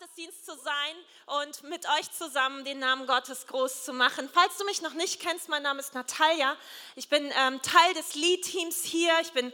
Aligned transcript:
Gottesdienst 0.00 0.46
zu 0.46 0.56
sein 0.56 0.96
und 1.38 1.62
mit 1.64 1.84
euch 1.98 2.10
zusammen 2.10 2.64
den 2.64 2.78
Namen 2.78 3.06
Gottes 3.06 3.46
groß 3.46 3.84
zu 3.84 3.92
machen. 3.92 4.30
Falls 4.32 4.56
du 4.56 4.64
mich 4.64 4.80
noch 4.80 4.94
nicht 4.94 5.20
kennst, 5.20 5.50
mein 5.50 5.62
Name 5.62 5.80
ist 5.80 5.92
Natalia. 5.92 6.56
Ich 6.96 7.10
bin 7.10 7.30
ähm, 7.38 7.60
Teil 7.60 7.92
des 7.92 8.14
Lead-Teams 8.14 8.82
hier. 8.82 9.12
Ich 9.20 9.32
bin 9.32 9.52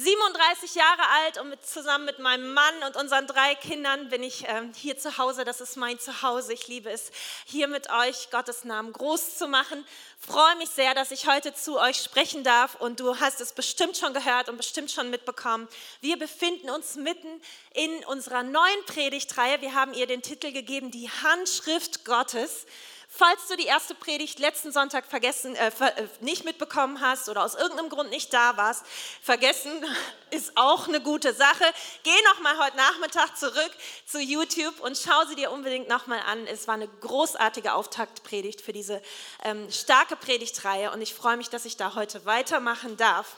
37 0.00 0.76
Jahre 0.76 1.02
alt 1.24 1.38
und 1.38 1.48
mit, 1.48 1.66
zusammen 1.66 2.04
mit 2.04 2.20
meinem 2.20 2.54
Mann 2.54 2.84
und 2.86 2.94
unseren 2.94 3.26
drei 3.26 3.56
Kindern 3.56 4.08
bin 4.10 4.22
ich 4.22 4.44
ähm, 4.46 4.72
hier 4.72 4.96
zu 4.96 5.18
Hause. 5.18 5.44
Das 5.44 5.60
ist 5.60 5.76
mein 5.76 5.98
Zuhause. 5.98 6.52
Ich 6.52 6.68
liebe 6.68 6.88
es, 6.88 7.10
hier 7.46 7.66
mit 7.66 7.90
euch 7.90 8.30
Gottes 8.30 8.62
Namen 8.62 8.92
groß 8.92 9.38
zu 9.38 9.48
machen. 9.48 9.84
Freue 10.20 10.54
mich 10.54 10.68
sehr, 10.68 10.94
dass 10.94 11.10
ich 11.10 11.26
heute 11.26 11.52
zu 11.52 11.80
euch 11.80 11.96
sprechen 11.96 12.44
darf 12.44 12.76
und 12.76 13.00
du 13.00 13.18
hast 13.18 13.40
es 13.40 13.52
bestimmt 13.52 13.96
schon 13.96 14.14
gehört 14.14 14.48
und 14.48 14.56
bestimmt 14.56 14.92
schon 14.92 15.10
mitbekommen. 15.10 15.66
Wir 16.00 16.16
befinden 16.16 16.70
uns 16.70 16.94
mitten 16.94 17.42
in 17.74 18.04
unserer 18.04 18.44
neuen 18.44 18.84
Predigtreihe. 18.86 19.60
Wir 19.62 19.74
haben 19.74 19.94
ihr 19.94 20.06
den 20.06 20.22
Titel 20.22 20.52
gegeben, 20.52 20.92
die 20.92 21.10
Handschrift 21.10 22.04
Gottes. 22.04 22.66
Falls 23.10 23.48
du 23.48 23.56
die 23.56 23.64
erste 23.64 23.94
Predigt 23.94 24.38
letzten 24.38 24.70
Sonntag 24.70 25.06
vergessen, 25.06 25.56
äh, 25.56 25.68
äh, 25.68 26.08
nicht 26.20 26.44
mitbekommen 26.44 27.00
hast 27.00 27.30
oder 27.30 27.42
aus 27.42 27.54
irgendeinem 27.54 27.88
Grund 27.88 28.10
nicht 28.10 28.34
da 28.34 28.58
warst, 28.58 28.84
vergessen 29.22 29.72
ist 30.30 30.52
auch 30.56 30.88
eine 30.88 31.00
gute 31.00 31.32
Sache. 31.32 31.64
Geh 32.02 32.22
noch 32.26 32.40
mal 32.42 32.58
heute 32.58 32.76
Nachmittag 32.76 33.34
zurück 33.38 33.70
zu 34.04 34.20
YouTube 34.20 34.78
und 34.80 34.98
schau 34.98 35.24
sie 35.26 35.36
dir 35.36 35.50
unbedingt 35.50 35.88
noch 35.88 36.06
mal 36.06 36.20
an. 36.20 36.46
Es 36.46 36.68
war 36.68 36.74
eine 36.74 36.86
großartige 36.86 37.72
Auftaktpredigt 37.72 38.60
für 38.60 38.74
diese 38.74 39.00
ähm, 39.42 39.70
starke 39.72 40.14
Predigtreihe 40.14 40.92
und 40.92 41.00
ich 41.00 41.14
freue 41.14 41.38
mich, 41.38 41.48
dass 41.48 41.64
ich 41.64 41.78
da 41.78 41.94
heute 41.94 42.26
weitermachen 42.26 42.98
darf. 42.98 43.36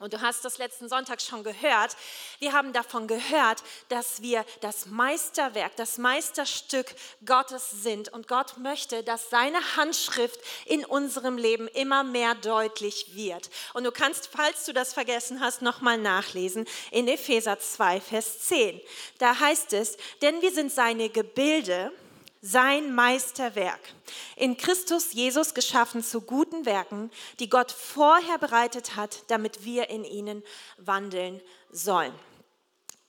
Und 0.00 0.12
du 0.12 0.20
hast 0.20 0.44
das 0.44 0.58
letzten 0.58 0.88
Sonntag 0.88 1.22
schon 1.22 1.44
gehört. 1.44 1.96
Wir 2.40 2.52
haben 2.52 2.72
davon 2.72 3.06
gehört, 3.06 3.62
dass 3.88 4.22
wir 4.22 4.44
das 4.60 4.86
Meisterwerk, 4.86 5.76
das 5.76 5.98
Meisterstück 5.98 6.94
Gottes 7.24 7.70
sind. 7.70 8.12
Und 8.12 8.26
Gott 8.26 8.58
möchte, 8.58 9.04
dass 9.04 9.30
seine 9.30 9.76
Handschrift 9.76 10.40
in 10.66 10.84
unserem 10.84 11.38
Leben 11.38 11.68
immer 11.68 12.02
mehr 12.02 12.34
deutlich 12.34 13.14
wird. 13.14 13.50
Und 13.72 13.84
du 13.84 13.92
kannst, 13.92 14.30
falls 14.32 14.64
du 14.64 14.72
das 14.72 14.92
vergessen 14.92 15.38
hast, 15.38 15.62
nochmal 15.62 15.96
nachlesen 15.96 16.66
in 16.90 17.06
Epheser 17.06 17.60
2, 17.60 18.00
Vers 18.00 18.40
10. 18.40 18.80
Da 19.18 19.38
heißt 19.38 19.74
es, 19.74 19.96
denn 20.22 20.42
wir 20.42 20.52
sind 20.52 20.72
seine 20.72 21.08
Gebilde 21.08 21.92
sein 22.46 22.94
Meisterwerk, 22.94 23.80
in 24.36 24.58
Christus 24.58 25.14
Jesus 25.14 25.54
geschaffen 25.54 26.02
zu 26.02 26.20
guten 26.20 26.66
Werken, 26.66 27.10
die 27.38 27.48
Gott 27.48 27.72
vorher 27.72 28.36
bereitet 28.36 28.96
hat, 28.96 29.24
damit 29.28 29.64
wir 29.64 29.88
in 29.88 30.04
ihnen 30.04 30.42
wandeln 30.76 31.40
sollen. 31.70 32.12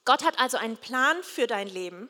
Gott 0.06 0.24
hat 0.24 0.40
also 0.40 0.56
einen 0.56 0.78
Plan 0.78 1.22
für 1.22 1.48
dein 1.48 1.68
Leben 1.68 2.10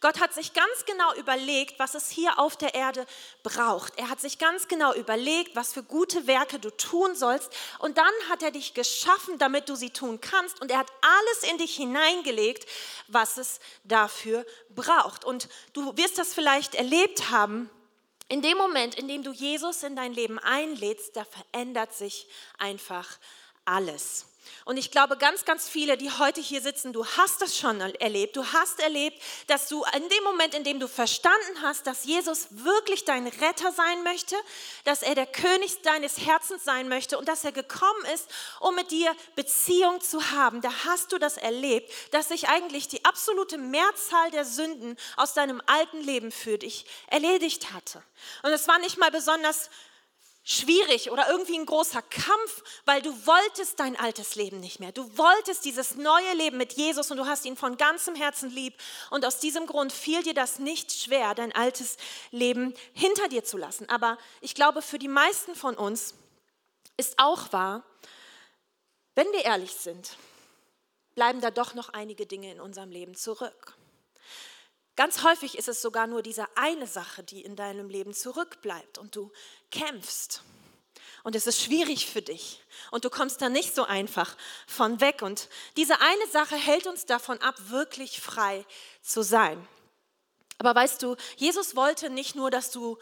Gott 0.00 0.20
hat 0.20 0.34
sich 0.34 0.52
ganz 0.52 0.84
genau 0.86 1.14
überlegt, 1.14 1.78
was 1.78 1.94
es 1.94 2.10
hier 2.10 2.38
auf 2.38 2.56
der 2.56 2.74
Erde 2.74 3.06
braucht. 3.42 3.98
Er 3.98 4.08
hat 4.08 4.20
sich 4.20 4.38
ganz 4.38 4.68
genau 4.68 4.94
überlegt, 4.94 5.56
was 5.56 5.72
für 5.72 5.82
gute 5.82 6.26
Werke 6.26 6.58
du 6.58 6.70
tun 6.70 7.14
sollst. 7.14 7.50
Und 7.78 7.98
dann 7.98 8.12
hat 8.28 8.42
er 8.42 8.50
dich 8.50 8.74
geschaffen, 8.74 9.38
damit 9.38 9.68
du 9.68 9.74
sie 9.74 9.90
tun 9.90 10.20
kannst. 10.20 10.60
Und 10.60 10.70
er 10.70 10.78
hat 10.78 10.92
alles 11.00 11.50
in 11.50 11.58
dich 11.58 11.76
hineingelegt, 11.76 12.66
was 13.08 13.36
es 13.36 13.60
dafür 13.84 14.44
braucht. 14.70 15.24
Und 15.24 15.48
du 15.72 15.96
wirst 15.96 16.18
das 16.18 16.34
vielleicht 16.34 16.74
erlebt 16.74 17.30
haben. 17.30 17.70
In 18.28 18.42
dem 18.42 18.58
Moment, 18.58 18.96
in 18.96 19.06
dem 19.06 19.22
du 19.22 19.30
Jesus 19.32 19.82
in 19.82 19.94
dein 19.94 20.12
Leben 20.12 20.38
einlädst, 20.38 21.16
da 21.16 21.24
verändert 21.24 21.94
sich 21.94 22.26
einfach 22.58 23.18
alles. 23.64 24.26
Und 24.64 24.76
ich 24.76 24.90
glaube, 24.90 25.16
ganz, 25.16 25.44
ganz 25.44 25.68
viele, 25.68 25.96
die 25.96 26.10
heute 26.10 26.40
hier 26.40 26.60
sitzen, 26.60 26.92
du 26.92 27.06
hast 27.06 27.40
das 27.40 27.56
schon 27.56 27.80
erlebt. 27.80 28.36
Du 28.36 28.44
hast 28.44 28.80
erlebt, 28.80 29.20
dass 29.46 29.68
du 29.68 29.84
in 29.94 30.08
dem 30.08 30.24
Moment, 30.24 30.54
in 30.54 30.64
dem 30.64 30.80
du 30.80 30.88
verstanden 30.88 31.62
hast, 31.62 31.86
dass 31.86 32.04
Jesus 32.04 32.48
wirklich 32.50 33.04
dein 33.04 33.26
Retter 33.26 33.72
sein 33.72 34.02
möchte, 34.02 34.36
dass 34.84 35.02
er 35.02 35.14
der 35.14 35.26
König 35.26 35.82
deines 35.82 36.18
Herzens 36.18 36.64
sein 36.64 36.88
möchte 36.88 37.18
und 37.18 37.28
dass 37.28 37.44
er 37.44 37.52
gekommen 37.52 38.04
ist, 38.14 38.28
um 38.60 38.74
mit 38.74 38.90
dir 38.90 39.14
Beziehung 39.34 40.00
zu 40.00 40.30
haben, 40.30 40.60
da 40.60 40.70
hast 40.84 41.12
du 41.12 41.18
das 41.18 41.36
erlebt, 41.36 41.92
dass 42.12 42.28
sich 42.28 42.48
eigentlich 42.48 42.88
die 42.88 43.04
absolute 43.04 43.58
Mehrzahl 43.58 44.30
der 44.30 44.44
Sünden 44.44 44.96
aus 45.16 45.34
deinem 45.34 45.62
alten 45.66 46.00
Leben 46.00 46.32
für 46.32 46.58
dich 46.58 46.86
erledigt 47.08 47.72
hatte. 47.72 48.02
Und 48.42 48.50
es 48.50 48.66
war 48.68 48.78
nicht 48.78 48.98
mal 48.98 49.10
besonders 49.10 49.70
schwierig 50.48 51.10
oder 51.10 51.28
irgendwie 51.28 51.58
ein 51.58 51.66
großer 51.66 52.02
Kampf, 52.02 52.62
weil 52.84 53.02
du 53.02 53.10
wolltest 53.26 53.80
dein 53.80 53.98
altes 53.98 54.36
Leben 54.36 54.60
nicht 54.60 54.78
mehr. 54.78 54.92
Du 54.92 55.18
wolltest 55.18 55.64
dieses 55.64 55.96
neue 55.96 56.34
Leben 56.34 56.56
mit 56.56 56.74
Jesus 56.74 57.10
und 57.10 57.16
du 57.16 57.26
hast 57.26 57.44
ihn 57.46 57.56
von 57.56 57.76
ganzem 57.76 58.14
Herzen 58.14 58.50
lieb. 58.50 58.74
Und 59.10 59.26
aus 59.26 59.40
diesem 59.40 59.66
Grund 59.66 59.92
fiel 59.92 60.22
dir 60.22 60.34
das 60.34 60.60
nicht 60.60 60.92
schwer, 60.92 61.34
dein 61.34 61.52
altes 61.52 61.96
Leben 62.30 62.74
hinter 62.94 63.26
dir 63.28 63.42
zu 63.42 63.58
lassen. 63.58 63.88
Aber 63.88 64.18
ich 64.40 64.54
glaube, 64.54 64.82
für 64.82 65.00
die 65.00 65.08
meisten 65.08 65.56
von 65.56 65.74
uns 65.74 66.14
ist 66.96 67.18
auch 67.18 67.52
wahr, 67.52 67.82
wenn 69.16 69.26
wir 69.32 69.44
ehrlich 69.44 69.72
sind, 69.72 70.16
bleiben 71.16 71.40
da 71.40 71.50
doch 71.50 71.74
noch 71.74 71.88
einige 71.88 72.24
Dinge 72.24 72.52
in 72.52 72.60
unserem 72.60 72.92
Leben 72.92 73.16
zurück. 73.16 73.74
Ganz 74.96 75.22
häufig 75.22 75.58
ist 75.58 75.68
es 75.68 75.82
sogar 75.82 76.06
nur 76.06 76.22
diese 76.22 76.46
eine 76.56 76.86
Sache, 76.86 77.22
die 77.22 77.42
in 77.42 77.54
deinem 77.54 77.90
Leben 77.90 78.14
zurückbleibt 78.14 78.96
und 78.98 79.14
du 79.14 79.30
kämpfst. 79.70 80.42
Und 81.22 81.36
es 81.36 81.46
ist 81.46 81.60
schwierig 81.60 82.06
für 82.06 82.22
dich 82.22 82.62
und 82.90 83.04
du 83.04 83.10
kommst 83.10 83.42
da 83.42 83.48
nicht 83.48 83.74
so 83.74 83.84
einfach 83.84 84.36
von 84.66 85.00
weg. 85.00 85.22
Und 85.22 85.48
diese 85.76 86.00
eine 86.00 86.26
Sache 86.30 86.56
hält 86.56 86.86
uns 86.86 87.04
davon 87.04 87.40
ab, 87.42 87.56
wirklich 87.68 88.20
frei 88.20 88.64
zu 89.02 89.22
sein. 89.22 89.66
Aber 90.58 90.74
weißt 90.74 91.02
du, 91.02 91.16
Jesus 91.36 91.76
wollte 91.76 92.08
nicht 92.08 92.34
nur, 92.34 92.50
dass 92.50 92.70
du 92.70 92.96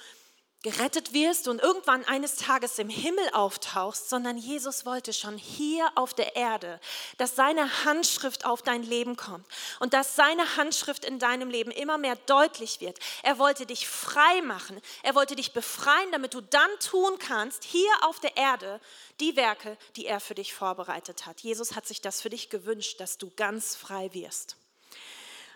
gerettet 0.64 1.12
wirst 1.12 1.47
und 1.47 1.60
irgendwann 1.60 2.04
eines 2.06 2.36
Tages 2.36 2.78
im 2.78 2.88
Himmel 2.88 3.28
auftauchst, 3.34 4.08
sondern 4.08 4.38
Jesus 4.38 4.86
wollte 4.86 5.12
schon 5.12 5.36
hier 5.36 5.92
auf 5.94 6.14
der 6.14 6.36
Erde, 6.36 6.80
dass 7.19 7.36
seine 7.36 7.84
Handschrift 7.84 8.47
auf 8.47 8.62
dein 8.62 8.82
Leben 8.82 9.14
kommt 9.14 9.47
und 9.80 9.92
dass 9.92 10.16
seine 10.16 10.56
Handschrift 10.56 11.04
in 11.04 11.19
deinem 11.19 11.50
Leben 11.50 11.70
immer 11.70 11.98
mehr 11.98 12.16
deutlich 12.16 12.80
wird. 12.80 12.98
Er 13.22 13.38
wollte 13.38 13.66
dich 13.66 13.86
frei 13.86 14.41
machen, 14.41 14.80
er 15.02 15.14
wollte 15.14 15.36
dich 15.36 15.52
befreien, 15.52 16.10
damit 16.12 16.32
du 16.32 16.41
dann 16.41 16.70
tun 16.81 17.19
kannst, 17.19 17.64
hier 17.64 17.92
auf 18.00 18.19
der 18.20 18.38
Erde, 18.38 18.81
die 19.20 19.36
Werke, 19.36 19.76
die 19.96 20.06
er 20.06 20.19
für 20.19 20.34
dich 20.34 20.54
vorbereitet 20.54 21.26
hat. 21.26 21.41
Jesus 21.41 21.76
hat 21.76 21.86
sich 21.86 22.00
das 22.00 22.22
für 22.22 22.31
dich 22.31 22.48
gewünscht, 22.48 23.00
dass 23.00 23.19
du 23.19 23.31
ganz 23.36 23.76
frei 23.76 24.14
wirst. 24.14 24.56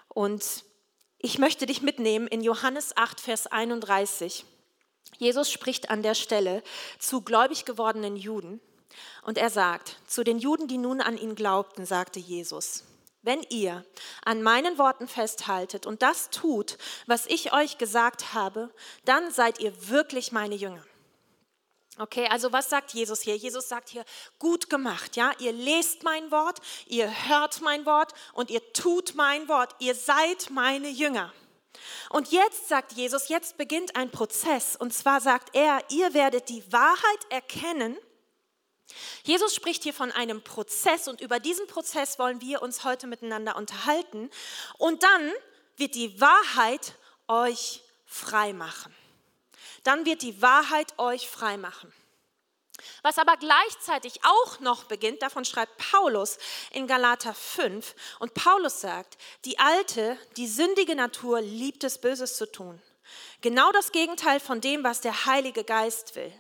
Und 0.09 0.65
ich 1.17 1.39
möchte 1.39 1.65
dich 1.65 1.81
mitnehmen 1.81 2.29
in 2.29 2.43
Johannes 2.43 2.95
8, 2.95 3.23
Vers 3.23 3.47
31. 3.47 4.45
Jesus 5.17 5.51
spricht 5.51 5.91
an 5.91 6.03
der 6.03 6.15
Stelle 6.15 6.63
zu 6.99 7.23
gläubig 7.23 7.65
gewordenen 7.65 8.17
Juden 8.17 8.61
und 9.23 9.39
er 9.39 9.51
sagt, 9.51 9.97
zu 10.07 10.23
den 10.23 10.39
Juden, 10.39 10.69
die 10.69 10.79
nun 10.79 11.01
an 11.01 11.17
ihn 11.17 11.35
glaubten, 11.35 11.87
sagte 11.87 12.21
Jesus, 12.21 12.85
wenn 13.23 13.43
ihr 13.51 13.85
an 14.25 14.43
meinen 14.43 14.79
Worten 14.79 15.09
festhaltet 15.09 15.87
und 15.87 16.03
das 16.03 16.31
tut, 16.31 16.79
was 17.07 17.27
ich 17.27 17.53
euch 17.53 17.79
gesagt 17.79 18.33
habe, 18.33 18.73
dann 19.05 19.31
seid 19.33 19.61
ihr 19.61 19.89
wirklich 19.89 20.31
meine 20.33 20.55
Jünger. 20.55 20.85
Okay, 21.99 22.29
also 22.29 22.53
was 22.53 22.71
sagt 22.71 22.95
Jesus 22.95 23.23
hier? 23.23 23.37
Jesus 23.37 23.69
sagt 23.69 23.89
hier, 23.89 24.05
gut 24.39 24.71
gemacht, 24.71 25.17
ja? 25.17 25.33
Ihr 25.41 25.53
lest 25.53 26.05
mein 26.05 26.31
Wort, 26.31 26.61
ihr 26.87 27.11
hört 27.29 27.61
mein 27.61 27.87
Wort 27.87 28.13
und 28.35 28.51
ihr 28.51 28.73
tut 28.73 29.17
mein 29.17 29.49
Wort. 29.49 29.75
Ihr 29.81 29.97
seid 29.97 30.49
meine 30.51 30.89
Jünger. 30.89 31.33
Und 32.11 32.31
jetzt 32.31 32.69
sagt 32.69 32.93
Jesus, 32.93 33.29
jetzt 33.29 33.57
beginnt 33.57 33.97
ein 33.97 34.11
Prozess. 34.11 34.77
Und 34.77 34.93
zwar 34.93 35.21
sagt 35.21 35.55
er, 35.55 35.83
ihr 35.91 36.15
werdet 36.15 36.49
die 36.49 36.65
Wahrheit 36.73 37.27
erkennen. 37.31 37.97
Jesus 39.23 39.55
spricht 39.55 39.83
hier 39.83 39.93
von 39.93 40.11
einem 40.13 40.43
Prozess 40.43 41.09
und 41.09 41.21
über 41.21 41.41
diesen 41.41 41.67
Prozess 41.67 42.19
wollen 42.19 42.41
wir 42.41 42.63
uns 42.63 42.85
heute 42.85 43.07
miteinander 43.07 43.57
unterhalten. 43.57 44.31
Und 44.79 45.03
dann 45.03 45.33
wird 45.77 45.95
die 45.95 46.21
Wahrheit 46.21 46.95
euch 47.29 47.83
frei 48.07 48.53
machen. 48.53 48.95
Dann 49.83 50.07
wird 50.07 50.23
die 50.23 50.41
Wahrheit 50.41 50.99
euch 50.99 51.29
frei 51.29 51.57
machen. 51.57 51.93
Was 53.03 53.19
aber 53.19 53.37
gleichzeitig 53.37 54.21
auch 54.25 54.61
noch 54.61 54.85
beginnt, 54.85 55.23
davon 55.23 55.45
schreibt 55.45 55.77
Paulus 55.79 56.39
in 56.71 56.87
Galater 56.87 57.35
5. 57.35 57.95
Und 58.19 58.35
Paulus 58.35 58.81
sagt, 58.81 59.19
die 59.45 59.59
alte, 59.59 60.19
die 60.37 60.49
sündige 60.49 60.95
Natur 60.95 61.41
liebt 61.41 61.85
es, 61.85 61.99
Böses 61.99 62.37
zu 62.37 62.51
tun. 62.51 62.81
Genau 63.41 63.71
das 63.73 63.93
Gegenteil 63.93 64.41
von 64.41 64.61
dem, 64.61 64.85
was 64.85 65.01
der 65.01 65.27
Heilige 65.27 65.65
Geist 65.65 66.17
will. 66.17 66.33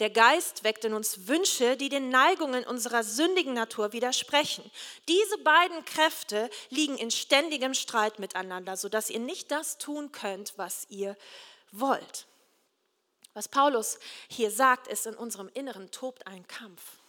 Der 0.00 0.10
Geist 0.10 0.64
weckt 0.64 0.84
in 0.84 0.94
uns 0.94 1.28
Wünsche, 1.28 1.76
die 1.76 1.88
den 1.88 2.08
Neigungen 2.08 2.64
unserer 2.64 3.04
sündigen 3.04 3.54
Natur 3.54 3.92
widersprechen. 3.92 4.68
Diese 5.08 5.38
beiden 5.38 5.84
Kräfte 5.84 6.50
liegen 6.70 6.98
in 6.98 7.10
ständigem 7.10 7.74
Streit 7.74 8.18
miteinander, 8.18 8.76
sodass 8.76 9.10
ihr 9.10 9.20
nicht 9.20 9.50
das 9.50 9.78
tun 9.78 10.10
könnt, 10.10 10.54
was 10.56 10.86
ihr 10.88 11.16
wollt. 11.70 12.26
Was 13.34 13.48
Paulus 13.48 13.98
hier 14.28 14.50
sagt, 14.50 14.88
ist, 14.88 15.06
in 15.06 15.14
unserem 15.14 15.48
Inneren 15.54 15.90
tobt 15.90 16.26
ein 16.26 16.46
Kampf 16.46 17.00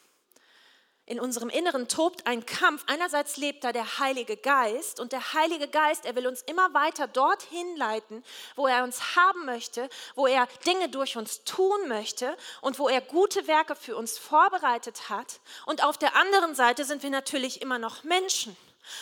in 1.11 1.19
unserem 1.19 1.49
Inneren 1.49 1.89
tobt 1.89 2.25
ein 2.25 2.45
Kampf. 2.45 2.85
Einerseits 2.87 3.35
lebt 3.35 3.65
da 3.65 3.73
der 3.73 3.99
Heilige 3.99 4.37
Geist 4.37 4.99
und 5.01 5.11
der 5.11 5.33
Heilige 5.33 5.67
Geist, 5.67 6.05
er 6.05 6.15
will 6.15 6.25
uns 6.25 6.41
immer 6.43 6.73
weiter 6.73 7.05
dorthin 7.05 7.75
leiten, 7.75 8.23
wo 8.55 8.65
er 8.65 8.85
uns 8.85 9.17
haben 9.17 9.45
möchte, 9.45 9.89
wo 10.15 10.25
er 10.25 10.47
Dinge 10.65 10.87
durch 10.87 11.17
uns 11.17 11.43
tun 11.43 11.89
möchte 11.89 12.37
und 12.61 12.79
wo 12.79 12.87
er 12.87 13.01
gute 13.01 13.45
Werke 13.47 13.75
für 13.75 13.97
uns 13.97 14.17
vorbereitet 14.17 15.09
hat. 15.09 15.41
Und 15.65 15.83
auf 15.83 15.97
der 15.97 16.15
anderen 16.15 16.55
Seite 16.55 16.85
sind 16.85 17.03
wir 17.03 17.09
natürlich 17.09 17.61
immer 17.61 17.77
noch 17.77 18.05
Menschen. 18.05 18.55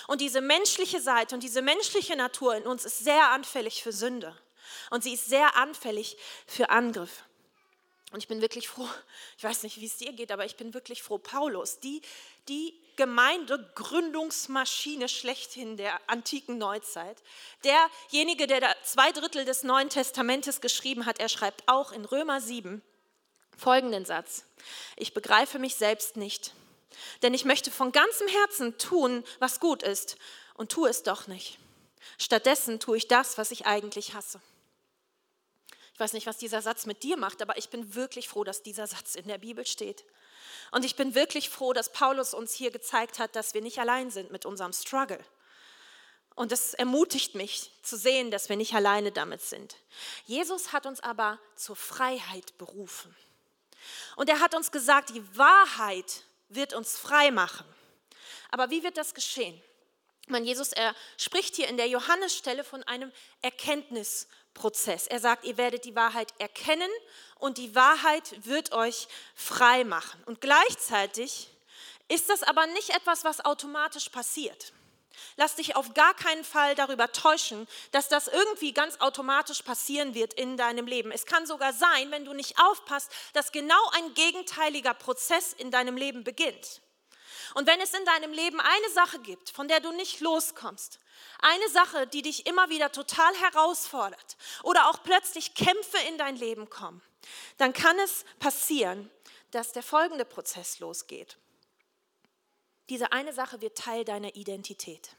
Und 0.07 0.19
diese 0.19 0.41
menschliche 0.41 1.01
Seite 1.01 1.35
und 1.35 1.43
diese 1.43 1.61
menschliche 1.61 2.15
Natur 2.15 2.55
in 2.55 2.65
uns 2.65 2.85
ist 2.85 3.03
sehr 3.03 3.29
anfällig 3.29 3.83
für 3.83 3.91
Sünde. 3.93 4.35
Und 4.89 5.03
sie 5.03 5.13
ist 5.13 5.27
sehr 5.27 5.55
anfällig 5.55 6.17
für 6.45 6.69
Angriff. 6.69 7.23
Und 8.11 8.19
ich 8.19 8.27
bin 8.27 8.41
wirklich 8.41 8.67
froh, 8.67 8.87
ich 9.37 9.43
weiß 9.43 9.63
nicht, 9.63 9.79
wie 9.79 9.85
es 9.85 9.97
dir 9.97 10.13
geht, 10.13 10.31
aber 10.31 10.45
ich 10.45 10.55
bin 10.55 10.73
wirklich 10.73 11.03
froh, 11.03 11.17
Paulus, 11.17 11.79
die, 11.79 12.01
die 12.47 12.73
Gemeindegründungsmaschine 12.95 15.07
schlechthin 15.07 15.77
der 15.77 15.99
antiken 16.07 16.57
Neuzeit, 16.57 17.21
derjenige, 17.63 18.47
der 18.47 18.75
zwei 18.83 19.11
Drittel 19.11 19.45
des 19.45 19.63
Neuen 19.63 19.89
Testamentes 19.89 20.59
geschrieben 20.59 21.05
hat, 21.05 21.19
er 21.19 21.29
schreibt 21.29 21.63
auch 21.67 21.91
in 21.91 22.03
Römer 22.03 22.41
7 22.41 22.81
folgenden 23.55 24.05
Satz. 24.05 24.45
Ich 24.95 25.13
begreife 25.13 25.59
mich 25.59 25.75
selbst 25.75 26.17
nicht, 26.17 26.53
denn 27.21 27.33
ich 27.33 27.45
möchte 27.45 27.71
von 27.71 27.91
ganzem 27.91 28.27
Herzen 28.27 28.77
tun, 28.77 29.23
was 29.39 29.59
gut 29.59 29.83
ist 29.83 30.17
und 30.55 30.71
tue 30.71 30.89
es 30.89 31.03
doch 31.03 31.27
nicht. 31.27 31.59
Stattdessen 32.17 32.79
tue 32.79 32.97
ich 32.97 33.07
das, 33.07 33.37
was 33.37 33.51
ich 33.51 33.65
eigentlich 33.65 34.13
hasse. 34.13 34.41
Ich 35.99 36.01
weiß 36.01 36.13
nicht, 36.13 36.27
was 36.27 36.37
dieser 36.37 36.61
Satz 36.61 36.85
mit 36.85 37.03
dir 37.03 37.17
macht, 37.17 37.41
aber 37.41 37.57
ich 37.57 37.67
bin 37.67 37.93
wirklich 37.93 38.29
froh, 38.29 38.45
dass 38.45 38.63
dieser 38.63 38.87
Satz 38.87 39.15
in 39.15 39.27
der 39.27 39.37
Bibel 39.37 39.67
steht. 39.67 40.05
Und 40.71 40.85
ich 40.85 40.95
bin 40.95 41.13
wirklich 41.13 41.49
froh, 41.49 41.73
dass 41.73 41.91
Paulus 41.91 42.33
uns 42.33 42.53
hier 42.53 42.71
gezeigt 42.71 43.19
hat, 43.19 43.35
dass 43.35 43.53
wir 43.53 43.59
nicht 43.59 43.79
allein 43.79 44.09
sind 44.09 44.31
mit 44.31 44.45
unserem 44.45 44.71
Struggle. 44.71 45.19
Und 46.35 46.53
es 46.53 46.73
ermutigt 46.73 47.35
mich 47.35 47.73
zu 47.83 47.97
sehen, 47.97 48.31
dass 48.31 48.47
wir 48.47 48.55
nicht 48.55 48.73
alleine 48.75 49.11
damit 49.11 49.41
sind. 49.41 49.75
Jesus 50.25 50.71
hat 50.71 50.85
uns 50.85 51.01
aber 51.01 51.37
zur 51.57 51.75
Freiheit 51.75 52.57
berufen. 52.57 53.13
Und 54.15 54.29
er 54.29 54.39
hat 54.39 54.55
uns 54.55 54.71
gesagt, 54.71 55.09
die 55.09 55.37
Wahrheit 55.37 56.23
wird 56.47 56.73
uns 56.73 56.97
frei 56.97 57.29
machen. 57.29 57.67
Aber 58.51 58.69
wie 58.69 58.83
wird 58.83 58.95
das 58.95 59.13
geschehen? 59.13 59.61
Man, 60.27 60.45
Jesus, 60.45 60.71
er 60.71 60.95
spricht 61.17 61.57
hier 61.57 61.67
in 61.67 61.75
der 61.75 61.87
Johannesstelle 61.89 62.63
von 62.63 62.83
einem 62.83 63.11
Erkenntnis 63.41 64.27
Prozess. 64.53 65.07
Er 65.07 65.19
sagt, 65.19 65.45
ihr 65.45 65.57
werdet 65.57 65.85
die 65.85 65.95
Wahrheit 65.95 66.33
erkennen 66.37 66.89
und 67.35 67.57
die 67.57 67.75
Wahrheit 67.75 68.45
wird 68.45 68.71
euch 68.71 69.07
frei 69.35 69.83
machen. 69.83 70.21
Und 70.25 70.41
gleichzeitig 70.41 71.49
ist 72.07 72.29
das 72.29 72.43
aber 72.43 72.65
nicht 72.67 72.89
etwas, 72.89 73.23
was 73.23 73.43
automatisch 73.45 74.09
passiert. 74.09 74.73
Lass 75.37 75.55
dich 75.55 75.75
auf 75.75 75.93
gar 75.93 76.13
keinen 76.13 76.43
Fall 76.43 76.75
darüber 76.75 77.11
täuschen, 77.11 77.67
dass 77.91 78.09
das 78.09 78.27
irgendwie 78.27 78.73
ganz 78.73 78.99
automatisch 78.99 79.61
passieren 79.61 80.13
wird 80.13 80.33
in 80.33 80.57
deinem 80.57 80.87
Leben. 80.87 81.11
Es 81.11 81.25
kann 81.25 81.45
sogar 81.45 81.73
sein, 81.73 82.11
wenn 82.11 82.25
du 82.25 82.33
nicht 82.33 82.59
aufpasst, 82.59 83.11
dass 83.33 83.51
genau 83.51 83.81
ein 83.93 84.13
gegenteiliger 84.13 84.93
Prozess 84.93 85.53
in 85.53 85.71
deinem 85.71 85.97
Leben 85.97 86.23
beginnt. 86.23 86.81
Und 87.55 87.67
wenn 87.67 87.81
es 87.81 87.93
in 87.93 88.05
deinem 88.05 88.31
Leben 88.31 88.59
eine 88.59 88.89
Sache 88.93 89.19
gibt, 89.19 89.49
von 89.49 89.67
der 89.67 89.79
du 89.79 89.91
nicht 89.91 90.19
loskommst, 90.19 90.99
eine 91.39 91.69
Sache, 91.69 92.07
die 92.07 92.21
dich 92.21 92.45
immer 92.45 92.69
wieder 92.69 92.91
total 92.91 93.33
herausfordert 93.35 94.37
oder 94.63 94.89
auch 94.89 95.03
plötzlich 95.03 95.53
Kämpfe 95.53 95.97
in 96.07 96.17
dein 96.17 96.35
Leben 96.35 96.69
kommen, 96.69 97.01
dann 97.57 97.73
kann 97.73 97.97
es 97.99 98.25
passieren, 98.39 99.09
dass 99.51 99.71
der 99.71 99.83
folgende 99.83 100.25
Prozess 100.25 100.79
losgeht. 100.79 101.37
Diese 102.89 103.11
eine 103.11 103.33
Sache 103.33 103.61
wird 103.61 103.77
Teil 103.77 104.03
deiner 104.03 104.35
Identität. 104.35 105.11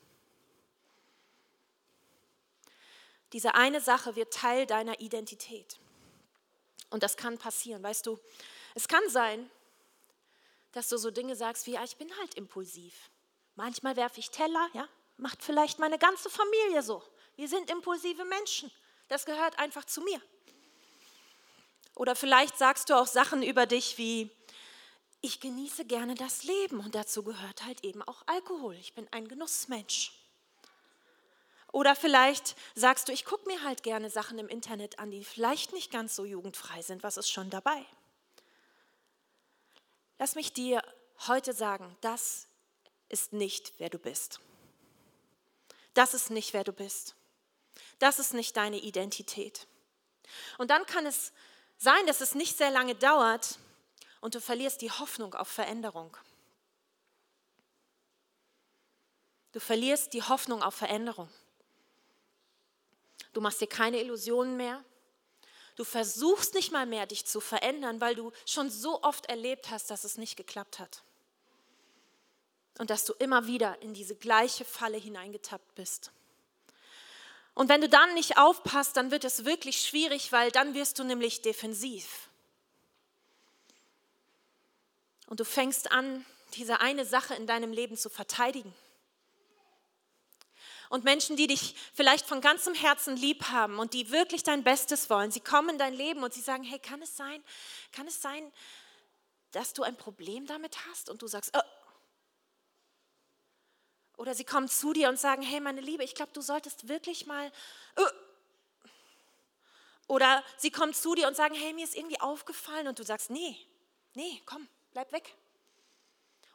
Diese 3.33 3.55
eine 3.55 3.81
Sache 3.81 4.17
wird 4.17 4.33
Teil 4.33 4.67
deiner 4.67 4.99
Identität. 5.01 5.79
Und 6.91 7.05
das 7.05 7.17
kann 7.17 7.39
passieren, 7.39 7.83
weißt 7.83 8.07
du. 8.07 8.19
Es 8.75 8.89
kann 8.89 9.09
sein, 9.09 9.49
dass 10.73 10.89
du 10.89 10.97
so 10.97 11.11
Dinge 11.11 11.37
sagst 11.37 11.67
wie, 11.67 11.73
ja, 11.73 11.85
ich 11.85 11.97
bin 11.97 12.11
halt 12.19 12.35
impulsiv. 12.35 13.11
Manchmal 13.55 13.97
werfe 13.97 14.21
ich 14.21 14.31
Teller, 14.31 14.69
ja, 14.73 14.89
macht 15.21 15.43
vielleicht 15.43 15.79
meine 15.79 15.99
ganze 15.99 16.31
Familie 16.31 16.83
so. 16.83 17.03
Wir 17.37 17.49
sind 17.49 17.71
impulsive 17.71 18.25
Menschen. 18.25 18.71
Das 19.09 19.25
gehört 19.25 19.59
einfach 19.59 19.85
zu 19.85 20.01
mir. 20.03 20.21
Oder 21.95 22.17
vielleicht 22.17 22.57
sagst 22.57 22.91
du 22.91 22.95
auch 22.95 23.07
Sachen 23.07 23.43
über 23.43 23.67
dich 23.67 23.99
wie, 23.99 24.31
ich 25.21 25.41
genieße 25.41 25.85
gerne 25.85 26.15
das 26.15 26.45
Leben 26.45 26.81
und 26.81 26.95
dazu 26.95 27.23
gehört 27.23 27.65
halt 27.65 27.85
eben 27.85 28.03
auch 28.03 28.23
Alkohol. 28.27 28.75
Ich 28.77 28.95
bin 28.95 29.07
ein 29.11 29.29
Genussmensch. 29.29 30.13
Oder 31.73 31.95
vielleicht 31.95 32.57
sagst 32.75 33.09
du, 33.09 33.13
ich 33.13 33.25
gucke 33.25 33.47
mir 33.47 33.63
halt 33.63 33.83
gerne 33.83 34.11
Sachen 34.11 34.39
im 34.39 34.49
Internet 34.49 34.99
an, 34.99 35.11
die 35.11 35.25
vielleicht 35.25 35.73
nicht 35.73 35.93
ganz 35.93 36.17
so 36.17 36.25
jugendfrei 36.25 36.83
sind. 36.83 37.03
Was 37.03 37.17
ist 37.17 37.31
schon 37.31 37.51
dabei? 37.51 37.85
Lass 40.19 40.35
mich 40.35 40.53
dir 40.53 40.83
heute 41.29 41.53
sagen, 41.53 41.97
das 42.01 42.49
ist 43.09 43.33
nicht, 43.33 43.75
wer 43.79 43.91
du 43.91 43.99
bist. 43.99 44.41
Das 45.95 46.15
ist 46.15 46.31
nicht, 46.31 46.53
wer 46.53 46.65
du 46.65 46.73
bist. 46.73 47.15
Das 47.99 48.19
ist 48.19 48.35
nicht 48.35 48.57
deine 48.57 48.79
Identität. 48.79 49.67
Und 50.59 50.71
dann 50.71 50.87
kann 50.87 51.07
es 51.07 51.33
sein, 51.79 52.07
dass 52.07 52.21
es 52.21 52.35
nicht 52.35 52.57
sehr 52.57 52.71
lange 52.71 52.95
dauert 52.95 53.59
und 54.21 54.35
du 54.35 54.41
verlierst 54.41 54.81
die 54.81 54.91
Hoffnung 54.91 55.35
auf 55.35 55.49
Veränderung. 55.49 56.17
Du 59.53 59.61
verlierst 59.61 60.13
die 60.13 60.23
Hoffnung 60.23 60.63
auf 60.63 60.75
Veränderung. 60.75 61.29
Du 63.33 63.41
machst 63.41 63.61
dir 63.61 63.67
keine 63.67 64.01
Illusionen 64.01 64.57
mehr. 64.57 64.85
Du 65.77 65.85
versuchst 65.85 66.55
nicht 66.55 66.73
mal 66.73 66.87
mehr, 66.87 67.07
dich 67.07 67.27
zu 67.27 67.41
verändern, 67.41 68.01
weil 68.01 68.15
du 68.15 68.33
schon 68.47 68.71
so 68.71 69.03
oft 69.03 69.27
erlebt 69.27 69.71
hast, 69.71 69.91
dass 69.91 70.05
es 70.05 70.19
nicht 70.19 70.37
geklappt 70.37 70.79
hat 70.79 71.03
und 72.79 72.91
dass 72.91 73.05
du 73.05 73.13
immer 73.15 73.47
wieder 73.47 73.81
in 73.83 73.95
diese 73.95 74.15
gleiche 74.15 74.65
Falle 74.65 74.97
hineingetappt 74.97 75.75
bist. 75.75 76.13
Und 77.55 77.69
wenn 77.69 77.81
du 77.81 77.89
dann 77.89 78.15
nicht 78.15 78.39
aufpasst, 78.39 78.97
dann 78.97 79.11
wird 79.11 79.25
es 79.25 79.45
wirklich 79.45 79.83
schwierig, 79.83 80.33
weil 80.33 80.51
dann 80.51 80.75
wirst 80.75 80.99
du 80.99 81.05
nämlich 81.05 81.43
defensiv. 81.43 82.29
Und 85.27 85.41
du 85.41 85.45
fängst 85.45 85.93
an, 85.93 86.25
diese 86.55 86.81
eine 86.81 87.05
Sache 87.05 87.35
in 87.35 87.47
deinem 87.47 87.73
Leben 87.73 87.97
zu 87.97 88.09
verteidigen. 88.09 88.75
Und 90.89 91.05
Menschen, 91.05 91.37
die 91.37 91.47
dich 91.47 91.77
vielleicht 91.95 92.27
von 92.27 92.41
ganzem 92.41 92.75
Herzen 92.75 93.17
lieb 93.17 93.45
haben 93.45 93.79
und 93.79 93.95
die 93.95 94.11
wirklich 94.11 94.43
dein 94.43 94.65
Bestes 94.65 95.09
wollen, 95.09 95.31
sie 95.31 95.39
kommen 95.39 95.69
in 95.69 95.79
dein 95.79 95.95
Leben 95.95 96.25
und 96.25 96.35
sie 96.35 96.41
sagen, 96.41 96.65
hey, 96.65 96.81
kann 96.81 97.01
es 97.01 97.17
sein, 97.17 97.45
kann 97.93 98.09
es 98.09 98.21
sein, 98.21 98.51
dass 99.53 99.73
du 99.73 99.85
ein 99.85 99.97
Problem 99.97 100.47
damit 100.47 100.77
hast? 100.91 101.09
Und 101.09 101.23
du 101.23 101.29
sagst, 101.29 101.53
oh, 101.57 101.61
oder 104.21 104.35
sie 104.35 104.45
kommen 104.45 104.69
zu 104.69 104.93
dir 104.93 105.09
und 105.09 105.19
sagen, 105.19 105.41
hey 105.41 105.61
meine 105.61 105.81
Liebe, 105.81 106.05
ich 106.05 106.15
glaube, 106.15 106.33
du 106.35 106.43
solltest 106.43 106.89
wirklich 106.89 107.25
mal... 107.25 107.51
Uh. 107.99 108.05
Oder 110.09 110.45
sie 110.59 110.71
kommen 110.71 110.93
zu 110.93 111.15
dir 111.15 111.27
und 111.27 111.35
sagen, 111.35 111.55
hey, 111.55 111.73
mir 111.73 111.85
ist 111.85 111.97
irgendwie 111.97 112.21
aufgefallen 112.21 112.87
und 112.87 112.99
du 112.99 113.03
sagst, 113.03 113.31
nee, 113.31 113.57
nee, 114.13 114.43
komm, 114.45 114.69
bleib 114.93 115.11
weg. 115.13 115.35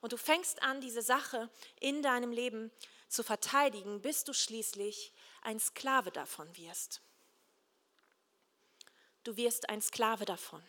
Und 0.01 0.13
du 0.13 0.17
fängst 0.17 0.61
an, 0.61 0.79
diese 0.79 1.01
Sache 1.01 1.49
in 1.79 2.03
deinem 2.03 2.31
Leben 2.31 2.69
zu 3.07 3.23
verteidigen, 3.23 3.99
bis 3.99 4.23
du 4.23 4.33
schließlich 4.33 5.11
ein 5.41 5.59
Sklave 5.59 6.11
davon 6.11 6.55
wirst. 6.57 7.01
Du 9.23 9.37
wirst 9.37 9.69
ein 9.69 9.81
Sklave 9.81 10.25
davon. 10.25 10.61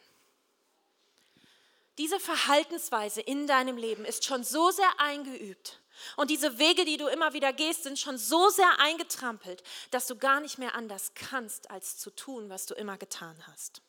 Diese 1.99 2.19
Verhaltensweise 2.21 3.21
in 3.21 3.47
deinem 3.47 3.76
Leben 3.76 4.07
ist 4.07 4.25
schon 4.25 4.45
so 4.45 4.71
sehr 4.71 4.99
eingeübt, 4.99 5.79
und 6.17 6.31
diese 6.31 6.59
Wege, 6.59 6.85
die 6.85 6.97
du 6.97 7.07
immer 7.07 7.33
wieder 7.33 7.53
gehst, 7.53 7.85
sind 7.85 7.99
schon 7.99 8.19
so 8.19 8.49
sehr 8.50 8.79
eingetrampelt, 8.79 9.62
dass 9.91 10.07
du 10.07 10.17
gar 10.17 10.41
nicht 10.41 10.59
mehr 10.59 10.75
anders 10.75 11.12
kannst, 11.15 11.71
als 11.71 11.99
zu 11.99 12.11
tun, 12.11 12.49
was 12.49 12.67
du 12.67 12.75
immer 12.75 12.99
getan 12.99 13.37
hast. 13.47 13.83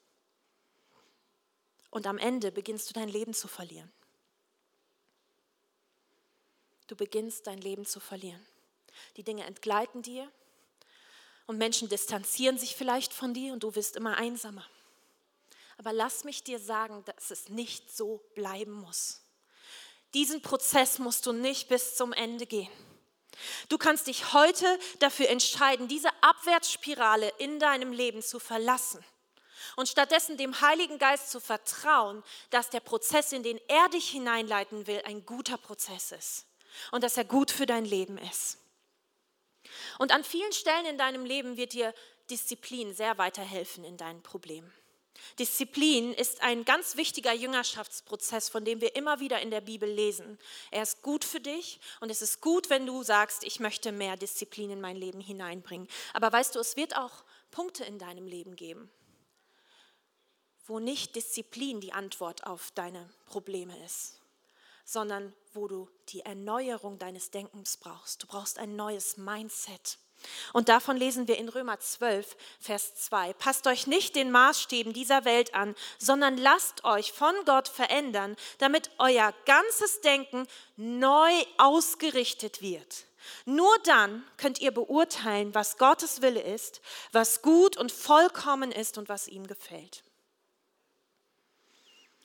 Und 1.90 2.08
am 2.08 2.18
Ende 2.18 2.52
beginnst 2.52 2.90
du 2.90 2.94
dein 2.94 3.10
Leben 3.10 3.34
zu 3.34 3.48
verlieren. 3.48 3.92
Du 6.88 6.96
beginnst 6.96 7.48
dein 7.48 7.60
Leben 7.60 7.86
zu 7.86 8.00
verlieren. 8.00 8.46
Die 9.18 9.24
Dinge 9.24 9.44
entgleiten 9.44 10.02
dir 10.02 10.32
Und 11.46 11.58
Menschen 11.58 11.88
distanzieren 11.88 12.58
sich 12.58 12.76
vielleicht 12.76 13.14
von 13.14 13.34
dir 13.34 13.54
und 13.54 13.64
du 13.64 13.74
wirst 13.76 13.96
immer 13.96 14.18
einsamer. 14.18 14.66
Aber 15.78 15.94
lass 15.94 16.26
mich 16.26 16.44
dir 16.44 16.60
sagen, 16.60 17.06
dass 17.06 17.32
es 17.32 17.48
nicht 17.48 17.96
so 17.96 18.22
bleiben 18.36 18.74
muss. 18.74 19.22
Diesen 20.14 20.42
Prozess 20.42 21.00
musst 21.00 21.26
du 21.26 21.32
nicht 21.32 21.70
bis 21.70 21.96
zum 21.96 22.14
Ende 22.14 22.46
gehen. 22.46 22.72
Du 23.70 23.78
kannst 23.78 24.08
dich 24.08 24.34
heute 24.34 24.80
dafür 25.00 25.30
entscheiden, 25.30 25.88
diese 25.88 26.10
Abwärtsspirale 26.22 27.32
in 27.38 27.60
deinem 27.60 27.92
Leben 27.92 28.22
zu 28.22 28.40
verlassen 28.40 29.04
und 29.76 29.88
stattdessen 29.88 30.38
dem 30.38 30.60
Heiligen 30.62 30.98
Geist 30.98 31.30
zu 31.30 31.40
vertrauen, 31.40 32.24
dass 32.50 32.70
der 32.70 32.80
Prozess, 32.80 33.32
in 33.32 33.44
den 33.44 33.60
er 33.68 33.90
dich 33.90 34.10
hineinleiten 34.10 34.88
will, 34.88 35.02
ein 35.06 35.26
guter 35.26 35.58
Prozess 35.58 36.12
ist 36.12 36.46
und 36.92 37.04
dass 37.04 37.18
er 37.18 37.26
gut 37.26 37.52
für 37.52 37.66
dein 37.66 37.86
Leben 37.86 38.18
ist. 38.18 38.58
Und 40.00 40.12
an 40.12 40.24
vielen 40.24 40.54
Stellen 40.54 40.86
in 40.86 40.98
deinem 40.98 41.26
Leben 41.26 41.58
wird 41.58 41.74
dir 41.74 41.94
Disziplin 42.30 42.94
sehr 42.94 43.18
weiterhelfen 43.18 43.84
in 43.84 43.98
deinen 43.98 44.24
Problemen. 44.24 44.74
Disziplin 45.40 46.14
ist 46.14 46.42
ein 46.42 46.66
ganz 46.66 46.98
wichtiger 46.98 47.34
Jüngerschaftsprozess, 47.34 48.50
von 48.50 48.66
dem 48.66 48.82
wir 48.82 48.96
immer 48.96 49.20
wieder 49.20 49.40
in 49.42 49.52
der 49.52 49.62
Bibel 49.62 49.90
lesen. 49.90 50.38
Er 50.72 50.84
ist 50.84 51.02
gut 51.02 51.24
für 51.24 51.40
dich 51.40 51.80
und 52.00 52.10
es 52.10 52.22
ist 52.22 52.42
gut, 52.42 52.70
wenn 52.70 52.86
du 52.86 53.04
sagst, 53.04 53.44
ich 53.44 53.60
möchte 53.60 53.92
mehr 53.92 54.18
Disziplin 54.18 54.72
in 54.72 54.82
mein 54.82 54.96
Leben 54.96 55.22
hineinbringen. 55.22 55.88
Aber 56.14 56.32
weißt 56.32 56.56
du, 56.56 56.60
es 56.60 56.76
wird 56.76 56.96
auch 56.96 57.24
Punkte 57.52 57.84
in 57.84 58.00
deinem 58.00 58.28
Leben 58.28 58.56
geben, 58.56 58.90
wo 60.66 60.80
nicht 60.80 61.16
Disziplin 61.16 61.82
die 61.82 61.94
Antwort 61.94 62.46
auf 62.46 62.72
deine 62.72 63.10
Probleme 63.26 63.78
ist, 63.86 64.20
sondern 64.86 65.34
wo 65.54 65.68
du 65.68 65.90
die 66.10 66.22
Erneuerung 66.22 67.00
deines 67.00 67.32
Denkens 67.32 67.78
brauchst. 67.78 68.24
Du 68.24 68.28
brauchst 68.28 68.60
ein 68.60 68.76
neues 68.76 69.18
Mindset. 69.18 69.98
Und 70.54 70.70
davon 70.70 70.98
lesen 70.98 71.28
wir 71.28 71.38
in 71.38 71.50
Römer 71.50 71.80
12, 71.80 72.36
Vers 72.60 72.96
2. 72.96 73.34
Passt 73.34 73.68
euch 73.68 73.88
nicht 73.88 74.16
den 74.16 74.32
Maßstäben 74.32 74.94
dieser 74.94 75.26
Welt 75.26 75.54
an, 75.54 75.76
sondern 75.98 76.38
lasst 76.38 76.84
euch 76.84 77.12
von 77.14 77.36
Gott 77.46 77.68
verändern, 77.68 78.36
damit 78.58 78.90
euer 78.98 79.34
ganzes 79.46 80.02
Denken 80.02 80.48
neu 80.76 81.32
ausgerichtet 81.58 82.62
wird. 82.62 83.06
Nur 83.46 83.78
dann 83.84 84.26
könnt 84.38 84.60
ihr 84.60 84.72
beurteilen, 84.72 85.54
was 85.54 85.78
Gottes 85.78 86.22
Wille 86.22 86.42
ist, 86.42 86.82
was 87.12 87.42
gut 87.42 87.78
und 87.78 87.92
vollkommen 87.92 88.72
ist 88.72 88.98
und 88.98 89.10
was 89.10 89.28
ihm 89.28 89.48
gefällt. 89.48 90.04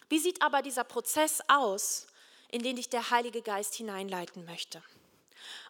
Wie 0.09 0.19
sieht 0.19 0.43
aber 0.43 0.63
dieser 0.63 0.85
Prozess 0.85 1.41
aus, 1.49 2.07
in 2.51 2.63
den 2.63 2.77
dich 2.77 2.89
der 2.89 3.11
Heilige 3.11 3.43
Geist 3.43 3.75
hineinleiten 3.75 4.45
möchte? 4.45 4.83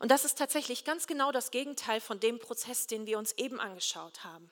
Und 0.01 0.11
das 0.11 0.25
ist 0.25 0.39
tatsächlich 0.39 0.85
ganz 0.85 1.07
genau 1.07 1.33
das 1.33 1.51
Gegenteil 1.51 2.01
von 2.01 2.21
dem 2.21 2.39
Prozess, 2.39 2.87
den 2.87 3.07
wir 3.07 3.19
uns 3.19 3.33
eben 3.33 3.61
angeschaut 3.61 4.25
haben. 4.25 4.51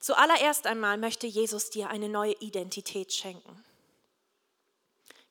Zuallererst 0.00 0.66
einmal 0.66 0.98
möchte 0.98 1.26
Jesus 1.26 1.70
dir 1.70 1.88
eine 1.88 2.08
neue 2.08 2.34
Identität 2.40 3.12
schenken. 3.12 3.64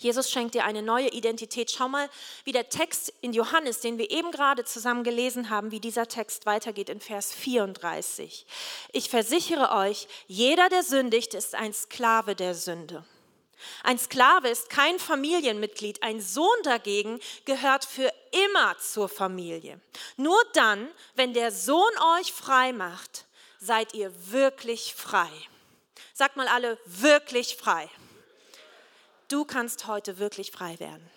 Jesus 0.04 0.30
schenkt 0.30 0.54
dir 0.54 0.66
eine 0.66 0.82
neue 0.82 1.10
Identität. 1.10 1.72
Schau 1.72 1.88
mal, 1.88 2.10
wie 2.44 2.52
der 2.52 2.70
Text 2.70 3.14
in 3.22 3.34
Johannes, 3.34 3.80
den 3.80 3.98
wir 3.98 4.12
eben 4.12 4.32
gerade 4.32 4.66
zusammen 4.66 5.04
gelesen 5.04 5.50
haben, 5.50 5.72
wie 5.72 5.80
dieser 5.80 6.08
Text 6.08 6.46
weitergeht 6.46 6.90
in 6.90 7.00
Vers 7.00 7.34
34. 7.34 8.46
Ich 8.92 9.10
versichere 9.10 9.72
euch, 9.72 10.08
jeder, 10.28 10.70
der 10.70 10.84
sündigt, 10.84 11.34
ist 11.34 11.56
ein 11.56 11.74
Sklave 11.74 12.36
der 12.36 12.54
Sünde. 12.54 13.06
Ein 13.84 14.00
Sklave 14.00 14.50
ist 14.50 14.70
kein 14.70 15.00
Familienmitglied, 15.00 16.04
ein 16.04 16.22
Sohn 16.22 16.58
dagegen 16.64 17.20
gehört 17.46 17.86
für 17.86 18.12
immer 18.32 18.78
zur 18.80 19.10
Familie. 19.10 19.80
Nur 20.18 20.42
dann, 20.54 20.90
wenn 21.16 21.34
der 21.34 21.52
Sohn 21.52 21.92
euch 22.20 22.32
frei 22.32 22.74
macht, 22.74 23.26
seid 23.60 23.94
ihr 23.94 24.12
wirklich 24.32 24.96
frei. 24.96 25.30
Sagt 26.14 26.36
mal 26.36 26.48
alle, 26.48 26.78
wirklich 26.86 27.56
frei. 27.56 27.90
Du 29.28 29.46
kannst 29.46 29.88
heute 29.88 30.20
wirklich 30.20 30.52
frei 30.52 30.80
werden. 30.80 31.10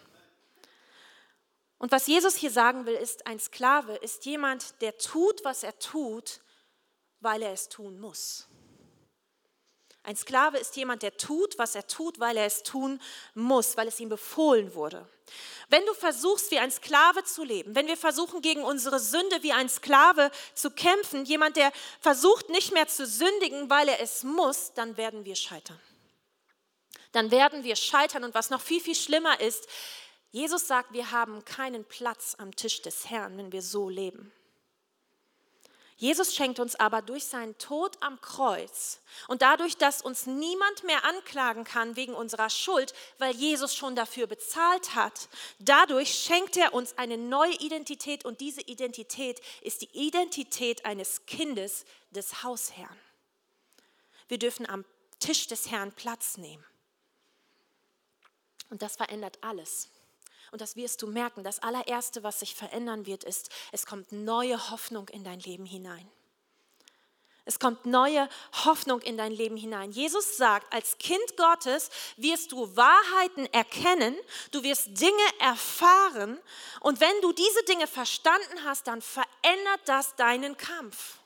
Und 1.79 1.93
was 1.93 2.07
Jesus 2.07 2.37
hier 2.37 2.51
sagen 2.51 2.87
will, 2.87 2.95
ist, 2.95 3.27
ein 3.27 3.39
Sklave 3.39 3.97
ist 3.97 4.25
jemand, 4.25 4.81
der 4.81 4.97
tut, 4.97 5.45
was 5.45 5.63
er 5.63 5.79
tut, 5.79 6.41
weil 7.21 7.43
er 7.43 7.53
es 7.53 7.69
tun 7.69 8.01
muss. 8.01 8.47
Ein 10.07 10.15
Sklave 10.15 10.59
ist 10.59 10.77
jemand, 10.77 11.03
der 11.03 11.17
tut, 11.17 11.59
was 11.59 11.75
er 11.75 11.89
tut, 11.89 12.21
weil 12.21 12.37
er 12.37 12.47
es 12.47 12.63
tun 12.63 13.01
muss, 13.35 13.77
weil 13.77 13.89
es 13.89 13.99
ihm 13.99 14.09
befohlen 14.09 14.73
wurde. 14.77 15.05
Wenn 15.69 15.85
du 15.85 15.95
versuchst, 15.95 16.53
wie 16.53 16.61
ein 16.61 16.71
Sklave 16.71 17.25
zu 17.25 17.43
leben, 17.43 17.75
wenn 17.75 17.89
wir 17.89 17.97
versuchen, 17.97 18.41
gegen 18.41 18.63
unsere 18.63 19.01
Sünde 19.01 19.43
wie 19.43 19.53
ein 19.53 19.69
Sklave 19.69 20.31
zu 20.55 20.71
kämpfen, 20.71 21.25
jemand, 21.25 21.57
der 21.57 21.73
versucht, 21.99 22.51
nicht 22.51 22.73
mehr 22.73 22.87
zu 22.87 23.05
sündigen, 23.05 23.69
weil 23.69 23.89
er 23.89 23.99
es 23.99 24.23
muss, 24.23 24.73
dann 24.75 24.97
werden 24.97 25.25
wir 25.25 25.35
scheitern. 25.35 25.81
Dann 27.11 27.33
werden 27.33 27.65
wir 27.65 27.75
scheitern. 27.75 28.23
Und 28.23 28.33
was 28.33 28.49
noch 28.49 28.61
viel, 28.61 28.81
viel 28.81 28.95
schlimmer 28.95 29.41
ist, 29.41 29.67
Jesus 30.31 30.69
sagt, 30.69 30.93
wir 30.93 31.11
haben 31.11 31.45
keinen 31.45 31.85
Platz 31.85 32.37
am 32.39 32.55
Tisch 32.55 32.81
des 32.81 33.11
Herrn, 33.11 33.37
wenn 33.39 33.51
wir 33.51 33.63
so 33.63 33.89
leben. 33.89 34.31
Jesus 35.99 36.35
schenkt 36.35 36.61
uns 36.61 36.75
aber 36.75 37.01
durch 37.01 37.25
seinen 37.25 37.57
Tod 37.57 37.97
am 38.03 38.21
Kreuz 38.21 39.01
und 39.29 39.41
dadurch, 39.41 39.79
dass 39.79 40.03
uns 40.03 40.27
niemand 40.27 40.85
mehr 40.85 41.05
anklagen 41.05 41.65
kann 41.65 41.97
wegen 41.97 42.13
unserer 42.13 42.51
Schuld, 42.51 42.93
weil 43.17 43.35
Jesus 43.35 43.75
schon 43.75 43.97
dafür 43.97 44.27
bezahlt 44.27 44.95
hat, 44.95 45.31
dadurch 45.59 46.13
schenkt 46.13 46.59
er 46.59 46.75
uns 46.75 46.99
eine 46.99 47.17
neue 47.17 47.55
Identität 47.61 48.27
und 48.27 48.43
diese 48.43 48.61
Identität 48.61 49.41
ist 49.63 49.81
die 49.81 49.91
Identität 49.93 50.85
eines 50.85 51.25
Kindes 51.25 51.87
des 52.11 52.43
Hausherrn. 52.43 53.01
Wir 54.29 54.39
dürfen 54.39 54.69
am 54.69 54.85
Tisch 55.19 55.47
des 55.47 55.71
Herrn 55.71 55.93
Platz 55.93 56.37
nehmen. 56.37 56.65
Und 58.69 58.83
das 58.83 58.97
verändert 58.97 59.39
alles. 59.41 59.89
Und 60.53 60.61
das 60.61 60.77
wirst 60.77 61.03
du 61.03 61.07
merken. 61.07 61.45
Das 61.45 61.59
allererste, 61.63 62.23
was 62.23 62.41
sich 62.41 62.55
verändern 62.55 63.07
wird, 63.07 63.25
ist, 63.25 63.51
es 63.73 63.87
kommt 63.87 64.13
neue 64.13 64.71
Hoffnung 64.71 65.09
in 65.09 65.25
dein 65.25 65.41
Leben 65.41 65.67
hinein. 65.67 66.09
Es 67.49 67.61
kommt 67.61 67.87
neue 67.87 68.29
Hoffnung 68.65 69.01
in 69.03 69.17
dein 69.17 69.31
Leben 69.31 69.57
hinein. 69.57 69.93
Jesus 69.93 70.37
sagt, 70.37 70.73
als 70.73 70.99
Kind 70.99 71.37
Gottes 71.37 71.91
wirst 72.17 72.51
du 72.51 72.77
Wahrheiten 72.77 73.47
erkennen, 73.53 74.17
du 74.51 74.65
wirst 74.65 75.01
Dinge 75.01 75.23
erfahren 75.39 76.41
und 76.81 77.01
wenn 77.01 77.21
du 77.23 77.33
diese 77.33 77.63
Dinge 77.63 77.87
verstanden 77.87 78.65
hast, 78.65 78.89
dann 78.89 79.01
verändert 79.01 79.81
das 79.85 80.17
deinen 80.17 80.57
Kampf. 80.57 81.19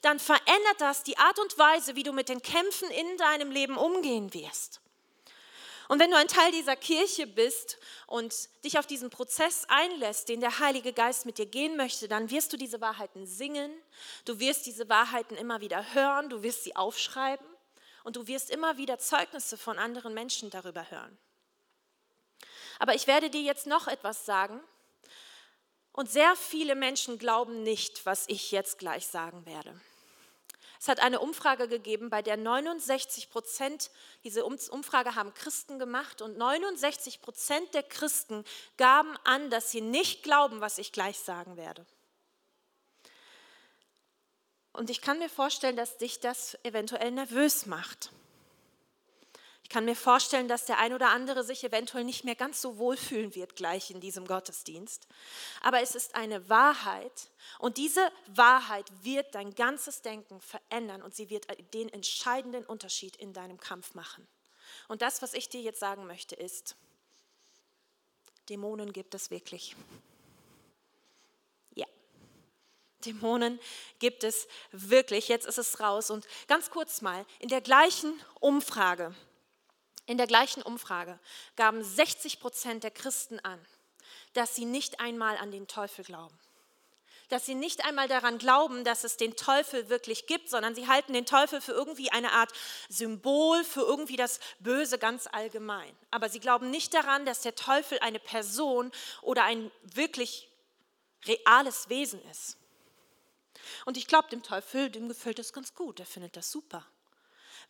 Dann 0.00 0.18
verändert 0.18 0.80
das 0.80 1.02
die 1.02 1.18
Art 1.18 1.38
und 1.38 1.58
Weise, 1.58 1.96
wie 1.96 2.02
du 2.02 2.12
mit 2.12 2.30
den 2.30 2.40
Kämpfen 2.40 2.90
in 2.90 3.16
deinem 3.18 3.50
Leben 3.50 3.76
umgehen 3.76 4.32
wirst. 4.32 4.80
Und 5.88 6.00
wenn 6.00 6.10
du 6.10 6.18
ein 6.18 6.28
Teil 6.28 6.52
dieser 6.52 6.76
Kirche 6.76 7.26
bist 7.26 7.78
und 8.06 8.34
dich 8.62 8.78
auf 8.78 8.86
diesen 8.86 9.08
Prozess 9.08 9.64
einlässt, 9.68 10.28
den 10.28 10.40
der 10.40 10.58
Heilige 10.58 10.92
Geist 10.92 11.24
mit 11.24 11.38
dir 11.38 11.46
gehen 11.46 11.78
möchte, 11.78 12.08
dann 12.08 12.30
wirst 12.30 12.52
du 12.52 12.58
diese 12.58 12.82
Wahrheiten 12.82 13.26
singen, 13.26 13.72
du 14.26 14.38
wirst 14.38 14.66
diese 14.66 14.88
Wahrheiten 14.90 15.34
immer 15.34 15.62
wieder 15.62 15.94
hören, 15.94 16.28
du 16.28 16.42
wirst 16.42 16.64
sie 16.64 16.76
aufschreiben 16.76 17.46
und 18.04 18.16
du 18.16 18.26
wirst 18.26 18.50
immer 18.50 18.76
wieder 18.76 18.98
Zeugnisse 18.98 19.56
von 19.56 19.78
anderen 19.78 20.12
Menschen 20.12 20.50
darüber 20.50 20.90
hören. 20.90 21.16
Aber 22.78 22.94
ich 22.94 23.06
werde 23.06 23.30
dir 23.30 23.42
jetzt 23.42 23.66
noch 23.66 23.88
etwas 23.88 24.26
sagen. 24.26 24.60
Und 25.92 26.10
sehr 26.10 26.36
viele 26.36 26.74
Menschen 26.76 27.18
glauben 27.18 27.62
nicht, 27.62 28.06
was 28.06 28.24
ich 28.28 28.52
jetzt 28.52 28.78
gleich 28.78 29.06
sagen 29.06 29.46
werde. 29.46 29.80
Es 30.80 30.88
hat 30.88 31.00
eine 31.00 31.20
Umfrage 31.20 31.66
gegeben, 31.66 32.08
bei 32.08 32.22
der 32.22 32.36
69 32.36 33.30
Prozent, 33.30 33.90
diese 34.22 34.44
Umfrage 34.44 35.16
haben 35.16 35.34
Christen 35.34 35.78
gemacht 35.78 36.22
und 36.22 36.38
69 36.38 37.20
Prozent 37.20 37.74
der 37.74 37.82
Christen 37.82 38.44
gaben 38.76 39.16
an, 39.24 39.50
dass 39.50 39.70
sie 39.70 39.80
nicht 39.80 40.22
glauben, 40.22 40.60
was 40.60 40.78
ich 40.78 40.92
gleich 40.92 41.18
sagen 41.18 41.56
werde. 41.56 41.84
Und 44.72 44.90
ich 44.90 45.00
kann 45.00 45.18
mir 45.18 45.28
vorstellen, 45.28 45.74
dass 45.74 45.98
dich 45.98 46.20
das 46.20 46.56
eventuell 46.62 47.10
nervös 47.10 47.66
macht. 47.66 48.12
Ich 49.68 49.74
kann 49.74 49.84
mir 49.84 49.96
vorstellen, 49.96 50.48
dass 50.48 50.64
der 50.64 50.78
ein 50.78 50.94
oder 50.94 51.10
andere 51.10 51.44
sich 51.44 51.62
eventuell 51.62 52.02
nicht 52.02 52.24
mehr 52.24 52.34
ganz 52.34 52.62
so 52.62 52.78
wohlfühlen 52.78 53.34
wird 53.34 53.54
gleich 53.54 53.90
in 53.90 54.00
diesem 54.00 54.26
Gottesdienst. 54.26 55.06
Aber 55.60 55.82
es 55.82 55.94
ist 55.94 56.14
eine 56.14 56.48
Wahrheit 56.48 57.28
und 57.58 57.76
diese 57.76 58.00
Wahrheit 58.28 58.86
wird 59.02 59.34
dein 59.34 59.54
ganzes 59.54 60.00
Denken 60.00 60.40
verändern 60.40 61.02
und 61.02 61.14
sie 61.14 61.28
wird 61.28 61.46
den 61.74 61.90
entscheidenden 61.90 62.64
Unterschied 62.64 63.16
in 63.16 63.34
deinem 63.34 63.60
Kampf 63.60 63.92
machen. 63.92 64.26
Und 64.88 65.02
das, 65.02 65.20
was 65.20 65.34
ich 65.34 65.50
dir 65.50 65.60
jetzt 65.60 65.80
sagen 65.80 66.06
möchte, 66.06 66.34
ist, 66.34 66.74
Dämonen 68.48 68.94
gibt 68.94 69.14
es 69.14 69.30
wirklich. 69.30 69.76
Ja. 71.74 71.86
Dämonen 73.04 73.60
gibt 73.98 74.24
es 74.24 74.48
wirklich. 74.72 75.28
Jetzt 75.28 75.46
ist 75.46 75.58
es 75.58 75.78
raus. 75.78 76.08
Und 76.10 76.26
ganz 76.46 76.70
kurz 76.70 77.02
mal, 77.02 77.26
in 77.38 77.50
der 77.50 77.60
gleichen 77.60 78.18
Umfrage, 78.40 79.14
in 80.08 80.16
der 80.16 80.26
gleichen 80.26 80.62
Umfrage 80.62 81.18
gaben 81.54 81.84
60 81.84 82.40
Prozent 82.40 82.82
der 82.82 82.90
Christen 82.90 83.38
an, 83.40 83.60
dass 84.32 84.56
sie 84.56 84.64
nicht 84.64 85.00
einmal 85.00 85.36
an 85.36 85.52
den 85.52 85.68
Teufel 85.68 86.04
glauben. 86.04 86.36
dass 87.30 87.44
sie 87.44 87.54
nicht 87.54 87.84
einmal 87.84 88.08
daran 88.08 88.38
glauben, 88.38 88.84
dass 88.84 89.04
es 89.04 89.18
den 89.18 89.36
Teufel 89.36 89.90
wirklich 89.90 90.26
gibt, 90.26 90.48
sondern 90.48 90.74
sie 90.74 90.88
halten 90.88 91.12
den 91.12 91.26
Teufel 91.26 91.60
für 91.60 91.72
irgendwie 91.72 92.10
eine 92.10 92.32
Art 92.32 92.50
Symbol 92.88 93.64
für 93.64 93.82
irgendwie 93.82 94.16
das 94.16 94.40
Böse 94.60 94.98
ganz 94.98 95.28
allgemein. 95.30 95.94
Aber 96.10 96.30
sie 96.30 96.40
glauben 96.40 96.70
nicht 96.70 96.94
daran, 96.94 97.26
dass 97.26 97.42
der 97.42 97.54
Teufel 97.54 97.98
eine 97.98 98.18
Person 98.18 98.90
oder 99.20 99.44
ein 99.44 99.70
wirklich 99.82 100.48
reales 101.26 101.90
Wesen 101.90 102.22
ist. 102.30 102.56
Und 103.84 103.98
ich 103.98 104.06
glaube, 104.06 104.30
dem 104.30 104.42
Teufel, 104.42 104.88
dem 104.88 105.06
gefällt 105.06 105.38
das 105.38 105.52
ganz 105.52 105.74
gut, 105.74 106.00
er 106.00 106.06
findet 106.06 106.34
das 106.34 106.50
super. 106.50 106.86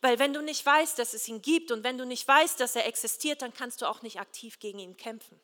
Weil 0.01 0.19
wenn 0.19 0.33
du 0.33 0.41
nicht 0.41 0.65
weißt, 0.65 0.97
dass 0.99 1.13
es 1.13 1.27
ihn 1.27 1.41
gibt 1.41 1.71
und 1.71 1.83
wenn 1.83 1.97
du 1.97 2.05
nicht 2.05 2.27
weißt, 2.27 2.59
dass 2.59 2.75
er 2.75 2.87
existiert, 2.87 3.41
dann 3.41 3.53
kannst 3.53 3.81
du 3.81 3.85
auch 3.85 4.01
nicht 4.01 4.19
aktiv 4.19 4.59
gegen 4.59 4.79
ihn 4.79 4.97
kämpfen. 4.97 5.39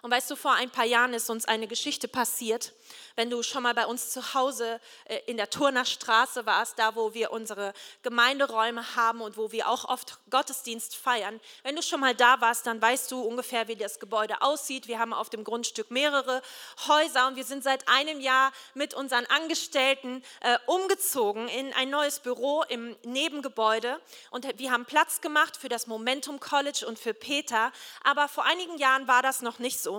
Und 0.00 0.12
weißt 0.12 0.30
du, 0.30 0.36
vor 0.36 0.52
ein 0.52 0.70
paar 0.70 0.84
Jahren 0.84 1.12
ist 1.12 1.28
uns 1.28 1.44
eine 1.44 1.66
Geschichte 1.66 2.06
passiert. 2.06 2.72
Wenn 3.16 3.30
du 3.30 3.42
schon 3.42 3.64
mal 3.64 3.74
bei 3.74 3.84
uns 3.84 4.10
zu 4.10 4.32
Hause 4.34 4.80
äh, 5.06 5.18
in 5.26 5.36
der 5.36 5.50
Turner 5.50 5.84
Straße 5.84 6.46
warst, 6.46 6.78
da 6.78 6.94
wo 6.94 7.14
wir 7.14 7.32
unsere 7.32 7.74
Gemeinderäume 8.02 8.94
haben 8.94 9.20
und 9.20 9.36
wo 9.36 9.50
wir 9.50 9.68
auch 9.68 9.84
oft 9.86 10.18
Gottesdienst 10.30 10.94
feiern, 10.94 11.40
wenn 11.64 11.74
du 11.74 11.82
schon 11.82 11.98
mal 11.98 12.14
da 12.14 12.40
warst, 12.40 12.66
dann 12.66 12.80
weißt 12.80 13.10
du 13.10 13.20
ungefähr, 13.20 13.66
wie 13.66 13.74
das 13.74 13.98
Gebäude 13.98 14.40
aussieht. 14.40 14.86
Wir 14.86 15.00
haben 15.00 15.12
auf 15.12 15.30
dem 15.30 15.42
Grundstück 15.42 15.90
mehrere 15.90 16.42
Häuser 16.86 17.26
und 17.26 17.34
wir 17.36 17.44
sind 17.44 17.64
seit 17.64 17.88
einem 17.88 18.20
Jahr 18.20 18.52
mit 18.74 18.94
unseren 18.94 19.26
Angestellten 19.26 20.22
äh, 20.40 20.58
umgezogen 20.66 21.48
in 21.48 21.72
ein 21.72 21.90
neues 21.90 22.20
Büro 22.20 22.62
im 22.68 22.96
Nebengebäude 23.02 24.00
und 24.30 24.46
wir 24.58 24.70
haben 24.70 24.84
Platz 24.84 25.20
gemacht 25.20 25.56
für 25.56 25.68
das 25.68 25.88
Momentum 25.88 26.38
College 26.38 26.86
und 26.86 27.00
für 27.00 27.14
Peter. 27.14 27.72
Aber 28.04 28.28
vor 28.28 28.44
einigen 28.44 28.78
Jahren 28.78 29.08
war 29.08 29.22
das 29.22 29.42
noch 29.42 29.58
nicht 29.58 29.80
so 29.80 29.88
so. 29.88 29.97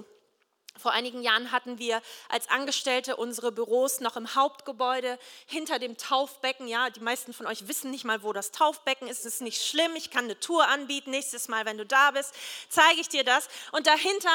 Vor 0.80 0.94
einigen 0.94 1.22
Jahren 1.22 1.52
hatten 1.52 1.78
wir 1.78 2.02
als 2.30 2.50
Angestellte 2.50 3.18
unsere 3.18 3.52
Büros 3.52 4.00
noch 4.00 4.16
im 4.16 4.34
Hauptgebäude 4.34 5.20
hinter 5.46 5.78
dem 5.78 5.98
Taufbecken. 5.98 6.70
Ja, 6.70 6.90
die 6.90 7.02
meisten 7.02 7.34
von 7.34 7.48
euch 7.48 7.68
wissen 7.68 7.92
nicht 7.92 8.06
mal, 8.06 8.24
wo 8.24 8.32
das 8.32 8.52
Taufbecken 8.52 9.10
ist. 9.10 9.26
Das 9.26 9.34
ist 9.34 9.42
nicht 9.42 9.62
schlimm. 9.62 9.96
Ich 9.96 10.10
kann 10.10 10.24
eine 10.26 10.40
Tour 10.40 10.66
anbieten. 10.68 11.12
Nächstes 11.12 11.50
Mal, 11.50 11.66
wenn 11.66 11.78
du 11.78 11.86
da 11.86 12.12
bist, 12.12 12.34
zeige 12.70 13.02
ich 13.02 13.10
dir 13.10 13.26
das. 13.26 13.50
Und 13.74 13.88
dahinter 13.88 14.30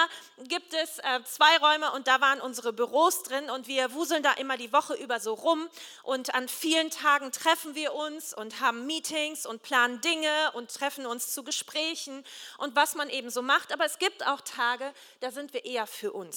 gibt 0.48 0.74
es 0.74 0.98
äh, 0.98 1.24
zwei 1.24 1.56
Räume 1.56 1.92
und 1.92 2.08
da 2.08 2.20
waren 2.20 2.42
unsere 2.42 2.74
Büros 2.74 3.22
drin 3.22 3.48
und 3.48 3.66
wir 3.66 3.94
wuseln 3.94 4.22
da 4.22 4.32
immer 4.32 4.58
die 4.58 4.72
Woche 4.72 4.94
über 4.94 5.20
so 5.20 5.32
rum. 5.32 5.66
Und 6.02 6.34
an 6.34 6.48
vielen 6.48 6.90
Tagen 6.90 7.32
treffen 7.32 7.74
wir 7.74 7.94
uns 7.94 8.34
und 8.34 8.60
haben 8.60 8.86
Meetings 8.86 9.46
und 9.46 9.62
planen 9.62 10.02
Dinge 10.02 10.52
und 10.52 10.74
treffen 10.74 11.06
uns 11.06 11.32
zu 11.32 11.42
Gesprächen 11.42 12.22
und 12.58 12.76
was 12.76 12.96
man 12.96 13.08
eben 13.08 13.30
so 13.30 13.40
macht. 13.40 13.72
Aber 13.72 13.86
es 13.86 13.98
gibt 13.98 14.26
auch 14.26 14.42
Tage, 14.42 14.92
da 15.20 15.30
sind 15.30 15.54
wir 15.54 15.64
eher 15.64 15.86
für 15.86 16.12
uns. 16.12 16.33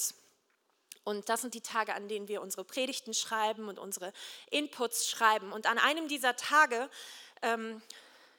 Und 1.04 1.28
das 1.30 1.40
sind 1.40 1.54
die 1.54 1.62
Tage, 1.62 1.94
an 1.94 2.08
denen 2.08 2.28
wir 2.28 2.42
unsere 2.42 2.64
Predigten 2.64 3.14
schreiben 3.14 3.68
und 3.68 3.78
unsere 3.78 4.12
Inputs 4.50 5.08
schreiben. 5.08 5.52
Und 5.52 5.66
an 5.66 5.78
einem 5.78 6.06
dieser 6.06 6.36
Tage 6.36 6.90
ähm, 7.40 7.80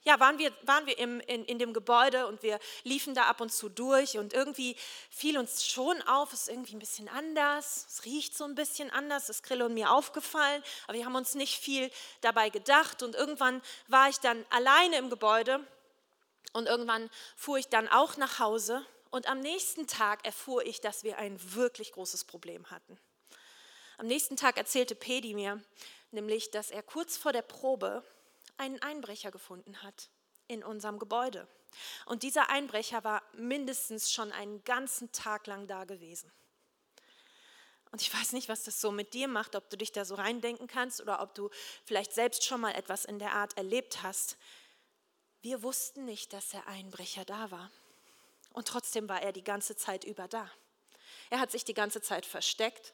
ja, 0.03 0.19
waren 0.19 0.37
wir, 0.37 0.51
waren 0.63 0.85
wir 0.85 0.97
im, 0.97 1.19
in, 1.21 1.45
in 1.45 1.59
dem 1.59 1.73
Gebäude 1.73 2.27
und 2.27 2.41
wir 2.41 2.59
liefen 2.83 3.15
da 3.15 3.23
ab 3.23 3.41
und 3.41 3.51
zu 3.51 3.69
durch. 3.69 4.17
Und 4.17 4.33
irgendwie 4.33 4.75
fiel 5.09 5.37
uns 5.37 5.65
schon 5.65 6.01
auf, 6.03 6.31
es 6.31 6.41
ist 6.41 6.49
irgendwie 6.49 6.75
ein 6.75 6.79
bisschen 6.79 7.09
anders, 7.09 7.85
es 7.89 8.05
riecht 8.05 8.37
so 8.37 8.45
ein 8.45 8.55
bisschen 8.55 8.89
anders, 8.91 9.27
das 9.27 9.37
ist 9.37 9.43
Grill 9.43 9.61
und 9.61 9.73
mir 9.73 9.91
aufgefallen, 9.91 10.63
aber 10.87 10.97
wir 10.97 11.05
haben 11.05 11.15
uns 11.15 11.35
nicht 11.35 11.59
viel 11.59 11.91
dabei 12.21 12.49
gedacht. 12.49 13.03
Und 13.03 13.15
irgendwann 13.15 13.61
war 13.87 14.09
ich 14.09 14.19
dann 14.19 14.45
alleine 14.49 14.97
im 14.97 15.09
Gebäude 15.09 15.59
und 16.53 16.67
irgendwann 16.67 17.09
fuhr 17.35 17.57
ich 17.57 17.67
dann 17.67 17.87
auch 17.87 18.15
nach 18.17 18.39
Hause 18.39 18.85
und 19.11 19.27
am 19.27 19.39
nächsten 19.39 19.87
Tag 19.87 20.25
erfuhr 20.25 20.65
ich, 20.65 20.81
dass 20.81 21.03
wir 21.03 21.17
ein 21.17 21.37
wirklich 21.53 21.91
großes 21.91 22.25
Problem 22.25 22.69
hatten. 22.69 22.99
Am 23.97 24.07
nächsten 24.07 24.37
Tag 24.37 24.57
erzählte 24.57 24.95
Pedi 24.95 25.33
mir 25.33 25.61
nämlich, 26.11 26.51
dass 26.51 26.71
er 26.71 26.83
kurz 26.83 27.17
vor 27.17 27.33
der 27.33 27.41
Probe 27.41 28.03
einen 28.57 28.81
Einbrecher 28.81 29.31
gefunden 29.31 29.81
hat 29.83 30.09
in 30.47 30.63
unserem 30.63 30.99
Gebäude. 30.99 31.47
Und 32.05 32.23
dieser 32.23 32.49
Einbrecher 32.49 33.03
war 33.03 33.21
mindestens 33.33 34.11
schon 34.11 34.31
einen 34.31 34.63
ganzen 34.63 35.11
Tag 35.11 35.47
lang 35.47 35.67
da 35.67 35.85
gewesen. 35.85 36.31
Und 37.91 38.01
ich 38.01 38.13
weiß 38.13 38.33
nicht, 38.33 38.49
was 38.49 38.63
das 38.63 38.81
so 38.81 38.91
mit 38.91 39.13
dir 39.13 39.27
macht, 39.27 39.55
ob 39.55 39.69
du 39.69 39.77
dich 39.77 39.91
da 39.91 40.05
so 40.05 40.15
reindenken 40.15 40.67
kannst 40.67 41.01
oder 41.01 41.21
ob 41.21 41.33
du 41.33 41.49
vielleicht 41.85 42.13
selbst 42.13 42.45
schon 42.45 42.61
mal 42.61 42.75
etwas 42.75 43.05
in 43.05 43.17
der 43.17 43.33
Art 43.33 43.57
erlebt 43.57 44.03
hast. 44.03 44.37
Wir 45.41 45.63
wussten 45.63 46.05
nicht, 46.05 46.33
dass 46.33 46.49
der 46.49 46.67
Einbrecher 46.67 47.25
da 47.25 47.49
war. 47.49 47.71
Und 48.51 48.67
trotzdem 48.67 49.07
war 49.07 49.21
er 49.21 49.31
die 49.31 49.43
ganze 49.43 49.75
Zeit 49.75 50.03
über 50.03 50.27
da. 50.27 50.49
Er 51.29 51.39
hat 51.39 51.51
sich 51.51 51.63
die 51.63 51.73
ganze 51.73 52.01
Zeit 52.01 52.25
versteckt 52.25 52.93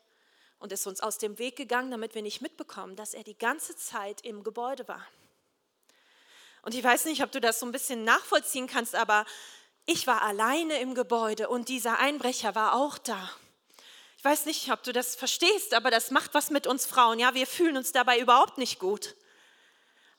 und 0.59 0.71
ist 0.71 0.87
uns 0.87 1.01
aus 1.01 1.17
dem 1.17 1.37
Weg 1.37 1.55
gegangen, 1.55 1.91
damit 1.91 2.15
wir 2.15 2.21
nicht 2.21 2.41
mitbekommen, 2.41 2.95
dass 2.95 3.13
er 3.13 3.23
die 3.23 3.37
ganze 3.37 3.75
Zeit 3.75 4.21
im 4.21 4.43
Gebäude 4.43 4.87
war. 4.87 5.05
Und 6.61 6.73
ich 6.73 6.83
weiß 6.83 7.05
nicht, 7.05 7.23
ob 7.23 7.31
du 7.31 7.39
das 7.39 7.59
so 7.59 7.65
ein 7.65 7.71
bisschen 7.71 8.03
nachvollziehen 8.03 8.67
kannst, 8.67 8.95
aber 8.95 9.25
ich 9.85 10.07
war 10.07 10.23
alleine 10.23 10.79
im 10.79 10.95
Gebäude 10.95 11.47
und 11.47 11.69
dieser 11.69 11.99
Einbrecher 11.99 12.55
war 12.55 12.73
auch 12.73 12.97
da. 12.97 13.29
Ich 14.17 14.25
weiß 14.25 14.47
nicht, 14.47 14.71
ob 14.71 14.81
du 14.81 14.91
das 14.91 15.15
verstehst, 15.15 15.75
aber 15.75 15.91
das 15.91 16.09
macht 16.09 16.33
was 16.33 16.49
mit 16.49 16.65
uns 16.65 16.87
Frauen. 16.87 17.19
Ja, 17.19 17.35
wir 17.35 17.45
fühlen 17.45 17.77
uns 17.77 17.91
dabei 17.91 18.19
überhaupt 18.19 18.57
nicht 18.57 18.79
gut. 18.79 19.15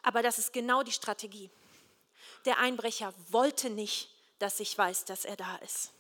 Aber 0.03 0.23
das 0.23 0.39
ist 0.39 0.53
genau 0.53 0.85
die 0.85 0.93
Strategie. 0.93 1.51
Der 2.45 2.59
Einbrecher 2.59 3.13
wollte 3.31 3.69
nicht, 3.71 4.09
dass 4.39 4.61
ich 4.61 4.77
weiß, 4.77 5.05
dass 5.05 5.25
er 5.25 5.37
da 5.37 5.57
ist. 5.57 5.93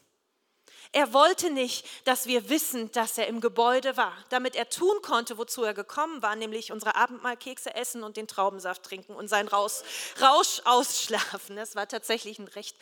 Er 0.92 1.12
wollte 1.12 1.50
nicht, 1.50 1.84
dass 2.06 2.26
wir 2.26 2.48
wissen, 2.48 2.90
dass 2.92 3.18
er 3.18 3.26
im 3.26 3.40
Gebäude 3.40 3.96
war, 3.96 4.16
damit 4.28 4.54
er 4.54 4.68
tun 4.68 5.02
konnte, 5.02 5.38
wozu 5.38 5.62
er 5.64 5.74
gekommen 5.74 6.22
war, 6.22 6.36
nämlich 6.36 6.72
unsere 6.72 6.94
Abendmahlkekse 6.94 7.74
essen 7.74 8.02
und 8.02 8.16
den 8.16 8.28
Traubensaft 8.28 8.84
trinken 8.84 9.14
und 9.14 9.28
seinen 9.28 9.48
Rausch, 9.48 9.82
Rausch 10.20 10.60
ausschlafen. 10.64 11.56
Das 11.56 11.76
war 11.76 11.88
tatsächlich 11.88 12.38
ein 12.38 12.48
recht 12.48 12.76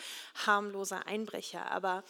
harmloser 0.47 1.07
Einbrecher. 1.07 1.71
Aber 1.71 2.05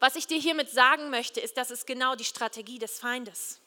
was 0.00 0.16
ich 0.16 0.26
dir 0.26 0.38
hiermit 0.38 0.70
sagen 0.70 1.10
möchte, 1.10 1.40
ist, 1.40 1.56
das 1.56 1.70
ist 1.70 1.86
genau 1.86 2.14
die 2.14 2.24
Strategie 2.24 2.78
des 2.78 2.98
Feindes. 2.98 3.60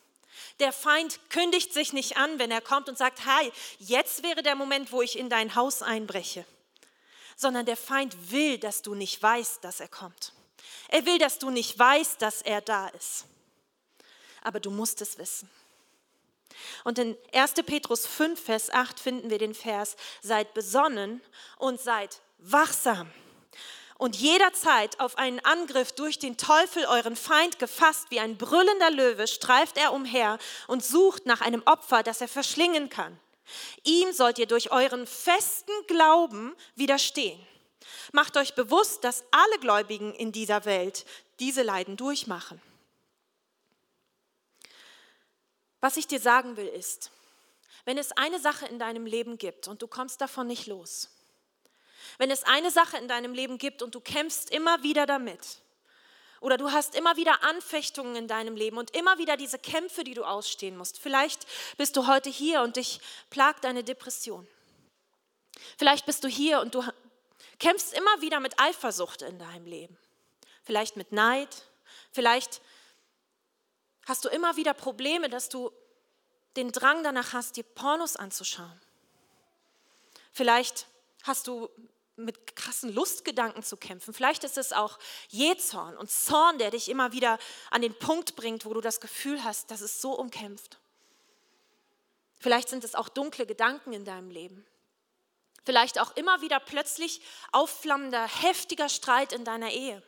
Der 0.59 0.71
Feind 0.71 1.19
kündigt 1.29 1.73
sich 1.73 1.91
nicht 1.91 2.17
an, 2.17 2.39
wenn 2.39 2.51
er 2.51 2.61
kommt 2.61 2.87
und 2.87 2.97
sagt, 2.97 3.25
hi, 3.25 3.51
jetzt 3.79 4.23
wäre 4.23 4.43
der 4.43 4.55
Moment, 4.55 4.91
wo 4.91 5.01
ich 5.01 5.17
in 5.17 5.29
dein 5.29 5.55
Haus 5.55 5.81
einbreche 5.81 6.45
sondern 7.39 7.65
der 7.65 7.77
Feind 7.77 8.31
will, 8.31 8.57
dass 8.57 8.81
du 8.81 8.95
nicht 8.95 9.23
weißt, 9.23 9.63
dass 9.63 9.79
er 9.79 9.87
kommt. 9.87 10.33
Er 10.89 11.05
will, 11.05 11.17
dass 11.19 11.39
du 11.39 11.49
nicht 11.49 11.79
weißt, 11.79 12.21
dass 12.21 12.41
er 12.41 12.59
da 12.59 12.89
ist. 12.89 13.23
Aber 14.41 14.59
du 14.59 14.69
musst 14.69 15.01
es 15.01 15.17
wissen. 15.17 15.49
Und 16.83 16.99
in 16.99 17.17
1. 17.33 17.53
Petrus 17.65 18.05
5, 18.05 18.43
Vers 18.43 18.69
8 18.69 18.99
finden 18.99 19.29
wir 19.29 19.37
den 19.37 19.53
Vers, 19.53 19.95
seid 20.21 20.53
besonnen 20.53 21.21
und 21.57 21.79
seid 21.79 22.19
wachsam. 22.39 23.09
Und 23.97 24.17
jederzeit 24.17 24.99
auf 24.99 25.17
einen 25.17 25.39
Angriff 25.45 25.93
durch 25.93 26.19
den 26.19 26.35
Teufel, 26.35 26.85
euren 26.87 27.15
Feind, 27.15 27.57
gefasst 27.57 28.07
wie 28.09 28.19
ein 28.19 28.37
brüllender 28.37 28.91
Löwe, 28.91 29.27
streift 29.27 29.77
er 29.77 29.93
umher 29.93 30.39
und 30.67 30.83
sucht 30.83 31.25
nach 31.25 31.39
einem 31.39 31.63
Opfer, 31.65 32.03
das 32.03 32.19
er 32.19 32.27
verschlingen 32.27 32.89
kann. 32.89 33.17
Ihm 33.83 34.11
sollt 34.11 34.39
ihr 34.39 34.47
durch 34.47 34.71
euren 34.71 35.07
festen 35.07 35.71
Glauben 35.87 36.55
widerstehen. 36.75 37.39
Macht 38.11 38.37
euch 38.37 38.55
bewusst, 38.55 39.03
dass 39.03 39.23
alle 39.31 39.59
Gläubigen 39.59 40.13
in 40.13 40.31
dieser 40.31 40.65
Welt 40.65 41.05
diese 41.39 41.63
Leiden 41.63 41.97
durchmachen. 41.97 42.61
Was 45.81 45.97
ich 45.97 46.07
dir 46.07 46.19
sagen 46.19 46.57
will 46.57 46.67
ist, 46.67 47.11
wenn 47.85 47.97
es 47.97 48.11
eine 48.11 48.39
Sache 48.39 48.65
in 48.65 48.79
deinem 48.79 49.05
Leben 49.05 49.37
gibt 49.37 49.67
und 49.67 49.81
du 49.81 49.87
kommst 49.87 50.21
davon 50.21 50.47
nicht 50.47 50.67
los, 50.67 51.09
wenn 52.17 52.31
es 52.31 52.43
eine 52.43 52.71
Sache 52.71 52.97
in 52.97 53.07
deinem 53.07 53.33
Leben 53.33 53.57
gibt 53.57 53.81
und 53.81 53.95
du 53.95 54.01
kämpfst 54.01 54.49
immer 54.49 54.83
wieder 54.83 55.05
damit, 55.05 55.59
oder 56.41 56.57
du 56.57 56.71
hast 56.71 56.95
immer 56.95 57.17
wieder 57.17 57.43
Anfechtungen 57.43 58.15
in 58.15 58.27
deinem 58.27 58.55
Leben 58.55 58.77
und 58.77 58.95
immer 58.95 59.17
wieder 59.17 59.37
diese 59.37 59.59
Kämpfe, 59.59 60.03
die 60.03 60.13
du 60.13 60.23
ausstehen 60.23 60.77
musst. 60.77 60.99
Vielleicht 60.99 61.45
bist 61.77 61.97
du 61.97 62.07
heute 62.07 62.29
hier 62.29 62.61
und 62.61 62.77
dich 62.77 63.01
plagt 63.29 63.65
eine 63.65 63.83
Depression. 63.83 64.47
Vielleicht 65.77 66.05
bist 66.05 66.23
du 66.23 66.27
hier 66.27 66.61
und 66.61 66.75
du 66.75 66.83
kämpfst 67.59 67.93
immer 67.93 68.21
wieder 68.21 68.39
mit 68.39 68.59
Eifersucht 68.59 69.21
in 69.21 69.37
deinem 69.37 69.65
Leben. 69.65 69.97
Vielleicht 70.63 70.95
mit 70.95 71.11
Neid. 71.11 71.63
Vielleicht 72.11 72.61
hast 74.07 74.23
du 74.25 74.29
immer 74.29 74.55
wieder 74.55 74.73
Probleme, 74.73 75.29
dass 75.29 75.49
du 75.49 75.71
den 76.55 76.71
Drang 76.71 77.03
danach 77.03 77.33
hast, 77.33 77.57
dir 77.57 77.63
Pornos 77.63 78.15
anzuschauen. 78.15 78.79
Vielleicht 80.31 80.87
hast 81.23 81.47
du 81.47 81.69
mit 82.19 82.55
krassen 82.55 82.93
Lustgedanken 82.93 83.63
zu 83.63 83.77
kämpfen. 83.77 84.13
Vielleicht 84.13 84.43
ist 84.43 84.57
es 84.57 84.73
auch 84.73 84.99
Jezorn 85.29 85.97
und 85.97 86.11
Zorn, 86.11 86.57
der 86.57 86.71
dich 86.71 86.89
immer 86.89 87.11
wieder 87.11 87.39
an 87.71 87.81
den 87.81 87.97
Punkt 87.97 88.35
bringt, 88.35 88.65
wo 88.65 88.73
du 88.73 88.81
das 88.81 88.99
Gefühl 88.99 89.43
hast, 89.43 89.71
das 89.71 89.81
ist 89.81 90.01
so 90.01 90.13
umkämpft. 90.13 90.77
Vielleicht 92.39 92.69
sind 92.69 92.83
es 92.83 92.95
auch 92.95 93.09
dunkle 93.09 93.45
Gedanken 93.45 93.93
in 93.93 94.05
deinem 94.05 94.29
Leben. 94.29 94.65
Vielleicht 95.65 95.99
auch 95.99 96.15
immer 96.15 96.41
wieder 96.41 96.59
plötzlich 96.59 97.21
aufflammender, 97.51 98.25
heftiger 98.27 98.89
Streit 98.89 99.33
in 99.33 99.43
deiner 99.43 99.71
Ehe. 99.71 100.01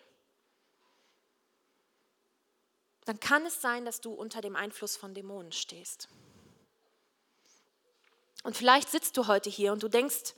dann 3.05 3.19
kann 3.19 3.45
es 3.45 3.61
sein, 3.61 3.83
dass 3.85 3.99
du 4.01 4.13
unter 4.13 4.41
dem 4.41 4.55
Einfluss 4.55 4.95
von 4.95 5.13
Dämonen 5.13 5.51
stehst. 5.51 6.07
Und 8.43 8.55
vielleicht 8.55 8.89
sitzt 8.89 9.17
du 9.17 9.27
heute 9.27 9.49
hier 9.49 9.73
und 9.73 9.83
du 9.83 9.87
denkst 9.87 10.33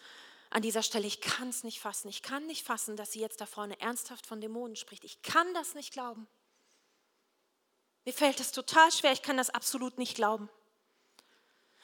an 0.53 0.61
dieser 0.61 0.83
Stelle, 0.83 1.07
ich 1.07 1.19
kann 1.19 1.49
es 1.49 1.63
nicht 1.63 1.79
fassen, 1.79 2.09
ich 2.09 2.21
kann 2.21 2.45
nicht 2.45 2.63
fassen, 2.63 2.95
dass 2.95 3.11
sie 3.11 3.19
jetzt 3.19 3.41
da 3.41 3.47
vorne 3.47 3.79
ernsthaft 3.81 4.27
von 4.27 4.39
Dämonen 4.39 4.75
spricht. 4.75 5.03
Ich 5.03 5.23
kann 5.23 5.51
das 5.55 5.73
nicht 5.73 5.91
glauben. 5.91 6.27
Mir 8.05 8.13
fällt 8.13 8.39
es 8.39 8.51
total 8.51 8.91
schwer, 8.91 9.13
ich 9.13 9.23
kann 9.23 9.35
das 9.35 9.49
absolut 9.49 9.97
nicht 9.97 10.13
glauben. 10.13 10.49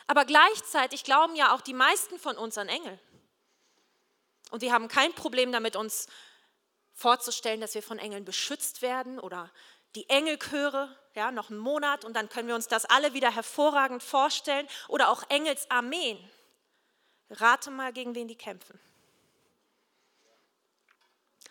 Aber 0.06 0.24
gleichzeitig 0.24 1.04
glauben 1.04 1.36
ja 1.36 1.56
auch 1.56 1.62
die 1.62 1.74
meisten 1.74 2.20
von 2.20 2.38
uns 2.38 2.60
an 2.60 2.68
Engel. 2.68 3.00
Und 4.52 4.62
wir 4.62 4.72
haben 4.72 4.88
kein 4.88 5.14
Problem 5.14 5.52
damit, 5.52 5.76
uns 5.76 6.06
vorzustellen, 6.94 7.62
dass 7.62 7.74
wir 7.74 7.82
von 7.82 7.98
Engeln 7.98 8.24
beschützt 8.24 8.84
werden 8.84 9.20
oder 9.20 9.52
die 9.96 10.08
Engelchöre, 10.10 10.96
ja, 11.16 11.32
noch 11.32 11.50
einen 11.50 11.58
Monat 11.58 12.06
und 12.06 12.14
dann 12.14 12.30
können 12.30 12.48
wir 12.48 12.56
uns 12.56 12.68
das 12.68 12.86
alle 12.86 13.16
wieder 13.16 13.34
hervorragend 13.34 14.04
vorstellen 14.04 14.68
oder 14.88 15.10
auch 15.10 15.24
Engelsarmeen. 15.30 16.20
Rate 17.30 17.72
mal, 17.72 17.94
gegen 17.94 18.16
wen 18.16 18.28
die 18.28 18.36
kämpfen. 18.36 18.80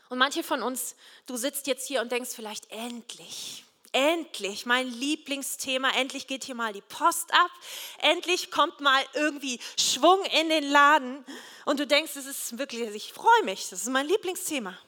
Und 0.09 0.19
manche 0.19 0.43
von 0.43 0.63
uns, 0.63 0.97
du 1.27 1.37
sitzt 1.37 1.67
jetzt 1.67 1.87
hier 1.87 2.01
und 2.01 2.11
denkst 2.11 2.31
vielleicht 2.35 2.71
endlich, 2.71 3.65
endlich, 3.93 4.67
mein 4.67 4.89
Lieblingsthema, 4.89 5.91
endlich 5.91 6.27
geht 6.27 6.45
hier 6.45 6.55
mal 6.55 6.73
die 6.73 6.81
Post 6.81 7.33
ab, 7.33 7.51
endlich 7.99 8.51
kommt 8.51 8.81
mal 8.81 9.05
irgendwie 9.15 9.61
Schwung 9.79 10.25
in 10.41 10.49
den 10.49 10.71
Laden 10.71 11.25
und 11.67 11.79
du 11.79 11.87
denkst, 11.87 12.17
es 12.17 12.27
ist 12.27 12.59
wirklich, 12.59 12.83
ich 12.95 13.13
freue 13.13 13.45
mich, 13.45 13.69
das 13.69 13.83
ist 13.83 13.89
mein 13.89 14.07
Lieblingsthema. 14.07 14.79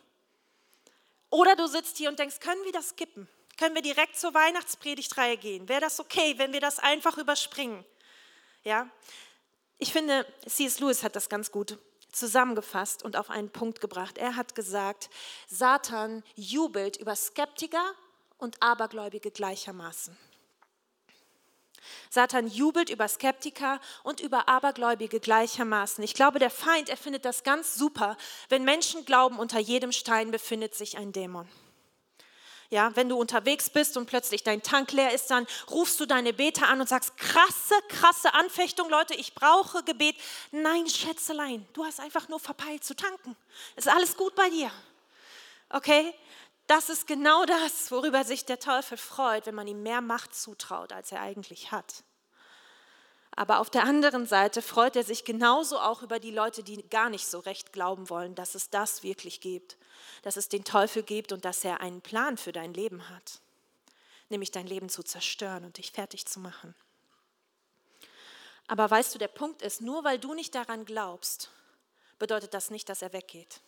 Oder 1.29 1.55
du 1.55 1.67
sitzt 1.67 1.99
hier 1.99 2.09
und 2.09 2.19
denkst, 2.19 2.41
können 2.41 2.65
wir 2.65 2.73
das 2.73 2.91
skippen? 2.91 3.29
Können 3.57 3.75
wir 3.75 3.83
direkt 3.83 4.19
zur 4.19 4.35
Weihnachtspredigtreihe 4.35 5.37
gehen? 5.37 5.69
Wäre 5.69 5.83
das 5.83 6.01
okay, 6.01 6.35
wenn 6.39 6.53
wir 6.53 6.61
das 6.61 6.79
einfach 6.79 7.19
überspringen? 7.19 7.85
Ja? 8.65 8.91
Ich 9.81 9.93
finde, 9.93 10.27
C.S. 10.47 10.79
Lewis 10.79 11.03
hat 11.03 11.17
das 11.17 11.31
ganz 11.31 11.51
gut 11.51 11.79
zusammengefasst 12.13 13.03
und 13.03 13.17
auf 13.17 13.31
einen 13.31 13.49
Punkt 13.49 13.81
gebracht. 13.81 14.19
Er 14.19 14.37
hat 14.37 14.55
gesagt, 14.55 15.09
Satan 15.49 16.23
jubelt 16.35 16.99
über 16.99 17.17
Skeptiker 17.17 17.95
und 18.37 18.63
Abergläubige 18.63 19.31
gleichermaßen. 19.31 20.15
Satan 22.11 22.47
jubelt 22.47 22.91
über 22.91 23.09
Skeptiker 23.09 23.81
und 24.03 24.21
über 24.21 24.51
Abergläubige 24.51 25.19
gleichermaßen. 25.19 26.05
Ich 26.05 26.13
glaube, 26.13 26.39
der 26.39 26.51
Feind, 26.51 26.91
er 26.91 26.99
findet 26.99 27.25
das 27.25 27.43
ganz 27.43 27.75
super, 27.75 28.19
wenn 28.51 28.65
Menschen 28.65 29.07
glauben, 29.07 29.39
unter 29.39 29.59
jedem 29.59 29.93
Stein 29.93 30.31
befindet 30.31 30.75
sich 30.75 30.99
ein 30.99 31.13
Dämon. 31.13 31.49
Ja, 32.71 32.95
wenn 32.95 33.09
du 33.09 33.19
unterwegs 33.19 33.69
bist 33.69 33.97
und 33.97 34.07
plötzlich 34.07 34.45
dein 34.45 34.63
Tank 34.63 34.93
leer 34.93 35.13
ist, 35.13 35.29
dann 35.31 35.47
rufst 35.71 35.99
du 35.99 36.07
deine 36.07 36.33
Beter 36.33 36.69
an 36.69 36.81
und 36.81 36.89
sagst, 36.89 37.17
krasse, 37.17 37.75
krasse 37.89 38.33
Anfechtung, 38.33 38.89
Leute, 38.89 39.15
ich 39.15 39.35
brauche 39.35 39.83
Gebet. 39.83 40.15
Nein, 40.53 40.89
Schätzelein, 40.89 41.67
du 41.73 41.85
hast 41.85 41.99
einfach 41.99 42.29
nur 42.29 42.39
verpeilt 42.39 42.85
zu 42.85 42.95
tanken. 42.95 43.37
Ist 43.75 43.89
alles 43.89 44.17
gut 44.17 44.37
bei 44.37 44.49
dir. 44.51 44.71
Okay? 45.69 46.15
Das 46.69 46.89
ist 46.89 47.09
genau 47.09 47.45
das, 47.45 47.91
worüber 47.91 48.23
sich 48.23 48.45
der 48.45 48.61
Teufel 48.61 48.97
freut, 48.97 49.47
wenn 49.47 49.57
man 49.57 49.67
ihm 49.67 49.83
mehr 49.83 50.01
Macht 50.01 50.33
zutraut, 50.33 50.93
als 50.93 51.11
er 51.11 51.21
eigentlich 51.21 51.73
hat. 51.73 52.05
Aber 53.37 53.61
auf 53.61 53.71
der 53.71 53.85
anderen 53.85 54.27
Seite 54.27 54.61
freut 54.61 54.97
er 54.97 55.05
sich 55.05 55.25
genauso 55.25 55.79
auch 55.79 56.03
über 56.03 56.19
die 56.19 56.33
Leute, 56.33 56.63
die 56.63 56.83
gar 56.89 57.11
nicht 57.11 57.27
so 57.27 57.39
recht 57.39 57.73
glauben 57.73 58.11
wollen, 58.11 58.35
dass 58.35 58.55
es 58.55 58.71
das 58.71 59.03
wirklich 59.03 59.41
gibt 59.41 59.77
dass 60.23 60.37
es 60.37 60.49
den 60.49 60.65
Teufel 60.65 61.03
gibt 61.03 61.33
und 61.33 61.45
dass 61.45 61.65
er 61.65 61.81
einen 61.81 62.01
Plan 62.01 62.37
für 62.37 62.53
dein 62.53 62.75
Leben 62.75 63.09
hat, 63.09 63.41
nämlich 64.29 64.51
dein 64.51 64.67
Leben 64.67 64.89
zu 64.89 65.03
zerstören 65.03 65.65
und 65.65 65.79
dich 65.79 65.93
fertig 65.93 66.27
zu 66.27 66.41
machen. 66.41 66.75
Aber 68.67 68.89
weißt 68.91 69.15
du, 69.15 69.19
der 69.19 69.29
Punkt 69.29 69.63
ist, 69.63 69.81
nur 69.81 70.05
weil 70.05 70.19
du 70.19 70.35
nicht 70.35 70.55
daran 70.55 70.85
glaubst, 70.85 71.51
bedeutet 72.19 72.55
das 72.55 72.71
nicht, 72.71 72.89
dass 72.89 73.03
er 73.03 73.13
weggeht. 73.13 73.61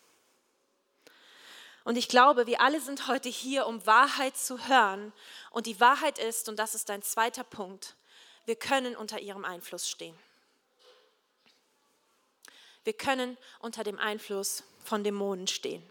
Und 1.83 1.97
ich 1.97 2.07
glaube, 2.07 2.47
wir 2.47 2.61
alle 2.61 2.79
sind 2.79 3.09
heute 3.09 3.27
hier, 3.27 3.67
um 3.67 3.85
Wahrheit 3.85 4.37
zu 4.37 4.69
hören. 4.69 5.11
Und 5.51 5.65
die 5.65 5.81
Wahrheit 5.81 6.17
ist, 6.17 6.47
und 6.47 6.57
das 6.57 6.75
ist 6.75 6.87
dein 6.87 7.01
zweiter 7.01 7.43
Punkt, 7.43 7.97
wir 8.45 8.55
können 8.55 8.95
unter 8.95 9.19
ihrem 9.19 9.45
Einfluss 9.45 9.89
stehen. 9.89 10.17
Wir 12.83 12.93
können 12.93 13.37
unter 13.59 13.83
dem 13.83 13.97
Einfluss 13.97 14.63
von 14.83 15.03
Dämonen 15.03 15.47
stehen. 15.47 15.83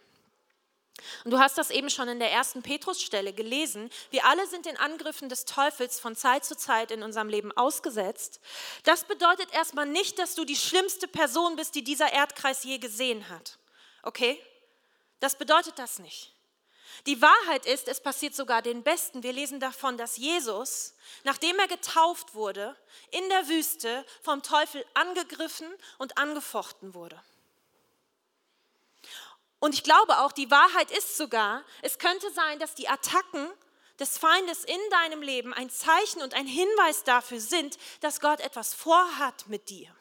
Und 1.24 1.30
du 1.30 1.38
hast 1.38 1.58
das 1.58 1.70
eben 1.70 1.90
schon 1.90 2.08
in 2.08 2.18
der 2.18 2.30
ersten 2.30 2.62
Petrusstelle 2.62 3.32
gelesen. 3.32 3.90
Wir 4.10 4.24
alle 4.26 4.46
sind 4.46 4.66
den 4.66 4.76
Angriffen 4.76 5.28
des 5.28 5.46
Teufels 5.46 5.98
von 5.98 6.14
Zeit 6.14 6.44
zu 6.44 6.56
Zeit 6.56 6.90
in 6.90 7.02
unserem 7.02 7.28
Leben 7.28 7.50
ausgesetzt. 7.52 8.40
Das 8.84 9.04
bedeutet 9.04 9.52
erstmal 9.52 9.86
nicht, 9.86 10.18
dass 10.18 10.34
du 10.34 10.44
die 10.44 10.56
schlimmste 10.56 11.08
Person 11.08 11.56
bist, 11.56 11.74
die 11.74 11.82
dieser 11.82 12.12
Erdkreis 12.12 12.62
je 12.64 12.78
gesehen 12.78 13.28
hat. 13.30 13.58
Okay? 14.02 14.40
Das 15.20 15.36
bedeutet 15.36 15.78
das 15.78 15.98
nicht. 15.98 16.31
Die 17.06 17.20
Wahrheit 17.20 17.66
ist, 17.66 17.88
es 17.88 18.00
passiert 18.00 18.34
sogar 18.34 18.62
den 18.62 18.82
Besten. 18.82 19.22
Wir 19.22 19.32
lesen 19.32 19.60
davon, 19.60 19.96
dass 19.96 20.16
Jesus, 20.16 20.94
nachdem 21.24 21.58
er 21.58 21.68
getauft 21.68 22.34
wurde, 22.34 22.76
in 23.10 23.28
der 23.28 23.48
Wüste 23.48 24.04
vom 24.22 24.42
Teufel 24.42 24.84
angegriffen 24.94 25.68
und 25.98 26.18
angefochten 26.18 26.94
wurde. 26.94 27.20
Und 29.58 29.74
ich 29.74 29.84
glaube 29.84 30.18
auch, 30.18 30.32
die 30.32 30.50
Wahrheit 30.50 30.90
ist 30.90 31.16
sogar, 31.16 31.64
es 31.82 31.98
könnte 31.98 32.30
sein, 32.32 32.58
dass 32.58 32.74
die 32.74 32.88
Attacken 32.88 33.48
des 34.00 34.18
Feindes 34.18 34.64
in 34.64 34.80
deinem 34.90 35.22
Leben 35.22 35.54
ein 35.54 35.70
Zeichen 35.70 36.22
und 36.22 36.34
ein 36.34 36.46
Hinweis 36.46 37.04
dafür 37.04 37.40
sind, 37.40 37.78
dass 38.00 38.20
Gott 38.20 38.40
etwas 38.40 38.74
vorhat 38.74 39.46
mit 39.46 39.70
dir. 39.70 39.94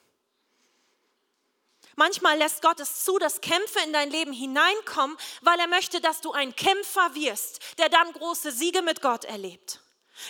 Manchmal 1.95 2.37
lässt 2.37 2.61
Gott 2.61 2.79
es 2.79 3.03
zu, 3.03 3.17
dass 3.19 3.41
Kämpfe 3.41 3.79
in 3.85 3.93
dein 3.93 4.09
Leben 4.09 4.33
hineinkommen, 4.33 5.17
weil 5.41 5.59
er 5.59 5.67
möchte, 5.67 6.01
dass 6.01 6.21
du 6.21 6.31
ein 6.31 6.55
Kämpfer 6.55 7.15
wirst, 7.15 7.59
der 7.77 7.89
dann 7.89 8.11
große 8.13 8.51
Siege 8.51 8.81
mit 8.81 9.01
Gott 9.01 9.25
erlebt. 9.25 9.79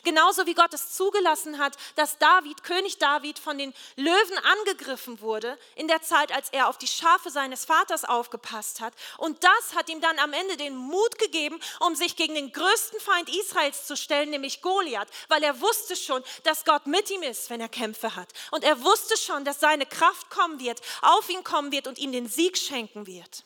Genauso 0.03 0.45
wie 0.45 0.53
Gott 0.53 0.73
es 0.73 0.93
zugelassen 0.93 1.57
hat, 1.57 1.77
dass 1.95 2.17
David, 2.17 2.63
König 2.63 2.97
David, 2.97 3.39
von 3.39 3.57
den 3.57 3.73
Löwen 3.95 4.37
angegriffen 4.37 5.21
wurde 5.21 5.57
in 5.75 5.87
der 5.87 6.01
Zeit, 6.01 6.31
als 6.31 6.49
er 6.49 6.67
auf 6.67 6.77
die 6.77 6.87
Schafe 6.87 7.29
seines 7.29 7.65
Vaters 7.65 8.05
aufgepasst 8.05 8.81
hat. 8.81 8.93
Und 9.17 9.43
das 9.43 9.75
hat 9.75 9.89
ihm 9.89 10.01
dann 10.01 10.19
am 10.19 10.33
Ende 10.33 10.57
den 10.57 10.75
Mut 10.75 11.17
gegeben, 11.19 11.59
um 11.79 11.95
sich 11.95 12.15
gegen 12.15 12.35
den 12.35 12.51
größten 12.51 12.99
Feind 12.99 13.29
Israels 13.29 13.85
zu 13.85 13.95
stellen, 13.95 14.29
nämlich 14.29 14.61
Goliath, 14.61 15.09
weil 15.29 15.43
er 15.43 15.59
wusste 15.61 15.95
schon, 15.95 16.23
dass 16.43 16.65
Gott 16.65 16.87
mit 16.87 17.09
ihm 17.09 17.23
ist, 17.23 17.49
wenn 17.49 17.61
er 17.61 17.69
Kämpfe 17.69 18.15
hat. 18.15 18.29
Und 18.51 18.63
er 18.63 18.81
wusste 18.83 19.17
schon, 19.17 19.45
dass 19.45 19.59
seine 19.59 19.85
Kraft 19.85 20.29
kommen 20.29 20.59
wird, 20.59 20.81
auf 21.01 21.29
ihn 21.29 21.43
kommen 21.43 21.71
wird 21.71 21.87
und 21.87 21.97
ihm 21.97 22.11
den 22.11 22.27
Sieg 22.27 22.57
schenken 22.57 23.07
wird. 23.07 23.43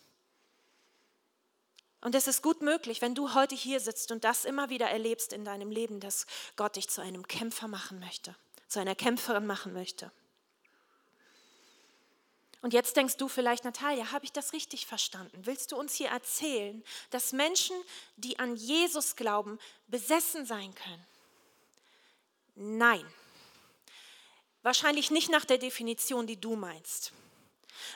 Und 2.05 2.13
es 2.13 2.27
ist 2.27 2.43
gut 2.43 2.61
möglich, 2.61 3.01
wenn 3.01 3.15
du 3.15 3.33
heute 3.33 3.55
hier 3.55 3.79
sitzt 3.79 4.11
und 4.11 4.23
das 4.23 4.45
immer 4.45 4.69
wieder 4.69 4.87
erlebst 4.87 5.33
in 5.33 5.43
deinem 5.43 5.71
Leben, 5.71 5.99
dass 5.99 6.27
Gott 6.55 6.75
dich 6.75 6.87
zu 6.87 7.01
einem 7.01 7.27
Kämpfer 7.27 7.67
machen 7.67 7.99
möchte, 7.99 8.35
zu 8.67 8.79
einer 8.79 8.93
Kämpferin 8.93 9.47
machen 9.47 9.73
möchte. 9.73 10.11
Und 12.61 12.73
jetzt 12.73 12.95
denkst 12.95 13.17
du 13.17 13.27
vielleicht, 13.27 13.63
Natalia, 13.63 14.11
habe 14.11 14.23
ich 14.23 14.31
das 14.31 14.53
richtig 14.53 14.85
verstanden? 14.85 15.35
Willst 15.47 15.71
du 15.71 15.77
uns 15.77 15.95
hier 15.95 16.09
erzählen, 16.09 16.83
dass 17.09 17.33
Menschen, 17.33 17.75
die 18.17 18.37
an 18.37 18.55
Jesus 18.55 19.15
glauben, 19.15 19.57
besessen 19.87 20.45
sein 20.45 20.75
können? 20.75 21.07
Nein. 22.53 23.13
Wahrscheinlich 24.61 25.09
nicht 25.09 25.31
nach 25.31 25.45
der 25.45 25.57
Definition, 25.57 26.27
die 26.27 26.39
du 26.39 26.55
meinst. 26.55 27.13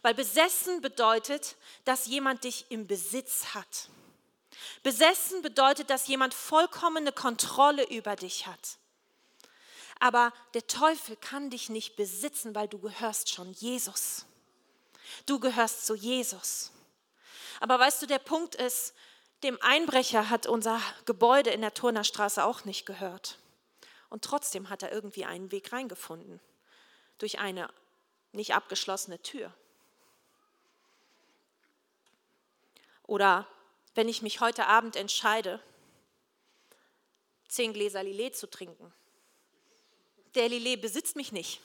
Weil 0.01 0.15
besessen 0.15 0.81
bedeutet, 0.81 1.57
dass 1.85 2.07
jemand 2.07 2.43
dich 2.43 2.65
im 2.69 2.87
Besitz 2.87 3.53
hat. 3.53 3.89
Besessen 4.83 5.41
bedeutet, 5.41 5.89
dass 5.89 6.07
jemand 6.07 6.33
vollkommene 6.33 7.11
Kontrolle 7.11 7.87
über 7.89 8.15
dich 8.15 8.47
hat. 8.47 8.77
Aber 9.99 10.33
der 10.53 10.65
Teufel 10.67 11.15
kann 11.17 11.49
dich 11.49 11.69
nicht 11.69 11.95
besitzen, 11.95 12.55
weil 12.55 12.67
du 12.67 12.79
gehörst 12.79 13.29
schon 13.29 13.51
Jesus. 13.51 14.25
Du 15.25 15.39
gehörst 15.39 15.85
zu 15.85 15.95
Jesus. 15.95 16.71
Aber 17.59 17.79
weißt 17.79 18.01
du, 18.01 18.05
der 18.05 18.19
Punkt 18.19 18.55
ist, 18.55 18.93
dem 19.43 19.61
Einbrecher 19.61 20.29
hat 20.29 20.47
unser 20.47 20.81
Gebäude 21.05 21.49
in 21.49 21.61
der 21.61 21.73
Turnerstraße 21.73 22.43
auch 22.43 22.65
nicht 22.65 22.85
gehört. 22.85 23.39
Und 24.09 24.23
trotzdem 24.23 24.69
hat 24.69 24.83
er 24.83 24.91
irgendwie 24.91 25.25
einen 25.25 25.51
Weg 25.51 25.71
reingefunden. 25.71 26.39
Durch 27.17 27.39
eine 27.39 27.69
nicht 28.31 28.53
abgeschlossene 28.53 29.21
Tür. 29.21 29.53
Oder 33.03 33.47
wenn 33.95 34.07
ich 34.07 34.21
mich 34.21 34.39
heute 34.39 34.67
Abend 34.67 34.95
entscheide, 34.95 35.59
zehn 37.47 37.73
Gläser 37.73 38.03
Lillet 38.03 38.35
zu 38.35 38.49
trinken. 38.49 38.93
Der 40.35 40.47
Lillet 40.49 40.81
besitzt 40.81 41.15
mich 41.15 41.31
nicht, 41.31 41.59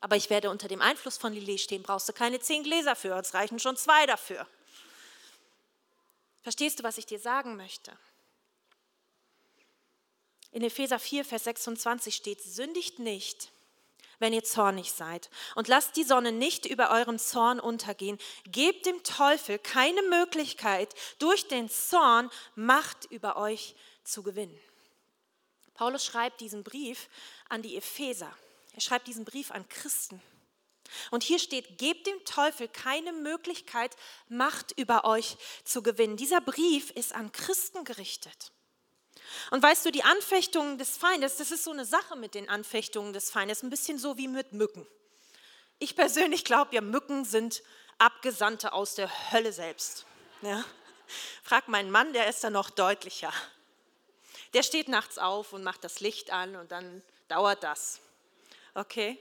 aber 0.00 0.16
ich 0.16 0.30
werde 0.30 0.50
unter 0.50 0.68
dem 0.68 0.82
Einfluss 0.82 1.16
von 1.16 1.32
Lillet 1.32 1.60
stehen. 1.60 1.82
Brauchst 1.82 2.08
du 2.08 2.12
keine 2.12 2.40
zehn 2.40 2.64
Gläser 2.64 2.96
für, 2.96 3.16
es 3.18 3.34
reichen 3.34 3.58
schon 3.58 3.76
zwei 3.76 4.06
dafür. 4.06 4.46
Verstehst 6.42 6.78
du, 6.78 6.82
was 6.82 6.98
ich 6.98 7.06
dir 7.06 7.18
sagen 7.18 7.56
möchte? 7.56 7.96
In 10.50 10.62
Epheser 10.62 10.98
4, 10.98 11.24
Vers 11.24 11.44
26 11.44 12.14
steht, 12.14 12.42
sündigt 12.42 12.98
nicht, 12.98 13.50
wenn 14.18 14.32
ihr 14.32 14.44
zornig 14.44 14.92
seid. 14.92 15.30
Und 15.54 15.68
lasst 15.68 15.96
die 15.96 16.04
Sonne 16.04 16.32
nicht 16.32 16.66
über 16.66 16.90
euren 16.90 17.18
Zorn 17.18 17.60
untergehen. 17.60 18.18
Gebt 18.46 18.86
dem 18.86 19.02
Teufel 19.02 19.58
keine 19.58 20.02
Möglichkeit, 20.02 20.94
durch 21.18 21.48
den 21.48 21.68
Zorn 21.68 22.30
Macht 22.54 23.06
über 23.10 23.36
euch 23.36 23.74
zu 24.04 24.22
gewinnen. 24.22 24.58
Paulus 25.74 26.04
schreibt 26.04 26.40
diesen 26.40 26.62
Brief 26.62 27.08
an 27.48 27.62
die 27.62 27.76
Epheser. 27.76 28.32
Er 28.74 28.80
schreibt 28.80 29.06
diesen 29.06 29.24
Brief 29.24 29.50
an 29.50 29.68
Christen. 29.68 30.22
Und 31.10 31.22
hier 31.22 31.38
steht, 31.38 31.78
gebt 31.78 32.06
dem 32.06 32.24
Teufel 32.24 32.68
keine 32.68 33.12
Möglichkeit, 33.12 33.96
Macht 34.28 34.72
über 34.78 35.04
euch 35.04 35.36
zu 35.64 35.82
gewinnen. 35.82 36.16
Dieser 36.16 36.40
Brief 36.40 36.90
ist 36.90 37.14
an 37.14 37.32
Christen 37.32 37.84
gerichtet. 37.84 38.52
Und 39.50 39.62
weißt 39.62 39.84
du, 39.86 39.90
die 39.90 40.04
Anfechtungen 40.04 40.78
des 40.78 40.96
Feindes, 40.96 41.36
das 41.36 41.50
ist 41.50 41.64
so 41.64 41.72
eine 41.72 41.84
Sache 41.84 42.16
mit 42.16 42.34
den 42.34 42.48
Anfechtungen 42.48 43.12
des 43.12 43.30
Feindes, 43.30 43.62
ein 43.62 43.70
bisschen 43.70 43.98
so 43.98 44.16
wie 44.16 44.28
mit 44.28 44.52
Mücken. 44.52 44.86
Ich 45.78 45.96
persönlich 45.96 46.44
glaube 46.44 46.74
ja, 46.74 46.80
Mücken 46.80 47.24
sind 47.24 47.62
Abgesandte 47.98 48.72
aus 48.72 48.94
der 48.94 49.32
Hölle 49.32 49.52
selbst. 49.52 50.06
Ja? 50.42 50.64
Frag 51.42 51.68
meinen 51.68 51.90
Mann, 51.90 52.12
der 52.12 52.28
ist 52.28 52.42
da 52.42 52.50
noch 52.50 52.70
deutlicher. 52.70 53.32
Der 54.52 54.62
steht 54.62 54.88
nachts 54.88 55.18
auf 55.18 55.52
und 55.52 55.62
macht 55.62 55.84
das 55.84 56.00
Licht 56.00 56.30
an 56.32 56.56
und 56.56 56.72
dann 56.72 57.02
dauert 57.28 57.62
das. 57.62 58.00
Okay? 58.74 59.18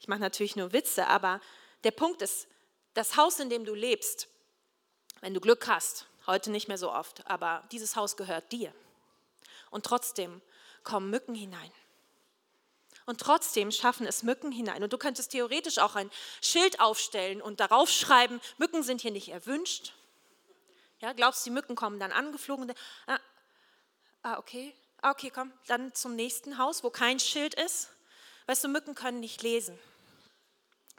Ich 0.00 0.08
mache 0.08 0.20
natürlich 0.20 0.56
nur 0.56 0.72
Witze, 0.72 1.06
aber 1.06 1.40
der 1.84 1.92
Punkt 1.92 2.22
ist, 2.22 2.46
das 2.94 3.16
Haus, 3.16 3.40
in 3.40 3.50
dem 3.50 3.64
du 3.64 3.74
lebst, 3.74 4.28
wenn 5.20 5.34
du 5.34 5.40
Glück 5.40 5.66
hast, 5.66 6.06
heute 6.26 6.50
nicht 6.50 6.68
mehr 6.68 6.78
so 6.78 6.92
oft, 6.92 7.26
aber 7.26 7.64
dieses 7.72 7.96
Haus 7.96 8.16
gehört 8.16 8.52
dir. 8.52 8.72
Und 9.74 9.84
trotzdem 9.84 10.40
kommen 10.84 11.10
Mücken 11.10 11.34
hinein. 11.34 11.72
Und 13.06 13.20
trotzdem 13.20 13.72
schaffen 13.72 14.06
es 14.06 14.22
Mücken 14.22 14.52
hinein. 14.52 14.84
Und 14.84 14.92
du 14.92 14.98
könntest 14.98 15.32
theoretisch 15.32 15.78
auch 15.78 15.96
ein 15.96 16.12
Schild 16.40 16.78
aufstellen 16.78 17.42
und 17.42 17.58
darauf 17.58 17.90
schreiben, 17.90 18.40
Mücken 18.56 18.84
sind 18.84 19.00
hier 19.00 19.10
nicht 19.10 19.30
erwünscht. 19.30 19.92
Ja, 21.00 21.12
glaubst 21.12 21.44
du, 21.44 21.50
die 21.50 21.54
Mücken 21.54 21.74
kommen 21.74 21.98
dann 21.98 22.12
angeflogen? 22.12 22.72
Ah, 23.08 23.18
ah, 24.22 24.38
okay, 24.38 24.72
ah, 25.02 25.10
okay, 25.10 25.30
komm, 25.30 25.52
dann 25.66 25.92
zum 25.92 26.14
nächsten 26.14 26.56
Haus, 26.56 26.84
wo 26.84 26.90
kein 26.90 27.18
Schild 27.18 27.54
ist. 27.54 27.90
Weißt 28.46 28.62
du, 28.62 28.68
Mücken 28.68 28.94
können 28.94 29.18
nicht 29.18 29.42
lesen. 29.42 29.76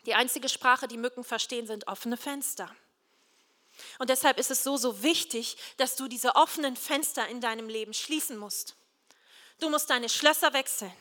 Die 0.05 0.15
einzige 0.15 0.49
Sprache, 0.49 0.89
die 0.89 0.97
Mücken 0.97 1.23
verstehen, 1.23 1.65
sind 1.65 1.87
offene 1.87 2.17
Fenster. 2.17 2.75
Und 3.99 4.09
deshalb 4.09 4.39
ist 4.39 4.51
es 4.51 4.63
so, 4.63 4.77
so 4.77 5.03
wichtig, 5.03 5.57
dass 5.77 5.95
du 5.95 6.07
diese 6.07 6.35
offenen 6.35 6.75
Fenster 6.75 7.27
in 7.27 7.41
deinem 7.41 7.69
Leben 7.69 7.93
schließen 7.93 8.37
musst. 8.37 8.75
Du 9.59 9.69
musst 9.69 9.89
deine 9.89 10.09
Schlösser 10.09 10.53
wechseln. 10.53 10.91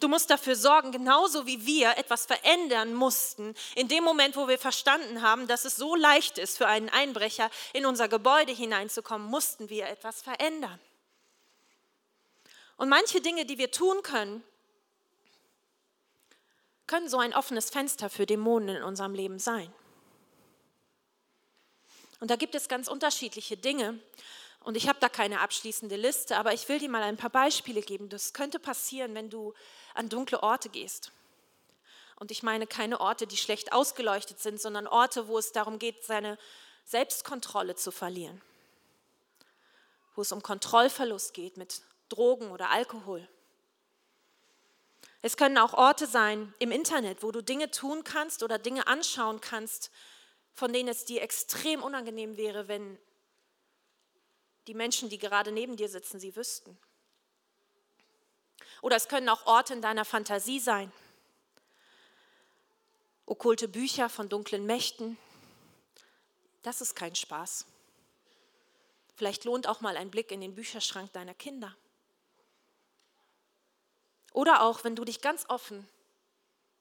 Du 0.00 0.08
musst 0.08 0.30
dafür 0.30 0.56
sorgen, 0.56 0.92
genauso 0.92 1.46
wie 1.46 1.66
wir 1.66 1.98
etwas 1.98 2.26
verändern 2.26 2.94
mussten, 2.94 3.54
in 3.74 3.88
dem 3.88 4.04
Moment, 4.04 4.36
wo 4.36 4.48
wir 4.48 4.58
verstanden 4.58 5.22
haben, 5.22 5.46
dass 5.46 5.64
es 5.64 5.76
so 5.76 5.94
leicht 5.94 6.38
ist, 6.38 6.56
für 6.56 6.66
einen 6.66 6.88
Einbrecher 6.88 7.50
in 7.74 7.84
unser 7.84 8.08
Gebäude 8.08 8.52
hineinzukommen, 8.52 9.28
mussten 9.28 9.68
wir 9.68 9.86
etwas 9.86 10.22
verändern. 10.22 10.80
Und 12.76 12.88
manche 12.88 13.20
Dinge, 13.20 13.46
die 13.46 13.58
wir 13.58 13.70
tun 13.70 14.02
können, 14.02 14.42
können 16.86 17.08
so 17.08 17.18
ein 17.18 17.34
offenes 17.34 17.70
Fenster 17.70 18.08
für 18.10 18.26
Dämonen 18.26 18.76
in 18.76 18.82
unserem 18.82 19.14
Leben 19.14 19.38
sein. 19.38 19.72
Und 22.20 22.30
da 22.30 22.36
gibt 22.36 22.54
es 22.54 22.68
ganz 22.68 22.88
unterschiedliche 22.88 23.56
Dinge. 23.56 23.98
Und 24.60 24.76
ich 24.76 24.88
habe 24.88 24.98
da 25.00 25.08
keine 25.08 25.40
abschließende 25.40 25.96
Liste, 25.96 26.36
aber 26.36 26.52
ich 26.52 26.68
will 26.68 26.78
dir 26.78 26.88
mal 26.88 27.02
ein 27.02 27.16
paar 27.16 27.30
Beispiele 27.30 27.82
geben. 27.82 28.08
Das 28.08 28.32
könnte 28.32 28.58
passieren, 28.58 29.14
wenn 29.14 29.30
du 29.30 29.54
an 29.94 30.08
dunkle 30.08 30.42
Orte 30.42 30.68
gehst. 30.68 31.12
Und 32.16 32.30
ich 32.30 32.42
meine 32.42 32.66
keine 32.66 33.00
Orte, 33.00 33.26
die 33.26 33.36
schlecht 33.36 33.72
ausgeleuchtet 33.72 34.40
sind, 34.40 34.60
sondern 34.60 34.86
Orte, 34.86 35.28
wo 35.28 35.38
es 35.38 35.52
darum 35.52 35.78
geht, 35.78 36.04
seine 36.04 36.38
Selbstkontrolle 36.84 37.76
zu 37.76 37.90
verlieren. 37.90 38.40
Wo 40.14 40.22
es 40.22 40.32
um 40.32 40.42
Kontrollverlust 40.42 41.34
geht 41.34 41.58
mit 41.58 41.82
Drogen 42.08 42.50
oder 42.50 42.70
Alkohol. 42.70 43.28
Es 45.22 45.36
können 45.36 45.58
auch 45.58 45.74
Orte 45.74 46.06
sein 46.06 46.54
im 46.58 46.70
Internet, 46.70 47.22
wo 47.22 47.32
du 47.32 47.42
Dinge 47.42 47.70
tun 47.70 48.04
kannst 48.04 48.42
oder 48.42 48.58
Dinge 48.58 48.86
anschauen 48.86 49.40
kannst, 49.40 49.90
von 50.56 50.72
denen 50.72 50.88
es 50.88 51.04
dir 51.04 51.20
extrem 51.20 51.82
unangenehm 51.82 52.38
wäre, 52.38 52.66
wenn 52.66 52.98
die 54.66 54.74
Menschen, 54.74 55.10
die 55.10 55.18
gerade 55.18 55.52
neben 55.52 55.76
dir 55.76 55.90
sitzen, 55.90 56.18
sie 56.18 56.34
wüssten. 56.34 56.76
Oder 58.80 58.96
es 58.96 59.06
können 59.06 59.28
auch 59.28 59.44
Orte 59.44 59.74
in 59.74 59.82
deiner 59.82 60.06
Fantasie 60.06 60.58
sein. 60.58 60.90
Okkulte 63.26 63.68
Bücher 63.68 64.08
von 64.08 64.30
dunklen 64.30 64.64
Mächten. 64.64 65.18
Das 66.62 66.80
ist 66.80 66.94
kein 66.94 67.14
Spaß. 67.14 67.66
Vielleicht 69.14 69.44
lohnt 69.44 69.68
auch 69.68 69.82
mal 69.82 69.98
ein 69.98 70.10
Blick 70.10 70.32
in 70.32 70.40
den 70.40 70.54
Bücherschrank 70.54 71.12
deiner 71.12 71.34
Kinder. 71.34 71.76
Oder 74.32 74.62
auch, 74.62 74.84
wenn 74.84 74.96
du 74.96 75.04
dich 75.04 75.20
ganz 75.20 75.44
offen 75.48 75.86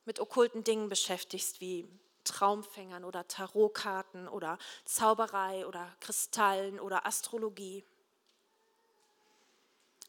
mit 0.06 0.22
okkulten 0.22 0.64
Dingen 0.64 0.88
beschäftigst, 0.88 1.60
wie 1.60 1.90
Traumfängern 2.26 3.06
oder 3.06 3.28
Tarotkarten 3.28 4.28
oder 4.28 4.58
Zauberei 4.84 5.66
oder 5.66 5.90
Kristallen 6.02 6.80
oder 6.80 7.06
Astrologie. 7.06 7.86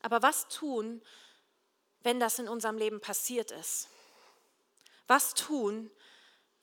Aber 0.02 0.22
was 0.22 0.48
tun, 0.48 1.02
wenn 2.02 2.20
das 2.20 2.38
in 2.38 2.48
unserem 2.48 2.78
Leben 2.78 3.00
passiert 3.00 3.50
ist? 3.52 3.88
Was 5.06 5.34
tun, 5.34 5.90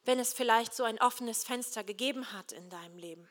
wenn 0.05 0.19
es 0.19 0.33
vielleicht 0.33 0.73
so 0.73 0.83
ein 0.83 0.99
offenes 0.99 1.43
Fenster 1.43 1.83
gegeben 1.83 2.33
hat 2.33 2.51
in 2.51 2.69
deinem 2.69 2.97
Leben? 2.97 3.29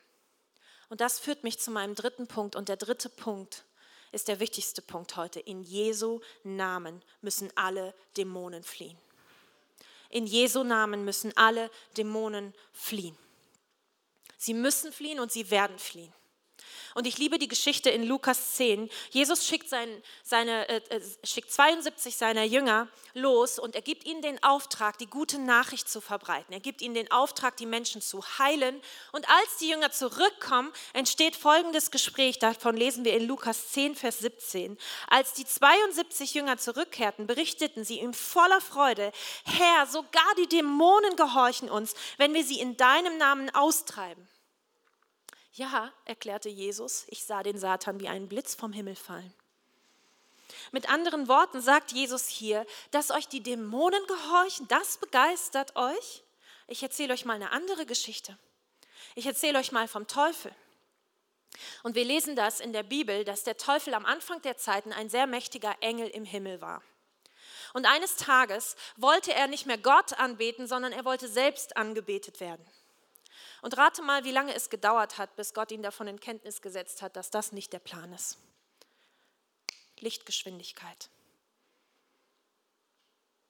Und 0.89 1.01
das 1.01 1.19
führt 1.19 1.43
mich 1.43 1.59
zu 1.59 1.71
meinem 1.71 1.95
dritten 1.95 2.27
Punkt. 2.27 2.55
Und 2.55 2.69
der 2.69 2.77
dritte 2.77 3.09
Punkt 3.09 3.65
ist 4.11 4.27
der 4.27 4.39
wichtigste 4.39 4.81
Punkt 4.81 5.15
heute. 5.15 5.39
In 5.39 5.63
Jesu 5.63 6.21
Namen 6.43 7.01
müssen 7.21 7.51
alle 7.55 7.95
Dämonen 8.15 8.63
fliehen. 8.63 8.97
In 10.13 10.27
Jesu 10.27 10.63
Namen 10.63 11.05
müssen 11.05 11.35
alle 11.35 11.71
Dämonen 11.97 12.53
fliehen. 12.71 13.17
Sie 14.37 14.53
müssen 14.53 14.91
fliehen 14.91 15.19
und 15.19 15.31
sie 15.31 15.49
werden 15.49 15.79
fliehen. 15.79 16.13
Und 16.95 17.07
ich 17.07 17.17
liebe 17.17 17.39
die 17.39 17.47
Geschichte 17.47 17.89
in 17.89 18.03
Lukas 18.03 18.53
10. 18.53 18.89
Jesus 19.11 19.47
schickt, 19.47 19.69
sein, 19.69 19.89
seine, 20.23 20.67
äh, 20.69 20.81
äh 20.89 21.01
schickt 21.23 21.51
72 21.51 22.15
seiner 22.15 22.43
Jünger 22.43 22.87
los 23.13 23.59
und 23.59 23.75
er 23.75 23.81
gibt 23.81 24.05
ihnen 24.05 24.21
den 24.21 24.41
Auftrag, 24.43 24.97
die 24.97 25.07
gute 25.07 25.39
Nachricht 25.39 25.89
zu 25.89 26.01
verbreiten. 26.01 26.53
Er 26.53 26.59
gibt 26.59 26.81
ihnen 26.81 26.95
den 26.95 27.11
Auftrag, 27.11 27.57
die 27.57 27.65
Menschen 27.65 28.01
zu 28.01 28.23
heilen. 28.39 28.81
Und 29.11 29.27
als 29.29 29.57
die 29.59 29.69
Jünger 29.69 29.91
zurückkommen, 29.91 30.71
entsteht 30.93 31.35
folgendes 31.35 31.91
Gespräch. 31.91 32.39
Davon 32.39 32.75
lesen 32.75 33.05
wir 33.05 33.13
in 33.13 33.27
Lukas 33.27 33.69
10, 33.69 33.95
Vers 33.95 34.19
17. 34.19 34.77
Als 35.07 35.33
die 35.33 35.45
72 35.45 36.33
Jünger 36.33 36.57
zurückkehrten, 36.57 37.27
berichteten 37.27 37.83
sie 37.83 37.99
ihm 37.99 38.13
voller 38.13 38.61
Freude, 38.61 39.11
Herr, 39.45 39.87
sogar 39.87 40.35
die 40.37 40.47
Dämonen 40.47 41.15
gehorchen 41.15 41.69
uns, 41.69 41.93
wenn 42.17 42.33
wir 42.33 42.43
sie 42.43 42.59
in 42.59 42.77
deinem 42.77 43.17
Namen 43.17 43.49
austreiben. 43.53 44.27
Ja, 45.53 45.93
erklärte 46.05 46.49
Jesus, 46.49 47.05
ich 47.09 47.23
sah 47.25 47.43
den 47.43 47.59
Satan 47.59 47.99
wie 47.99 48.07
einen 48.07 48.27
Blitz 48.27 48.55
vom 48.55 48.73
Himmel 48.73 48.95
fallen. 48.95 49.33
Mit 50.71 50.89
anderen 50.89 51.27
Worten 51.27 51.61
sagt 51.61 51.91
Jesus 51.91 52.27
hier, 52.27 52.65
dass 52.89 53.11
euch 53.11 53.27
die 53.27 53.41
Dämonen 53.41 54.03
gehorchen, 54.07 54.67
das 54.67 54.97
begeistert 54.97 55.75
euch. 55.75 56.23
Ich 56.67 56.81
erzähle 56.81 57.13
euch 57.13 57.25
mal 57.25 57.35
eine 57.35 57.51
andere 57.51 57.85
Geschichte. 57.85 58.37
Ich 59.13 59.27
erzähle 59.27 59.59
euch 59.59 59.71
mal 59.71 59.87
vom 59.87 60.07
Teufel. 60.07 60.51
Und 61.83 61.93
wir 61.93 62.03
lesen 62.03 62.35
das 62.35 62.59
in 62.59 62.73
der 62.73 62.81
Bibel, 62.81 63.23
dass 63.23 63.43
der 63.43 63.57
Teufel 63.57 63.93
am 63.93 64.05
Anfang 64.05 64.41
der 64.41 64.57
Zeiten 64.57 64.91
ein 64.91 65.09
sehr 65.09 65.27
mächtiger 65.27 65.75
Engel 65.81 66.07
im 66.09 66.25
Himmel 66.25 66.61
war. 66.61 66.81
Und 67.73 67.85
eines 67.85 68.15
Tages 68.15 68.75
wollte 68.97 69.33
er 69.33 69.45
nicht 69.47 69.67
mehr 69.67 69.77
Gott 69.77 70.13
anbeten, 70.13 70.65
sondern 70.65 70.93
er 70.93 71.05
wollte 71.05 71.27
selbst 71.27 71.77
angebetet 71.77 72.39
werden. 72.39 72.65
Und 73.63 73.77
rate 73.77 74.01
mal, 74.01 74.25
wie 74.25 74.31
lange 74.31 74.53
es 74.53 74.69
gedauert 74.69 75.17
hat, 75.17 75.37
bis 75.37 75.53
Gott 75.53 75.71
ihn 75.71 75.81
davon 75.81 76.05
in 76.07 76.19
Kenntnis 76.19 76.61
gesetzt 76.61 77.01
hat, 77.01 77.15
dass 77.15 77.31
das 77.31 77.53
nicht 77.53 77.71
der 77.71 77.79
Plan 77.79 78.11
ist. 78.11 78.37
Lichtgeschwindigkeit. 80.01 81.09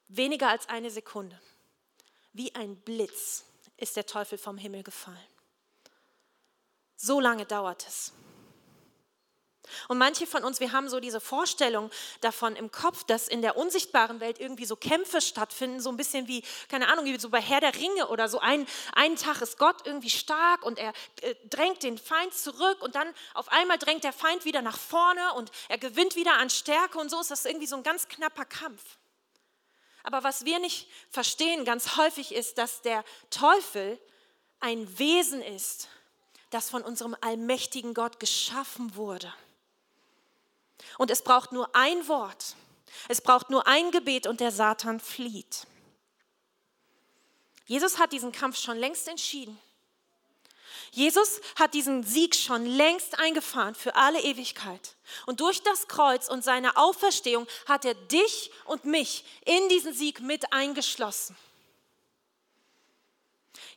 Weniger 0.09 0.49
als 0.49 0.69
eine 0.69 0.91
Sekunde. 0.91 1.41
Wie 2.31 2.53
ein 2.53 2.75
Blitz 2.75 3.43
ist 3.77 3.95
der 3.95 4.05
Teufel 4.05 4.37
vom 4.37 4.59
Himmel 4.59 4.83
gefallen. 4.83 5.17
So 6.95 7.19
lange 7.19 7.47
dauert 7.47 7.87
es. 7.87 8.13
Und 9.87 9.97
manche 9.97 10.27
von 10.27 10.43
uns, 10.43 10.59
wir 10.59 10.71
haben 10.71 10.89
so 10.89 10.99
diese 10.99 11.19
Vorstellung 11.19 11.89
davon 12.21 12.55
im 12.55 12.71
Kopf, 12.71 13.03
dass 13.03 13.27
in 13.27 13.41
der 13.41 13.57
unsichtbaren 13.57 14.19
Welt 14.19 14.39
irgendwie 14.39 14.65
so 14.65 14.75
Kämpfe 14.75 15.21
stattfinden, 15.21 15.79
so 15.79 15.89
ein 15.89 15.97
bisschen 15.97 16.27
wie, 16.27 16.43
keine 16.69 16.89
Ahnung, 16.89 17.05
wie 17.05 17.17
so 17.17 17.29
bei 17.29 17.41
Herr 17.41 17.61
der 17.61 17.75
Ringe 17.75 18.07
oder 18.09 18.27
so. 18.29 18.39
Ein, 18.39 18.67
einen 18.93 19.15
Tag 19.15 19.41
ist 19.41 19.57
Gott 19.57 19.85
irgendwie 19.85 20.09
stark 20.09 20.63
und 20.63 20.77
er 20.79 20.93
äh, 21.21 21.35
drängt 21.49 21.83
den 21.83 21.97
Feind 21.97 22.33
zurück 22.33 22.81
und 22.81 22.95
dann 22.95 23.07
auf 23.33 23.49
einmal 23.51 23.77
drängt 23.77 24.03
der 24.03 24.13
Feind 24.13 24.45
wieder 24.45 24.61
nach 24.61 24.77
vorne 24.77 25.33
und 25.33 25.51
er 25.69 25.77
gewinnt 25.77 26.15
wieder 26.15 26.33
an 26.33 26.49
Stärke 26.49 26.97
und 26.97 27.09
so 27.09 27.19
ist 27.19 27.31
das 27.31 27.45
irgendwie 27.45 27.67
so 27.67 27.75
ein 27.75 27.83
ganz 27.83 28.07
knapper 28.07 28.45
Kampf. 28.45 28.81
Aber 30.03 30.23
was 30.23 30.43
wir 30.43 30.59
nicht 30.59 30.89
verstehen 31.09 31.63
ganz 31.63 31.95
häufig 31.95 32.33
ist, 32.33 32.57
dass 32.57 32.81
der 32.81 33.05
Teufel 33.29 33.97
ein 34.59 34.99
Wesen 34.99 35.41
ist, 35.41 35.87
das 36.49 36.69
von 36.69 36.83
unserem 36.83 37.15
allmächtigen 37.21 37.93
Gott 37.93 38.19
geschaffen 38.19 38.95
wurde. 38.95 39.33
Und 40.97 41.11
es 41.11 41.21
braucht 41.21 41.51
nur 41.51 41.75
ein 41.75 42.07
Wort. 42.07 42.55
Es 43.07 43.21
braucht 43.21 43.49
nur 43.49 43.67
ein 43.67 43.91
Gebet 43.91 44.27
und 44.27 44.39
der 44.39 44.51
Satan 44.51 44.99
flieht. 44.99 45.67
Jesus 47.65 47.97
hat 47.97 48.11
diesen 48.11 48.31
Kampf 48.31 48.57
schon 48.57 48.77
längst 48.77 49.07
entschieden. 49.07 49.59
Jesus 50.91 51.41
hat 51.55 51.73
diesen 51.73 52.03
Sieg 52.03 52.35
schon 52.35 52.65
längst 52.65 53.17
eingefahren 53.19 53.73
für 53.73 53.95
alle 53.95 54.21
Ewigkeit. 54.21 54.95
Und 55.25 55.39
durch 55.39 55.63
das 55.63 55.87
Kreuz 55.87 56.29
und 56.29 56.43
seine 56.43 56.77
Auferstehung 56.77 57.47
hat 57.65 57.83
er 57.83 57.95
dich 57.95 58.51
und 58.65 58.85
mich 58.85 59.25
in 59.45 59.69
diesen 59.69 59.93
Sieg 59.93 60.19
mit 60.19 60.53
eingeschlossen. 60.53 61.35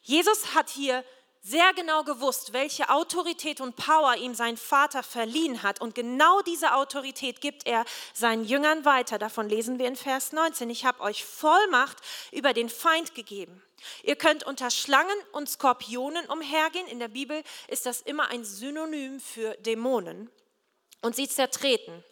Jesus 0.03 0.55
hat 0.55 0.69
hier 0.69 1.05
sehr 1.49 1.73
genau 1.75 2.03
gewusst, 2.03 2.53
welche 2.53 2.89
Autorität 2.91 3.61
und 3.61 3.77
Power 3.77 4.17
ihm 4.17 4.35
sein 4.35 4.57
Vater 4.57 5.05
verliehen 5.05 5.63
hat. 5.63 5.81
Und 5.81 5.95
genau 5.95 6.43
diese 6.43 6.75
Autorität 6.75 7.41
gibt 7.41 7.69
er 7.69 7.85
seinen 8.13 8.45
Jüngern 8.45 8.85
weiter. 8.85 9.17
Davon 9.17 9.49
lesen 9.49 9.79
wir 9.79 9.87
in 9.87 9.95
Vers 9.95 10.33
19. 10.33 10.69
Ich 10.71 10.85
habe 10.85 11.01
euch 11.03 11.25
Vollmacht 11.25 11.99
über 12.33 12.53
den 12.53 12.69
Feind 12.69 13.15
gegeben. 13.15 13.63
Ihr 14.03 14.17
könnt 14.17 14.43
unter 14.43 14.73
Schlangen 14.73 15.17
und 15.31 15.49
Skorpionen 15.49 16.27
umhergehen. 16.27 16.89
In 16.89 16.99
der 16.99 17.09
Bibel 17.09 17.45
ist 17.69 17.87
das 17.87 18.01
immer 18.01 18.29
ein 18.29 18.45
Synonym 18.45 19.21
für 19.21 19.55
Dämonen. 19.59 20.29
Und 21.01 21.15
sie 21.15 21.29
zertreten. 21.29 22.03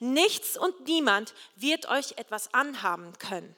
Nichts 0.00 0.58
und 0.58 0.86
niemand 0.86 1.32
wird 1.56 1.88
euch 1.88 2.18
etwas 2.18 2.52
anhaben 2.52 3.14
können. 3.18 3.56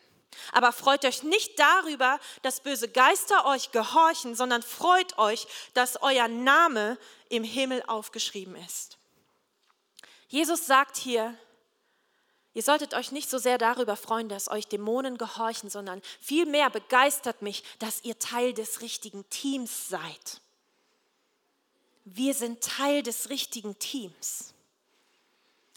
Aber 0.52 0.72
freut 0.72 1.04
euch 1.04 1.22
nicht 1.22 1.58
darüber, 1.58 2.18
dass 2.42 2.60
böse 2.60 2.88
Geister 2.88 3.46
euch 3.46 3.72
gehorchen, 3.72 4.34
sondern 4.34 4.62
freut 4.62 5.18
euch, 5.18 5.46
dass 5.74 6.00
euer 6.02 6.28
Name 6.28 6.98
im 7.28 7.44
Himmel 7.44 7.82
aufgeschrieben 7.86 8.56
ist. 8.56 8.98
Jesus 10.28 10.66
sagt 10.66 10.96
hier, 10.96 11.36
ihr 12.54 12.62
solltet 12.62 12.94
euch 12.94 13.12
nicht 13.12 13.28
so 13.28 13.38
sehr 13.38 13.58
darüber 13.58 13.96
freuen, 13.96 14.28
dass 14.28 14.50
euch 14.50 14.66
Dämonen 14.66 15.18
gehorchen, 15.18 15.70
sondern 15.70 16.02
vielmehr 16.20 16.70
begeistert 16.70 17.42
mich, 17.42 17.62
dass 17.78 18.02
ihr 18.04 18.18
Teil 18.18 18.54
des 18.54 18.80
richtigen 18.80 19.28
Teams 19.30 19.88
seid. 19.88 20.40
Wir 22.04 22.34
sind 22.34 22.62
Teil 22.62 23.02
des 23.02 23.30
richtigen 23.30 23.78
Teams. 23.78 24.53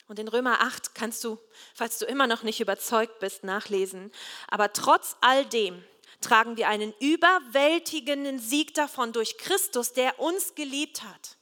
Und 0.08 0.20
in 0.20 0.28
Römer 0.28 0.62
8 0.62 0.96
kannst 0.96 1.24
du, 1.24 1.38
falls 1.74 2.00
du 2.00 2.06
immer 2.06 2.28
noch 2.28 2.44
nicht 2.44 2.62
überzeugt 2.62 3.20
bist, 3.20 3.44
nachlesen. 3.44 4.12
Aber 4.48 4.72
trotz 4.72 5.18
all 5.20 5.46
dem 5.46 5.84
tragen 6.22 6.58
wir 6.58 6.70
einen 6.70 6.94
überwältigenden 7.00 8.40
Sieg 8.40 8.74
davon 8.74 9.12
durch 9.12 9.38
Christus, 9.38 9.94
der 9.94 10.20
uns 10.20 10.56
geliebt 10.56 11.04
hat. 11.04 11.38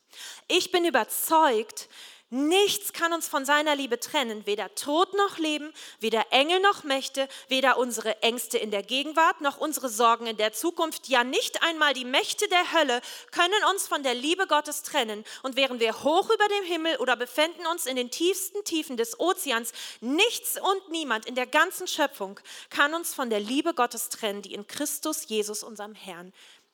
Ich 0.47 0.71
bin 0.71 0.85
überzeugt, 0.85 1.89
Nichts 2.31 2.91
kann 2.91 3.13
uns 3.13 3.27
von 3.27 3.45
seiner 3.45 3.75
Liebe 3.75 3.99
trennen, 3.99 4.47
weder 4.47 4.73
Tod 4.73 5.13
noch 5.13 5.37
Leben, 5.37 5.71
weder 5.99 6.25
Engel 6.31 6.59
noch 6.59 6.83
Mächte, 6.83 7.27
weder 7.49 7.77
unsere 7.77 8.23
Ängste 8.23 8.57
in 8.57 8.71
der 8.71 8.81
Gegenwart 8.81 9.41
noch 9.41 9.57
unsere 9.57 9.89
Sorgen 9.89 10.25
in 10.25 10.35
der 10.35 10.51
Zukunft, 10.51 11.07
ja 11.07 11.23
nicht 11.23 11.61
einmal 11.61 11.93
die 11.93 12.03
Mächte 12.03 12.47
der 12.47 12.73
Hölle 12.73 12.99
können 13.31 13.63
uns 13.71 13.87
von 13.87 14.01
der 14.01 14.15
Liebe 14.15 14.47
Gottes 14.47 14.81
trennen. 14.81 15.23
Und 15.43 15.55
wären 15.55 15.79
wir 15.79 16.03
hoch 16.03 16.25
über 16.31 16.47
dem 16.47 16.65
Himmel 16.65 16.97
oder 16.97 17.15
befänden 17.15 17.67
uns 17.67 17.85
in 17.85 17.95
den 17.95 18.09
tiefsten 18.09 18.63
Tiefen 18.63 18.97
des 18.97 19.19
Ozeans, 19.19 19.71
nichts 20.01 20.59
und 20.59 20.89
niemand 20.89 21.27
in 21.27 21.35
der 21.35 21.47
ganzen 21.47 21.87
Schöpfung 21.87 22.39
kann 22.71 22.95
uns 22.95 23.13
von 23.13 23.29
der 23.29 23.39
Liebe 23.39 23.75
Gottes 23.75 24.09
trennen, 24.09 24.41
die 24.41 24.55
in 24.55 24.65
Christus 24.65 25.27
Jesus, 25.27 25.61
unserem 25.61 25.93
Herrn, 25.93 26.33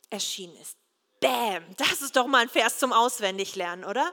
erschienen 0.10 0.56
ist. 0.62 0.78
Bäm, 1.20 1.64
das 1.78 2.02
ist 2.02 2.16
doch 2.16 2.26
mal 2.26 2.40
ein 2.40 2.50
Vers 2.50 2.80
zum 2.80 2.94
Auswendiglernen, 2.94 3.86
oder? 3.86 4.12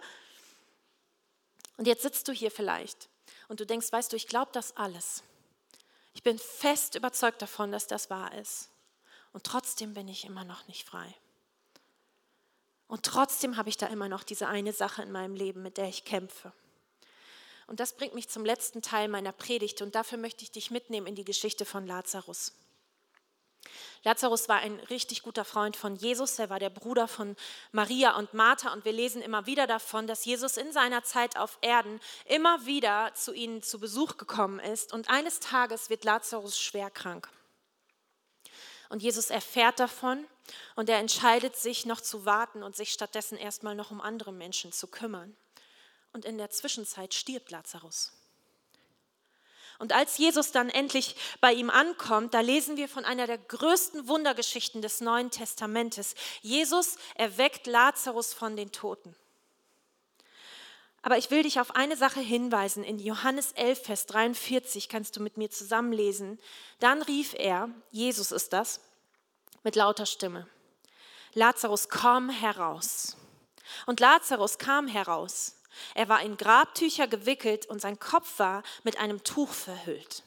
Und 1.79 1.87
jetzt 1.87 2.03
sitzt 2.03 2.29
du 2.29 2.33
hier 2.33 2.51
vielleicht 2.51 3.09
und 3.49 3.61
du 3.61 3.64
denkst, 3.64 3.91
weißt 3.91 4.12
du, 4.12 4.17
ich 4.17 4.27
glaube 4.27 4.51
das 4.53 4.77
alles. 4.77 5.23
Ich 6.12 6.23
bin 6.23 6.38
fest 6.38 6.97
überzeugt 6.97 7.41
davon, 7.41 7.73
dass 7.73 7.87
das 7.87 8.11
wahr 8.11 8.35
ist. 8.35 8.69
Und 9.33 9.45
trotzdem 9.45 9.95
bin 9.95 10.09
ich 10.09 10.25
immer 10.25 10.45
noch 10.45 10.67
nicht 10.67 10.87
frei. 10.87 11.14
Und 12.88 13.05
trotzdem 13.05 13.57
habe 13.57 13.69
ich 13.69 13.77
da 13.77 13.87
immer 13.87 14.09
noch 14.09 14.25
diese 14.25 14.49
eine 14.49 14.73
Sache 14.73 15.03
in 15.03 15.12
meinem 15.12 15.35
Leben, 15.35 15.62
mit 15.62 15.77
der 15.77 15.88
ich 15.88 16.05
kämpfe. 16.05 16.53
Und 17.69 17.81
das 17.81 17.93
bringt 17.97 18.14
mich 18.14 18.29
zum 18.29 18.45
letzten 18.45 18.83
Teil 18.83 19.09
meiner 19.09 19.33
Predigt 19.33 19.81
und 19.83 19.95
dafür 19.95 20.19
möchte 20.19 20.43
ich 20.43 20.51
dich 20.51 20.71
mitnehmen 20.71 21.07
in 21.07 21.14
die 21.14 21.25
Geschichte 21.25 21.64
von 21.64 21.87
Lazarus. 21.87 22.53
Lazarus 24.05 24.49
war 24.49 24.59
ein 24.59 24.79
richtig 24.90 25.23
guter 25.23 25.44
Freund 25.44 25.77
von 25.77 25.97
Jesus. 25.97 26.38
Er 26.38 26.51
war 26.51 26.59
der 26.59 26.71
Bruder 26.71 27.09
von 27.09 27.37
Maria 27.73 28.16
und 28.16 28.33
Martha. 28.33 28.73
Und 28.73 28.85
wir 28.85 28.92
lesen 28.92 29.23
immer 29.23 29.47
wieder 29.47 29.66
davon, 29.66 30.07
dass 30.07 30.25
Jesus 30.25 30.57
in 30.57 30.73
seiner 30.73 31.03
Zeit 31.03 31.37
auf 31.37 31.59
Erden 31.61 32.01
immer 32.25 32.64
wieder 32.64 33.12
zu 33.14 33.33
ihnen 33.33 33.62
zu 33.62 33.79
Besuch 33.79 34.16
gekommen 34.16 34.61
ist. 34.61 34.92
Und 34.92 35.11
eines 35.11 35.40
Tages 35.40 35.90
wird 35.90 36.05
Lazarus 36.05 36.59
schwer 36.59 36.90
krank. 36.90 37.29
Und 38.88 39.03
Jesus 39.03 39.31
erfährt 39.31 39.81
davon 39.81 40.27
und 40.75 40.88
er 40.88 40.99
entscheidet 40.99 41.57
sich 41.57 41.85
noch 41.85 42.01
zu 42.01 42.25
warten 42.25 42.62
und 42.62 42.75
sich 42.75 42.92
stattdessen 42.92 43.37
erstmal 43.37 43.75
noch 43.75 43.90
um 43.90 44.01
andere 44.01 44.33
Menschen 44.33 44.73
zu 44.73 44.87
kümmern. 44.87 45.37
Und 46.12 46.25
in 46.25 46.38
der 46.38 46.51
Zwischenzeit 46.51 47.12
stirbt 47.12 47.51
Lazarus. 47.51 48.12
Und 49.79 49.93
als 49.93 50.19
Jesus 50.19 50.51
dann 50.51 50.71
endlich 50.71 51.14
bei 51.41 51.53
ihm 51.53 51.71
ankommt, 51.71 52.35
da 52.35 52.41
lesen 52.41 52.77
wir 52.77 52.88
von 52.88 53.05
einer 53.05 53.27
der 53.27 53.38
größten 53.38 54.09
Wundergeschichten 54.09 54.83
des 54.83 55.01
Neuen 55.01 55.31
Testamentes. 55.31 56.17
Jesus 56.43 56.97
erweckt 57.14 57.67
Lazarus 57.69 58.35
von 58.35 58.57
den 58.57 58.73
Toten. 58.73 59.14
Aber 61.03 61.17
ich 61.17 61.31
will 61.31 61.45
dich 61.45 61.61
auf 61.61 61.77
eine 61.77 61.97
Sache 61.97 62.21
hinweisen. 62.21 62.83
In 62.83 62.99
Johannes 62.99 63.53
11, 63.53 63.83
Vers 63.85 64.07
43 64.07 64.88
kannst 64.88 65.17
du 65.17 65.23
mit 65.23 65.37
mir 65.37 65.49
zusammenlesen. 65.49 66.41
Dann 66.81 67.01
rief 67.03 67.35
er, 67.35 67.71
Jesus 67.93 68.33
ist 68.33 68.53
das, 68.53 68.81
mit 69.62 69.77
lauter 69.77 70.07
Stimme, 70.07 70.49
Lazarus, 71.35 71.88
komm 71.88 72.31
heraus. 72.31 73.17
Und 73.87 74.01
Lazarus 74.01 74.59
kam 74.59 74.88
heraus. 74.88 75.58
Er 75.95 76.09
war 76.09 76.23
in 76.23 76.37
Grabtücher 76.37 77.07
gewickelt 77.07 77.67
und 77.67 77.81
sein 77.81 77.99
Kopf 77.99 78.38
war 78.38 78.62
mit 78.83 78.99
einem 78.99 79.23
Tuch 79.25 79.53
verhüllt. 79.53 80.23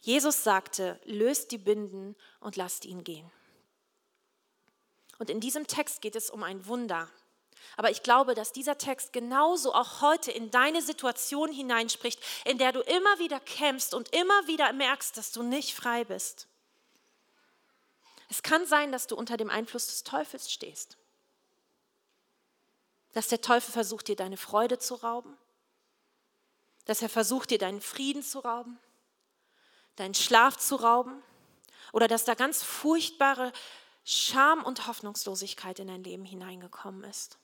Jesus 0.00 0.44
sagte, 0.44 1.00
löst 1.04 1.50
die 1.50 1.58
Binden 1.58 2.16
und 2.40 2.56
lasst 2.56 2.84
ihn 2.84 3.04
gehen. 3.04 3.30
Und 5.18 5.30
in 5.30 5.40
diesem 5.40 5.66
Text 5.66 6.00
geht 6.00 6.14
es 6.14 6.30
um 6.30 6.42
ein 6.42 6.66
Wunder. 6.66 7.08
Aber 7.76 7.90
ich 7.90 8.02
glaube, 8.02 8.34
dass 8.34 8.52
dieser 8.52 8.78
Text 8.78 9.12
genauso 9.12 9.74
auch 9.74 10.00
heute 10.00 10.30
in 10.30 10.50
deine 10.50 10.80
Situation 10.80 11.52
hineinspricht, 11.52 12.20
in 12.44 12.58
der 12.58 12.72
du 12.72 12.80
immer 12.80 13.18
wieder 13.18 13.40
kämpfst 13.40 13.94
und 13.94 14.14
immer 14.14 14.46
wieder 14.46 14.72
merkst, 14.72 15.16
dass 15.16 15.32
du 15.32 15.42
nicht 15.42 15.74
frei 15.74 16.04
bist. 16.04 16.46
Es 18.30 18.42
kann 18.42 18.66
sein, 18.66 18.92
dass 18.92 19.06
du 19.06 19.16
unter 19.16 19.36
dem 19.36 19.50
Einfluss 19.50 19.86
des 19.86 20.04
Teufels 20.04 20.52
stehst 20.52 20.98
dass 23.12 23.28
der 23.28 23.40
Teufel 23.40 23.72
versucht, 23.72 24.08
dir 24.08 24.16
deine 24.16 24.36
Freude 24.36 24.78
zu 24.78 24.94
rauben, 24.94 25.36
dass 26.84 27.02
er 27.02 27.08
versucht, 27.08 27.50
dir 27.50 27.58
deinen 27.58 27.80
Frieden 27.80 28.22
zu 28.22 28.40
rauben, 28.40 28.78
deinen 29.96 30.14
Schlaf 30.14 30.56
zu 30.56 30.76
rauben 30.76 31.22
oder 31.92 32.08
dass 32.08 32.24
da 32.24 32.34
ganz 32.34 32.62
furchtbare 32.62 33.52
Scham 34.04 34.64
und 34.64 34.86
Hoffnungslosigkeit 34.86 35.78
in 35.80 35.88
dein 35.88 36.02
Leben 36.02 36.24
hineingekommen 36.24 37.04
ist. 37.04 37.38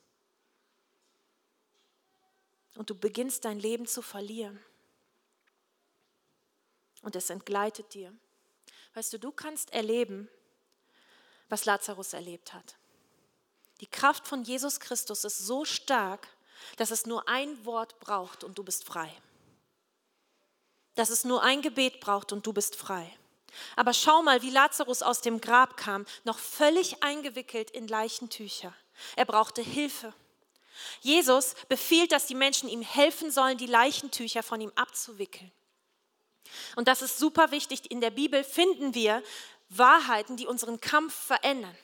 Und 2.76 2.90
du 2.90 2.94
beginnst 2.94 3.44
dein 3.44 3.58
Leben 3.58 3.86
zu 3.86 4.02
verlieren. 4.02 4.58
Und 7.02 7.16
es 7.16 7.28
entgleitet 7.30 7.92
dir. 7.94 8.12
Weißt 8.94 9.12
du, 9.12 9.18
du 9.18 9.30
kannst 9.30 9.72
erleben, 9.72 10.28
was 11.48 11.66
Lazarus 11.66 12.14
erlebt 12.14 12.54
hat. 12.54 12.76
Die 13.80 13.86
Kraft 13.86 14.26
von 14.26 14.42
Jesus 14.44 14.80
Christus 14.80 15.24
ist 15.24 15.38
so 15.38 15.64
stark, 15.64 16.28
dass 16.76 16.90
es 16.90 17.06
nur 17.06 17.28
ein 17.28 17.64
Wort 17.64 17.98
braucht 18.00 18.44
und 18.44 18.56
du 18.58 18.62
bist 18.62 18.84
frei. 18.84 19.12
Dass 20.94 21.10
es 21.10 21.24
nur 21.24 21.42
ein 21.42 21.62
Gebet 21.62 22.00
braucht 22.00 22.32
und 22.32 22.46
du 22.46 22.52
bist 22.52 22.76
frei. 22.76 23.16
Aber 23.76 23.92
schau 23.92 24.22
mal, 24.22 24.42
wie 24.42 24.50
Lazarus 24.50 25.02
aus 25.02 25.20
dem 25.20 25.40
Grab 25.40 25.76
kam, 25.76 26.06
noch 26.24 26.38
völlig 26.38 27.02
eingewickelt 27.02 27.70
in 27.70 27.88
Leichentücher. 27.88 28.74
Er 29.16 29.24
brauchte 29.24 29.62
Hilfe. 29.62 30.12
Jesus 31.00 31.54
befiehlt, 31.68 32.12
dass 32.12 32.26
die 32.26 32.34
Menschen 32.34 32.68
ihm 32.68 32.82
helfen 32.82 33.30
sollen, 33.30 33.58
die 33.58 33.66
Leichentücher 33.66 34.42
von 34.42 34.60
ihm 34.60 34.72
abzuwickeln. 34.74 35.52
Und 36.76 36.88
das 36.88 37.02
ist 37.02 37.18
super 37.18 37.50
wichtig. 37.50 37.90
In 37.90 38.00
der 38.00 38.10
Bibel 38.10 38.44
finden 38.44 38.94
wir 38.94 39.22
Wahrheiten, 39.68 40.36
die 40.36 40.46
unseren 40.46 40.80
Kampf 40.80 41.14
verändern. 41.14 41.76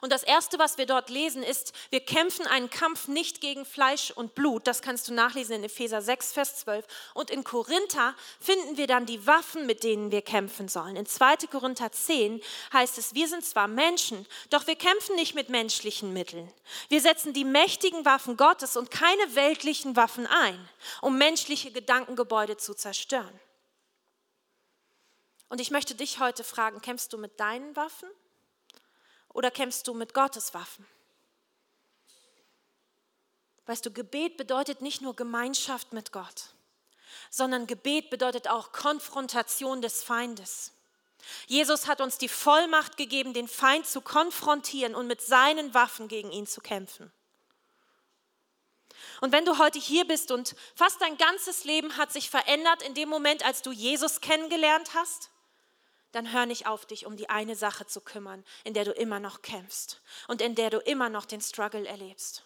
Und 0.00 0.12
das 0.12 0.22
Erste, 0.22 0.58
was 0.58 0.78
wir 0.78 0.86
dort 0.86 1.10
lesen, 1.10 1.42
ist, 1.42 1.72
wir 1.90 2.00
kämpfen 2.00 2.46
einen 2.46 2.70
Kampf 2.70 3.08
nicht 3.08 3.40
gegen 3.40 3.64
Fleisch 3.64 4.10
und 4.10 4.34
Blut. 4.34 4.66
Das 4.66 4.82
kannst 4.82 5.08
du 5.08 5.14
nachlesen 5.14 5.56
in 5.56 5.64
Epheser 5.64 6.02
6, 6.02 6.32
Vers 6.32 6.56
12. 6.60 6.86
Und 7.14 7.30
in 7.30 7.44
Korinther 7.44 8.14
finden 8.40 8.76
wir 8.76 8.86
dann 8.86 9.06
die 9.06 9.26
Waffen, 9.26 9.66
mit 9.66 9.84
denen 9.84 10.10
wir 10.10 10.22
kämpfen 10.22 10.68
sollen. 10.68 10.96
In 10.96 11.06
2. 11.06 11.48
Korinther 11.50 11.92
10 11.92 12.42
heißt 12.72 12.98
es, 12.98 13.14
wir 13.14 13.28
sind 13.28 13.44
zwar 13.44 13.68
Menschen, 13.68 14.26
doch 14.50 14.66
wir 14.66 14.76
kämpfen 14.76 15.16
nicht 15.16 15.34
mit 15.34 15.48
menschlichen 15.48 16.12
Mitteln. 16.12 16.52
Wir 16.88 17.00
setzen 17.00 17.32
die 17.32 17.44
mächtigen 17.44 18.04
Waffen 18.04 18.36
Gottes 18.36 18.76
und 18.76 18.90
keine 18.90 19.34
weltlichen 19.34 19.96
Waffen 19.96 20.26
ein, 20.26 20.68
um 21.00 21.18
menschliche 21.18 21.70
Gedankengebäude 21.70 22.56
zu 22.56 22.74
zerstören. 22.74 23.40
Und 25.48 25.60
ich 25.60 25.70
möchte 25.70 25.94
dich 25.94 26.18
heute 26.18 26.44
fragen, 26.44 26.80
kämpfst 26.80 27.12
du 27.12 27.18
mit 27.18 27.38
deinen 27.38 27.76
Waffen 27.76 28.08
oder 29.36 29.50
kämpfst 29.50 29.86
du 29.86 29.92
mit 29.92 30.14
Gottes 30.14 30.54
Waffen? 30.54 30.86
Weißt 33.66 33.84
du, 33.84 33.90
Gebet 33.90 34.38
bedeutet 34.38 34.80
nicht 34.80 35.02
nur 35.02 35.14
Gemeinschaft 35.14 35.92
mit 35.92 36.10
Gott, 36.10 36.54
sondern 37.30 37.66
Gebet 37.66 38.08
bedeutet 38.08 38.48
auch 38.48 38.72
Konfrontation 38.72 39.82
des 39.82 40.02
Feindes. 40.02 40.72
Jesus 41.48 41.86
hat 41.86 42.00
uns 42.00 42.16
die 42.16 42.28
Vollmacht 42.28 42.96
gegeben, 42.96 43.34
den 43.34 43.46
Feind 43.46 43.86
zu 43.86 44.00
konfrontieren 44.00 44.94
und 44.94 45.06
mit 45.06 45.20
seinen 45.20 45.74
Waffen 45.74 46.08
gegen 46.08 46.32
ihn 46.32 46.46
zu 46.46 46.62
kämpfen. 46.62 47.12
Und 49.20 49.32
wenn 49.32 49.44
du 49.44 49.58
heute 49.58 49.78
hier 49.78 50.06
bist 50.06 50.30
und 50.30 50.56
fast 50.74 51.02
dein 51.02 51.18
ganzes 51.18 51.64
Leben 51.64 51.98
hat 51.98 52.10
sich 52.10 52.30
verändert 52.30 52.80
in 52.82 52.94
dem 52.94 53.10
Moment, 53.10 53.44
als 53.44 53.60
du 53.60 53.70
Jesus 53.70 54.22
kennengelernt 54.22 54.94
hast, 54.94 55.30
dann 56.12 56.32
hör 56.32 56.46
nicht 56.46 56.66
auf, 56.66 56.86
dich 56.86 57.06
um 57.06 57.16
die 57.16 57.28
eine 57.28 57.56
Sache 57.56 57.86
zu 57.86 58.00
kümmern, 58.00 58.44
in 58.64 58.74
der 58.74 58.84
du 58.84 58.92
immer 58.92 59.20
noch 59.20 59.42
kämpfst 59.42 60.00
und 60.28 60.40
in 60.40 60.54
der 60.54 60.70
du 60.70 60.78
immer 60.78 61.08
noch 61.08 61.26
den 61.26 61.40
Struggle 61.40 61.86
erlebst. 61.86 62.44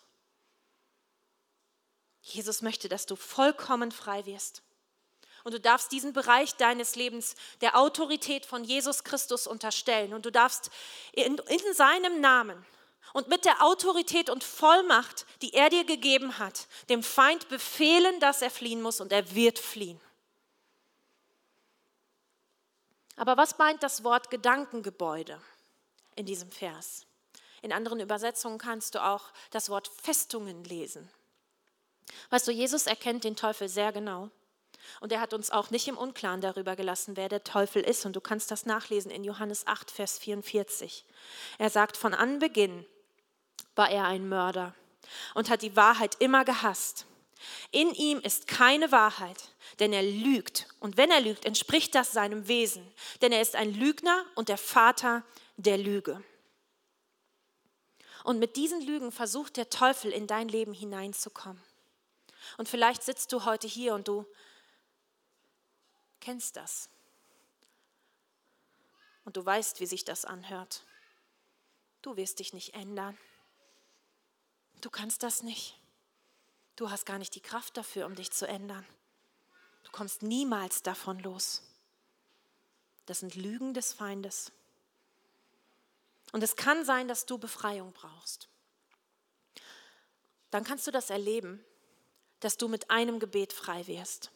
Jesus 2.22 2.62
möchte, 2.62 2.88
dass 2.88 3.06
du 3.06 3.16
vollkommen 3.16 3.92
frei 3.92 4.26
wirst. 4.26 4.62
Und 5.42 5.52
du 5.52 5.60
darfst 5.60 5.90
diesen 5.92 6.12
Bereich 6.12 6.54
deines 6.56 6.96
Lebens 6.96 7.34
der 7.62 7.78
Autorität 7.78 8.44
von 8.44 8.62
Jesus 8.62 9.04
Christus 9.04 9.46
unterstellen. 9.46 10.12
Und 10.12 10.26
du 10.26 10.32
darfst 10.32 10.70
in, 11.12 11.38
in, 11.38 11.74
seinem 11.74 12.20
Namen 12.20 12.66
und 13.14 13.28
mit 13.28 13.46
der 13.46 13.62
Autorität 13.64 14.28
und 14.28 14.44
Vollmacht, 14.44 15.26
die 15.40 15.54
er 15.54 15.70
dir 15.70 15.84
gegeben 15.84 16.38
hat, 16.38 16.68
dem 16.90 17.02
Feind 17.02 17.48
befehlen, 17.48 18.20
dass 18.20 18.42
er 18.42 18.50
fliehen 18.50 18.82
muss 18.82 19.00
und 19.00 19.12
er 19.12 19.34
wird 19.34 19.58
fliehen. 19.58 20.00
Aber 23.16 23.36
was 23.36 23.58
meint 23.58 23.82
das 23.82 24.04
Wort 24.04 24.30
Gedankengebäude 24.30 25.40
in 26.16 26.26
diesem 26.26 26.50
Vers? 26.50 27.06
In 27.62 27.72
anderen 27.72 28.00
Übersetzungen 28.00 28.58
kannst 28.58 28.94
du 28.94 29.04
auch 29.04 29.24
das 29.50 29.68
Wort 29.68 29.88
Festungen 29.88 30.64
lesen. 30.64 31.10
Weißt 32.30 32.48
du, 32.48 32.52
Jesus 32.52 32.86
erkennt 32.86 33.24
den 33.24 33.36
Teufel 33.36 33.68
sehr 33.68 33.92
genau. 33.92 34.30
Und 35.00 35.12
er 35.12 35.20
hat 35.20 35.34
uns 35.34 35.50
auch 35.50 35.70
nicht 35.70 35.86
im 35.88 35.98
Unklaren 35.98 36.40
darüber 36.40 36.74
gelassen, 36.74 37.16
wer 37.16 37.28
der 37.28 37.44
Teufel 37.44 37.82
ist. 37.82 38.06
Und 38.06 38.16
du 38.16 38.20
kannst 38.20 38.50
das 38.50 38.66
nachlesen 38.66 39.10
in 39.10 39.24
Johannes 39.24 39.66
8, 39.66 39.90
Vers 39.90 40.18
44. 40.18 41.04
Er 41.58 41.70
sagt, 41.70 41.96
von 41.96 42.14
Anbeginn 42.14 42.86
war 43.74 43.90
er 43.90 44.04
ein 44.06 44.28
Mörder 44.28 44.74
und 45.34 45.50
hat 45.50 45.62
die 45.62 45.76
Wahrheit 45.76 46.16
immer 46.18 46.44
gehasst. 46.44 47.06
In 47.70 47.94
ihm 47.94 48.20
ist 48.20 48.46
keine 48.46 48.92
Wahrheit, 48.92 49.48
denn 49.78 49.92
er 49.92 50.02
lügt. 50.02 50.68
Und 50.80 50.96
wenn 50.96 51.10
er 51.10 51.20
lügt, 51.20 51.44
entspricht 51.44 51.94
das 51.94 52.12
seinem 52.12 52.48
Wesen, 52.48 52.86
denn 53.22 53.32
er 53.32 53.40
ist 53.40 53.56
ein 53.56 53.72
Lügner 53.72 54.24
und 54.34 54.48
der 54.48 54.58
Vater 54.58 55.24
der 55.56 55.78
Lüge. 55.78 56.22
Und 58.24 58.38
mit 58.38 58.56
diesen 58.56 58.82
Lügen 58.82 59.12
versucht 59.12 59.56
der 59.56 59.70
Teufel 59.70 60.12
in 60.12 60.26
dein 60.26 60.48
Leben 60.48 60.74
hineinzukommen. 60.74 61.62
Und 62.58 62.68
vielleicht 62.68 63.02
sitzt 63.02 63.32
du 63.32 63.44
heute 63.44 63.66
hier 63.66 63.94
und 63.94 64.08
du 64.08 64.26
kennst 66.20 66.56
das. 66.56 66.90
Und 69.24 69.36
du 69.36 69.44
weißt, 69.44 69.80
wie 69.80 69.86
sich 69.86 70.04
das 70.04 70.24
anhört. 70.24 70.84
Du 72.02 72.16
wirst 72.16 72.38
dich 72.38 72.52
nicht 72.52 72.74
ändern. 72.74 73.16
Du 74.80 74.90
kannst 74.90 75.22
das 75.22 75.42
nicht. 75.42 75.79
Du 76.80 76.90
hast 76.90 77.04
gar 77.04 77.18
nicht 77.18 77.34
die 77.34 77.42
Kraft 77.42 77.76
dafür, 77.76 78.06
um 78.06 78.14
dich 78.14 78.30
zu 78.30 78.48
ändern. 78.48 78.86
Du 79.84 79.90
kommst 79.90 80.22
niemals 80.22 80.82
davon 80.82 81.18
los. 81.18 81.60
Das 83.04 83.20
sind 83.20 83.34
Lügen 83.34 83.74
des 83.74 83.92
Feindes. 83.92 84.50
Und 86.32 86.42
es 86.42 86.56
kann 86.56 86.86
sein, 86.86 87.06
dass 87.06 87.26
du 87.26 87.36
Befreiung 87.36 87.92
brauchst. 87.92 88.48
Dann 90.50 90.64
kannst 90.64 90.86
du 90.86 90.90
das 90.90 91.10
erleben, 91.10 91.62
dass 92.40 92.56
du 92.56 92.66
mit 92.66 92.88
einem 92.88 93.18
Gebet 93.20 93.52
frei 93.52 93.86
wirst. 93.86 94.30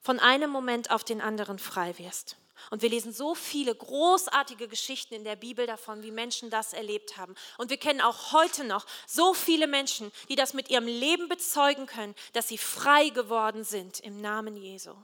Von 0.00 0.18
einem 0.18 0.50
Moment 0.50 0.90
auf 0.90 1.04
den 1.04 1.20
anderen 1.20 1.60
frei 1.60 1.96
wirst. 1.98 2.36
Und 2.70 2.82
wir 2.82 2.88
lesen 2.88 3.12
so 3.12 3.34
viele 3.34 3.74
großartige 3.74 4.68
Geschichten 4.68 5.14
in 5.14 5.24
der 5.24 5.36
Bibel 5.36 5.66
davon, 5.66 6.02
wie 6.02 6.10
Menschen 6.10 6.50
das 6.50 6.72
erlebt 6.72 7.16
haben. 7.16 7.34
Und 7.58 7.70
wir 7.70 7.76
kennen 7.76 8.00
auch 8.00 8.32
heute 8.32 8.64
noch 8.64 8.86
so 9.06 9.34
viele 9.34 9.66
Menschen, 9.66 10.12
die 10.28 10.36
das 10.36 10.54
mit 10.54 10.70
ihrem 10.70 10.86
Leben 10.86 11.28
bezeugen 11.28 11.86
können, 11.86 12.14
dass 12.32 12.48
sie 12.48 12.58
frei 12.58 13.08
geworden 13.10 13.64
sind 13.64 14.00
im 14.00 14.20
Namen 14.20 14.56
Jesu. 14.56 14.94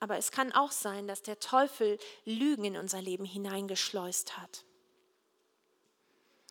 Aber 0.00 0.16
es 0.16 0.32
kann 0.32 0.52
auch 0.52 0.72
sein, 0.72 1.06
dass 1.06 1.22
der 1.22 1.38
Teufel 1.38 1.98
Lügen 2.24 2.64
in 2.64 2.76
unser 2.76 3.02
Leben 3.02 3.26
hineingeschleust 3.26 4.38
hat. 4.38 4.64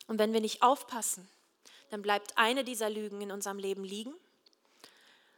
Und 0.06 0.18
wenn 0.18 0.32
wir 0.32 0.40
nicht 0.40 0.62
aufpassen, 0.62 1.28
dann 1.90 2.02
bleibt 2.02 2.38
eine 2.38 2.64
dieser 2.64 2.88
Lügen 2.88 3.20
in 3.20 3.32
unserem 3.32 3.58
Leben 3.58 3.84
liegen 3.84 4.14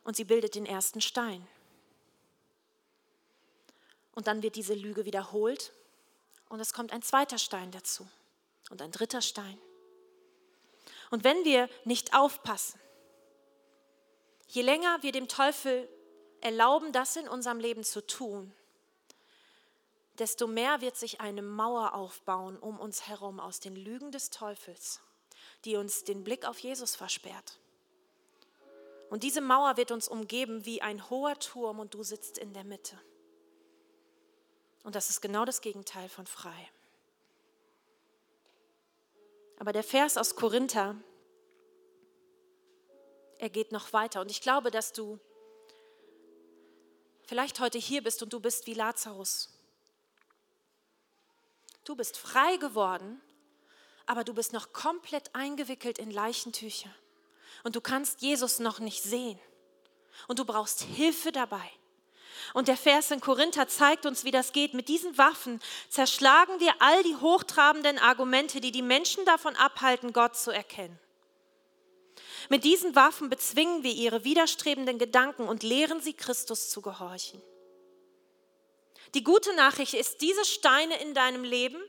und 0.05 0.16
sie 0.16 0.24
bildet 0.24 0.55
den 0.55 0.66
ersten 0.66 1.00
Stein. 1.00 1.46
Und 4.14 4.26
dann 4.26 4.42
wird 4.42 4.56
diese 4.56 4.74
Lüge 4.74 5.04
wiederholt 5.04 5.72
und 6.48 6.60
es 6.60 6.72
kommt 6.72 6.92
ein 6.92 7.02
zweiter 7.02 7.38
Stein 7.38 7.70
dazu 7.70 8.06
und 8.70 8.82
ein 8.82 8.92
dritter 8.92 9.22
Stein. 9.22 9.58
Und 11.10 11.24
wenn 11.24 11.44
wir 11.44 11.68
nicht 11.84 12.14
aufpassen, 12.14 12.78
je 14.48 14.62
länger 14.62 15.02
wir 15.02 15.12
dem 15.12 15.28
Teufel 15.28 15.88
erlauben, 16.40 16.92
das 16.92 17.16
in 17.16 17.28
unserem 17.28 17.58
Leben 17.58 17.84
zu 17.84 18.06
tun, 18.06 18.52
desto 20.18 20.46
mehr 20.46 20.80
wird 20.80 20.96
sich 20.96 21.20
eine 21.20 21.42
Mauer 21.42 21.94
aufbauen 21.94 22.58
um 22.58 22.78
uns 22.78 23.08
herum 23.08 23.40
aus 23.40 23.60
den 23.60 23.76
Lügen 23.76 24.12
des 24.12 24.30
Teufels, 24.30 25.00
die 25.64 25.76
uns 25.76 26.04
den 26.04 26.22
Blick 26.22 26.44
auf 26.46 26.58
Jesus 26.58 26.96
versperrt. 26.96 27.58
Und 29.08 29.22
diese 29.22 29.40
Mauer 29.40 29.76
wird 29.76 29.90
uns 29.90 30.08
umgeben 30.08 30.64
wie 30.64 30.80
ein 30.80 31.10
hoher 31.10 31.38
Turm 31.38 31.78
und 31.78 31.94
du 31.94 32.02
sitzt 32.02 32.38
in 32.38 32.52
der 32.52 32.64
Mitte. 32.64 32.98
Und 34.83 34.95
das 34.95 35.11
ist 35.11 35.20
genau 35.20 35.45
das 35.45 35.61
Gegenteil 35.61 36.09
von 36.09 36.26
frei. 36.26 36.70
Aber 39.59 39.72
der 39.72 39.85
Vers 39.85 40.16
aus 40.16 40.35
Korinther, 40.35 40.97
er 43.39 43.49
geht 43.49 43.70
noch 43.70 43.93
weiter. 43.93 44.20
Und 44.20 44.30
ich 44.30 44.41
glaube, 44.41 44.70
dass 44.70 44.93
du 44.93 45.18
vielleicht 47.26 47.61
heute 47.61 47.78
hier 47.78 48.03
bist 48.03 48.22
und 48.22 48.33
du 48.33 48.41
bist 48.41 48.66
wie 48.66 48.74
Lazarus. 48.74 49.49
Du 51.85 51.97
bist 51.97 52.16
frei 52.16 52.57
geworden, 52.57 53.20
aber 54.07 54.24
du 54.24 54.35
bist 54.35 54.53
noch 54.53 54.72
komplett 54.72 55.35
eingewickelt 55.35 55.99
in 55.99 56.11
Leichentücher. 56.11 56.91
Und 57.64 57.76
du 57.76 57.80
kannst 57.80 58.20
Jesus 58.20 58.59
noch 58.59 58.80
nicht 58.80 59.03
sehen. 59.03 59.39
Und 60.28 60.39
du 60.39 60.45
brauchst 60.45 60.83
Hilfe 60.83 61.33
dabei. 61.33 61.70
Und 62.55 62.68
der 62.68 62.76
Vers 62.76 63.11
in 63.11 63.20
Korinther 63.20 63.68
zeigt 63.68 64.07
uns, 64.07 64.24
wie 64.24 64.30
das 64.30 64.53
geht. 64.53 64.74
Mit 64.74 64.88
diesen 64.88 65.16
Waffen 65.18 65.61
zerschlagen 65.88 66.61
wir 66.61 66.74
all 66.80 67.03
die 67.03 67.16
hochtrabenden 67.16 67.99
Argumente, 67.99 68.61
die 68.61 68.72
die 68.72 68.82
Menschen 68.82 69.24
davon 69.24 69.57
abhalten, 69.57 70.12
Gott 70.12 70.36
zu 70.36 70.51
erkennen. 70.51 70.99
Mit 72.49 72.64
diesen 72.64 72.95
Waffen 72.95 73.30
bezwingen 73.30 73.82
wir 73.82 73.93
ihre 73.93 74.24
widerstrebenden 74.24 74.99
Gedanken 74.99 75.49
und 75.49 75.62
lehren 75.62 76.01
sie, 76.01 76.12
Christus 76.12 76.70
zu 76.70 76.82
gehorchen. 76.82 77.40
Die 79.14 79.24
gute 79.24 79.55
Nachricht 79.55 79.95
ist, 79.95 80.20
diese 80.20 80.45
Steine 80.45 80.99
in 81.01 81.14
deinem 81.14 81.45
Leben, 81.45 81.80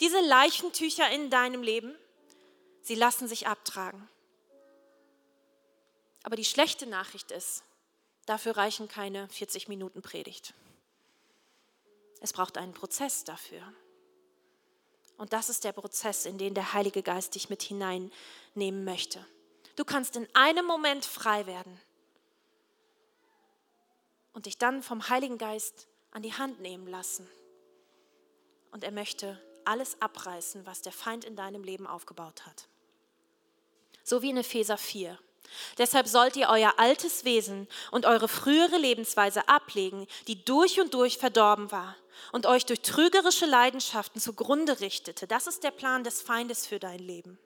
diese 0.00 0.20
Leichentücher 0.20 1.10
in 1.10 1.30
deinem 1.30 1.62
Leben, 1.62 1.94
sie 2.82 2.94
lassen 2.94 3.28
sich 3.28 3.46
abtragen. 3.46 4.08
Aber 6.22 6.36
die 6.36 6.44
schlechte 6.44 6.86
Nachricht 6.86 7.30
ist, 7.30 7.62
Dafür 8.30 8.56
reichen 8.56 8.86
keine 8.86 9.26
40 9.26 9.66
Minuten 9.66 10.02
Predigt. 10.02 10.54
Es 12.20 12.32
braucht 12.32 12.58
einen 12.58 12.72
Prozess 12.72 13.24
dafür. 13.24 13.60
Und 15.16 15.32
das 15.32 15.48
ist 15.48 15.64
der 15.64 15.72
Prozess, 15.72 16.26
in 16.26 16.38
den 16.38 16.54
der 16.54 16.72
Heilige 16.72 17.02
Geist 17.02 17.34
dich 17.34 17.50
mit 17.50 17.60
hineinnehmen 17.60 18.84
möchte. 18.84 19.26
Du 19.74 19.84
kannst 19.84 20.14
in 20.14 20.28
einem 20.32 20.64
Moment 20.64 21.04
frei 21.04 21.46
werden 21.46 21.80
und 24.32 24.46
dich 24.46 24.58
dann 24.58 24.84
vom 24.84 25.08
Heiligen 25.08 25.36
Geist 25.36 25.88
an 26.12 26.22
die 26.22 26.34
Hand 26.34 26.60
nehmen 26.60 26.86
lassen. 26.86 27.28
Und 28.70 28.84
er 28.84 28.92
möchte 28.92 29.42
alles 29.64 30.00
abreißen, 30.00 30.66
was 30.66 30.82
der 30.82 30.92
Feind 30.92 31.24
in 31.24 31.34
deinem 31.34 31.64
Leben 31.64 31.88
aufgebaut 31.88 32.46
hat. 32.46 32.68
So 34.04 34.22
wie 34.22 34.30
in 34.30 34.36
Epheser 34.36 34.78
4. 34.78 35.18
Deshalb 35.78 36.06
sollt 36.06 36.36
ihr 36.36 36.48
euer 36.48 36.74
altes 36.78 37.24
Wesen 37.24 37.68
und 37.90 38.06
eure 38.06 38.28
frühere 38.28 38.76
Lebensweise 38.76 39.48
ablegen, 39.48 40.06
die 40.26 40.44
durch 40.44 40.80
und 40.80 40.94
durch 40.94 41.18
verdorben 41.18 41.70
war 41.70 41.96
und 42.32 42.46
euch 42.46 42.66
durch 42.66 42.82
trügerische 42.82 43.46
Leidenschaften 43.46 44.20
zugrunde 44.20 44.80
richtete. 44.80 45.26
Das 45.26 45.46
ist 45.46 45.64
der 45.64 45.70
Plan 45.70 46.04
des 46.04 46.22
Feindes 46.22 46.66
für 46.66 46.78
dein 46.78 46.98
Leben. 46.98 47.38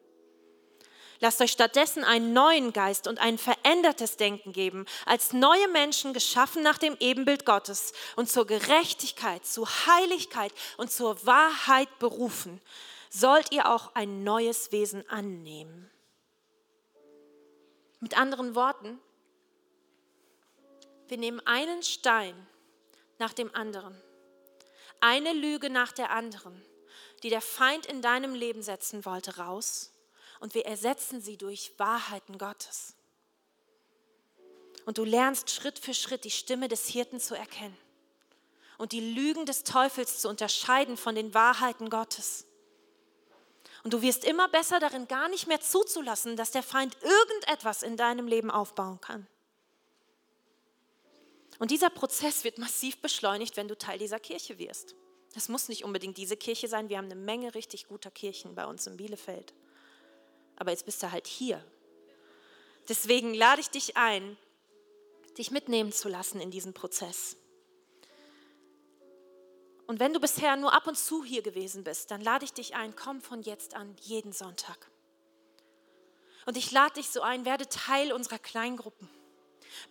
Lasst 1.21 1.41
euch 1.41 1.53
stattdessen 1.53 2.05
einen 2.05 2.33
neuen 2.33 2.73
Geist 2.73 3.07
und 3.07 3.19
ein 3.19 3.39
verändertes 3.39 4.17
Denken 4.17 4.53
geben, 4.53 4.85
als 5.07 5.33
neue 5.33 5.69
Menschen 5.69 6.13
geschaffen 6.13 6.63
nach 6.63 6.79
dem 6.79 6.97
Ebenbild 7.01 7.47
Gottes 7.47 7.93
und 8.17 8.29
zur 8.29 8.47
Gerechtigkeit, 8.47 9.47
zur 9.47 9.69
Heiligkeit 9.87 10.53
und 10.77 10.91
zur 10.91 11.25
Wahrheit 11.25 11.89
berufen, 11.99 12.61
sollt 13.11 13.53
ihr 13.53 13.71
auch 13.71 13.95
ein 13.95 14.25
neues 14.25 14.73
Wesen 14.73 15.09
annehmen. 15.09 15.91
Mit 18.05 18.19
anderen 18.19 18.55
Worten, 18.55 19.01
wir 21.09 21.17
nehmen 21.17 21.41
einen 21.47 21.83
Stein 21.83 22.35
nach 23.19 23.33
dem 23.33 23.55
anderen, 23.55 23.99
eine 25.01 25.33
Lüge 25.33 25.71
nach 25.71 25.91
der 25.91 26.11
anderen, 26.11 26.63
die 27.23 27.31
der 27.31 27.41
Feind 27.41 27.87
in 27.87 28.03
deinem 28.03 28.35
Leben 28.35 28.61
setzen 28.61 29.07
wollte, 29.07 29.39
raus 29.39 29.91
und 30.39 30.55
wir 30.55 30.67
ersetzen 30.67 31.23
sie 31.23 31.39
durch 31.39 31.73
Wahrheiten 31.79 32.37
Gottes. 32.37 32.95
Und 34.85 34.99
du 34.99 35.05
lernst 35.05 35.49
Schritt 35.49 35.79
für 35.79 35.95
Schritt 35.95 36.25
die 36.25 36.31
Stimme 36.31 36.69
des 36.69 36.87
Hirten 36.87 37.21
zu 37.21 37.35
erkennen 37.35 37.79
und 38.77 38.93
die 38.93 39.15
Lügen 39.15 39.47
des 39.47 39.65
Teufels 39.65 40.21
zu 40.21 40.29
unterscheiden 40.29 40.99
von 40.99 41.15
den 41.15 41.33
Wahrheiten 41.33 41.89
Gottes. 41.89 42.45
Und 43.85 43.93
du 43.93 44.01
wirst 44.01 44.25
immer 44.25 44.49
besser 44.49 44.81
darin, 44.81 45.07
gar 45.09 45.29
nicht 45.29 45.47
mehr 45.47 45.61
zuzulassen, 45.61 46.37
dass 46.37 46.51
der 46.51 46.63
Feind 46.63 46.97
irgendetwas 47.03 47.83
in 47.83 47.99
deinem 47.99 48.27
Leben 48.27 48.51
aufbauen 48.51 48.99
kann. 49.01 49.27
Und 51.59 51.71
dieser 51.71 51.91
Prozess 51.91 52.45
wird 52.45 52.59
massiv 52.59 52.99
beschleunigt, 52.99 53.57
wenn 53.57 53.69
du 53.69 53.77
Teil 53.77 53.99
dieser 53.99 54.19
Kirche 54.19 54.59
wirst. 54.59 54.95
Das 55.35 55.49
muss 55.49 55.69
nicht 55.69 55.85
unbedingt 55.85 56.17
diese 56.17 56.37
Kirche 56.37 56.67
sein. 56.67 56.89
Wir 56.89 56.97
haben 56.97 57.05
eine 57.07 57.15
Menge 57.15 57.55
richtig 57.55 57.87
guter 57.87 58.11
Kirchen 58.11 58.55
bei 58.55 58.65
uns 58.65 58.87
in 58.87 58.97
Bielefeld. 58.97 59.53
Aber 60.57 60.71
jetzt 60.71 60.87
bist 60.87 61.03
du 61.03 61.13
halt 61.13 61.27
hier. 61.27 61.63
Deswegen 62.89 63.35
lade 63.35 63.61
ich 63.61 63.69
dich 63.69 63.97
ein, 63.97 64.39
dich 65.37 65.51
mitnehmen 65.51 65.93
zu 65.93 66.09
lassen 66.09 66.41
in 66.41 66.51
diesen 66.51 66.73
Prozess. 66.73 67.37
Und 69.87 70.01
wenn 70.01 70.15
du 70.15 70.21
bisher 70.21 70.57
nur 70.57 70.73
ab 70.73 70.87
und 70.87 70.97
zu 70.97 71.25
hier 71.25 71.43
gewesen 71.43 71.85
bist, 71.85 72.11
dann 72.11 72.21
lade 72.21 72.45
ich 72.45 72.53
dich 72.53 72.75
ein, 72.75 72.97
komm 72.97 73.21
von 73.21 73.43
jetzt 73.43 73.75
an 73.75 73.95
jeden 74.01 74.33
Sonntag. 74.33 74.91
Und 76.47 76.57
ich 76.57 76.71
lade 76.71 76.95
dich 76.95 77.11
so 77.11 77.23
ein, 77.23 77.45
werde 77.45 77.69
Teil 77.69 78.13
unserer 78.13 78.39
Kleingruppen. 78.39 79.09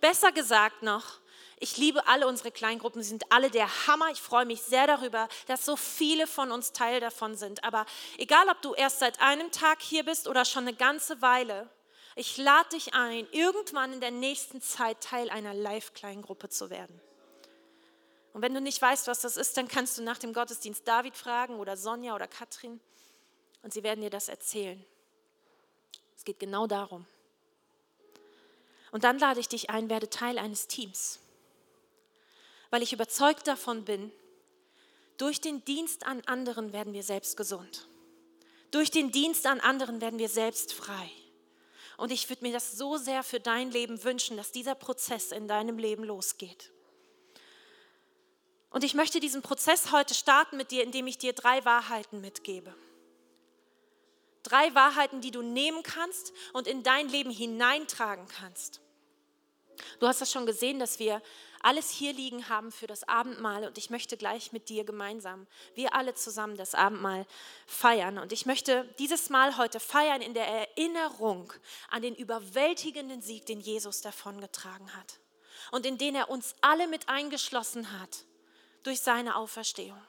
Besser 0.01 0.31
gesagt 0.31 0.81
noch, 0.83 1.19
ich 1.59 1.77
liebe 1.77 2.07
alle 2.07 2.27
unsere 2.27 2.51
Kleingruppen, 2.51 3.01
sie 3.01 3.09
sind 3.09 3.31
alle 3.31 3.49
der 3.49 3.87
Hammer. 3.87 4.09
Ich 4.11 4.21
freue 4.21 4.45
mich 4.45 4.61
sehr 4.61 4.87
darüber, 4.87 5.27
dass 5.47 5.65
so 5.65 5.75
viele 5.75 6.27
von 6.27 6.51
uns 6.51 6.73
Teil 6.73 6.99
davon 6.99 7.35
sind. 7.35 7.63
Aber 7.63 7.85
egal, 8.17 8.49
ob 8.49 8.61
du 8.61 8.73
erst 8.73 8.99
seit 8.99 9.21
einem 9.21 9.51
Tag 9.51 9.81
hier 9.81 10.03
bist 10.03 10.27
oder 10.27 10.45
schon 10.45 10.67
eine 10.67 10.75
ganze 10.75 11.21
Weile, 11.21 11.69
ich 12.15 12.37
lade 12.37 12.69
dich 12.69 12.93
ein, 12.93 13.27
irgendwann 13.31 13.93
in 13.93 14.01
der 14.01 14.11
nächsten 14.11 14.61
Zeit 14.61 15.01
Teil 15.01 15.29
einer 15.29 15.53
Live-Kleingruppe 15.53 16.49
zu 16.49 16.69
werden. 16.69 17.01
Und 18.33 18.41
wenn 18.41 18.53
du 18.53 18.61
nicht 18.61 18.81
weißt, 18.81 19.07
was 19.07 19.21
das 19.21 19.37
ist, 19.37 19.55
dann 19.57 19.67
kannst 19.67 19.97
du 19.97 20.01
nach 20.01 20.17
dem 20.17 20.33
Gottesdienst 20.33 20.87
David 20.87 21.15
fragen 21.15 21.55
oder 21.55 21.77
Sonja 21.77 22.15
oder 22.15 22.27
Katrin 22.27 22.79
und 23.61 23.73
sie 23.73 23.83
werden 23.83 24.01
dir 24.01 24.09
das 24.09 24.27
erzählen. 24.27 24.83
Es 26.17 26.23
geht 26.23 26.39
genau 26.39 26.67
darum. 26.67 27.05
Und 28.91 29.03
dann 29.03 29.19
lade 29.19 29.39
ich 29.39 29.47
dich 29.47 29.69
ein, 29.69 29.89
werde 29.89 30.09
Teil 30.09 30.37
eines 30.37 30.67
Teams, 30.67 31.19
weil 32.69 32.81
ich 32.81 32.93
überzeugt 32.93 33.47
davon 33.47 33.85
bin, 33.85 34.11
durch 35.17 35.39
den 35.39 35.63
Dienst 35.63 36.05
an 36.05 36.21
anderen 36.25 36.73
werden 36.73 36.93
wir 36.93 37.03
selbst 37.03 37.37
gesund. 37.37 37.87
Durch 38.71 38.89
den 38.89 39.11
Dienst 39.11 39.45
an 39.45 39.59
anderen 39.59 40.01
werden 40.01 40.17
wir 40.17 40.29
selbst 40.29 40.73
frei. 40.73 41.11
Und 41.97 42.11
ich 42.11 42.27
würde 42.29 42.43
mir 42.43 42.51
das 42.51 42.71
so 42.71 42.97
sehr 42.97 43.23
für 43.23 43.39
dein 43.39 43.69
Leben 43.69 44.03
wünschen, 44.03 44.37
dass 44.37 44.51
dieser 44.51 44.73
Prozess 44.73 45.31
in 45.31 45.47
deinem 45.47 45.77
Leben 45.77 46.03
losgeht. 46.03 46.71
Und 48.73 48.83
ich 48.83 48.95
möchte 48.95 49.19
diesen 49.19 49.43
Prozess 49.43 49.91
heute 49.91 50.15
starten 50.15 50.57
mit 50.57 50.71
dir, 50.71 50.83
indem 50.83 51.05
ich 51.05 51.19
dir 51.19 51.33
drei 51.33 51.63
Wahrheiten 51.63 52.21
mitgebe. 52.21 52.73
Drei 54.41 54.73
Wahrheiten, 54.73 55.21
die 55.21 55.29
du 55.29 55.43
nehmen 55.43 55.83
kannst 55.83 56.33
und 56.53 56.67
in 56.67 56.81
dein 56.81 57.07
Leben 57.07 57.29
hineintragen 57.29 58.27
kannst. 58.27 58.81
Du 59.99 60.07
hast 60.07 60.21
das 60.21 60.31
schon 60.31 60.47
gesehen, 60.47 60.79
dass 60.79 60.97
wir 60.97 61.21
alles 61.61 61.91
hier 61.91 62.13
liegen 62.13 62.49
haben 62.49 62.71
für 62.71 62.87
das 62.87 63.07
Abendmahl 63.07 63.65
und 63.65 63.77
ich 63.77 63.91
möchte 63.91 64.17
gleich 64.17 64.51
mit 64.51 64.69
dir 64.69 64.83
gemeinsam, 64.83 65.47
wir 65.75 65.93
alle 65.93 66.15
zusammen 66.15 66.57
das 66.57 66.73
Abendmahl 66.73 67.27
feiern. 67.67 68.17
Und 68.17 68.33
ich 68.33 68.47
möchte 68.47 68.89
dieses 68.97 69.29
Mal 69.29 69.55
heute 69.57 69.79
feiern 69.79 70.21
in 70.21 70.33
der 70.33 70.47
Erinnerung 70.47 71.53
an 71.89 72.01
den 72.01 72.15
überwältigenden 72.15 73.21
Sieg, 73.21 73.45
den 73.45 73.59
Jesus 73.59 74.01
davongetragen 74.01 74.95
hat 74.95 75.19
und 75.71 75.85
in 75.85 75.99
den 75.99 76.15
er 76.15 76.29
uns 76.29 76.55
alle 76.61 76.87
mit 76.87 77.07
eingeschlossen 77.07 77.99
hat 77.99 78.25
durch 78.83 79.01
seine 79.01 79.35
Auferstehung. 79.35 80.01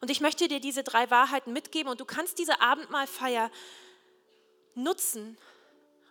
Und 0.00 0.10
ich 0.10 0.20
möchte 0.20 0.48
dir 0.48 0.60
diese 0.60 0.82
drei 0.82 1.10
Wahrheiten 1.10 1.52
mitgeben 1.52 1.90
und 1.90 2.00
du 2.00 2.04
kannst 2.04 2.38
diese 2.38 2.60
Abendmahlfeier 2.60 3.50
nutzen 4.74 5.38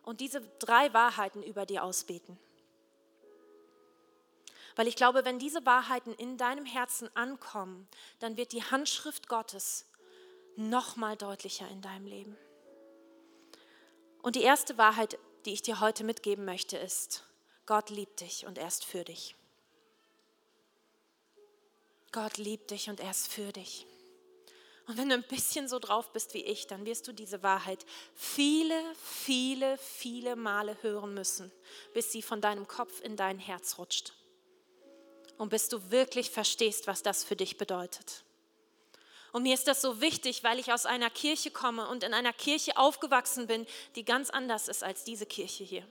und 0.03 0.21
diese 0.21 0.41
drei 0.59 0.93
Wahrheiten 0.93 1.43
über 1.43 1.65
dir 1.65 1.83
ausbeten. 1.83 2.39
Weil 4.75 4.87
ich 4.87 4.95
glaube, 4.95 5.23
wenn 5.23 5.39
diese 5.39 5.65
Wahrheiten 5.65 6.13
in 6.15 6.37
deinem 6.37 6.65
Herzen 6.65 7.09
ankommen, 7.15 7.87
dann 8.19 8.37
wird 8.37 8.51
die 8.51 8.63
Handschrift 8.63 9.29
Gottes 9.29 9.85
noch 10.57 10.95
mal 10.95 11.15
deutlicher 11.15 11.67
in 11.69 11.81
deinem 11.81 12.07
Leben. 12.07 12.37
Und 14.21 14.35
die 14.35 14.41
erste 14.41 14.77
Wahrheit, 14.77 15.17
die 15.45 15.53
ich 15.53 15.61
dir 15.61 15.79
heute 15.79 16.03
mitgeben 16.03 16.45
möchte, 16.45 16.77
ist, 16.77 17.23
Gott 17.65 17.89
liebt 17.89 18.21
dich 18.21 18.45
und 18.45 18.57
er 18.57 18.67
ist 18.67 18.83
für 18.83 19.03
dich. 19.03 19.35
Gott 22.15 22.37
liebt 22.37 22.71
dich 22.71 22.89
und 22.89 23.01
er 23.01 23.11
ist 23.11 23.27
für 23.27 23.51
dich. 23.51 23.85
Und 24.87 24.97
wenn 24.97 25.09
du 25.09 25.15
ein 25.15 25.23
bisschen 25.23 25.67
so 25.67 25.79
drauf 25.79 26.13
bist 26.13 26.33
wie 26.33 26.45
ich, 26.45 26.65
dann 26.65 26.85
wirst 26.85 27.09
du 27.09 27.11
diese 27.11 27.43
Wahrheit 27.43 27.85
viele, 28.13 28.81
viele, 28.95 29.77
viele 29.77 30.37
Male 30.37 30.77
hören 30.81 31.13
müssen, 31.13 31.51
bis 31.93 32.13
sie 32.13 32.21
von 32.21 32.39
deinem 32.39 32.69
Kopf 32.69 33.01
in 33.01 33.17
dein 33.17 33.37
Herz 33.37 33.77
rutscht. 33.77 34.13
Und 35.37 35.49
bis 35.49 35.67
du 35.67 35.91
wirklich 35.91 36.31
verstehst, 36.31 36.87
was 36.87 37.03
das 37.03 37.25
für 37.25 37.35
dich 37.35 37.57
bedeutet. 37.57 38.23
Und 39.33 39.43
mir 39.43 39.53
ist 39.53 39.67
das 39.67 39.81
so 39.81 39.99
wichtig, 39.99 40.41
weil 40.45 40.57
ich 40.57 40.71
aus 40.71 40.85
einer 40.85 41.09
Kirche 41.09 41.51
komme 41.51 41.85
und 41.89 42.05
in 42.05 42.13
einer 42.13 42.31
Kirche 42.31 42.77
aufgewachsen 42.77 43.45
bin, 43.45 43.67
die 43.95 44.05
ganz 44.05 44.29
anders 44.29 44.69
ist 44.69 44.85
als 44.85 45.03
diese 45.03 45.25
Kirche 45.25 45.65
hier. 45.65 45.85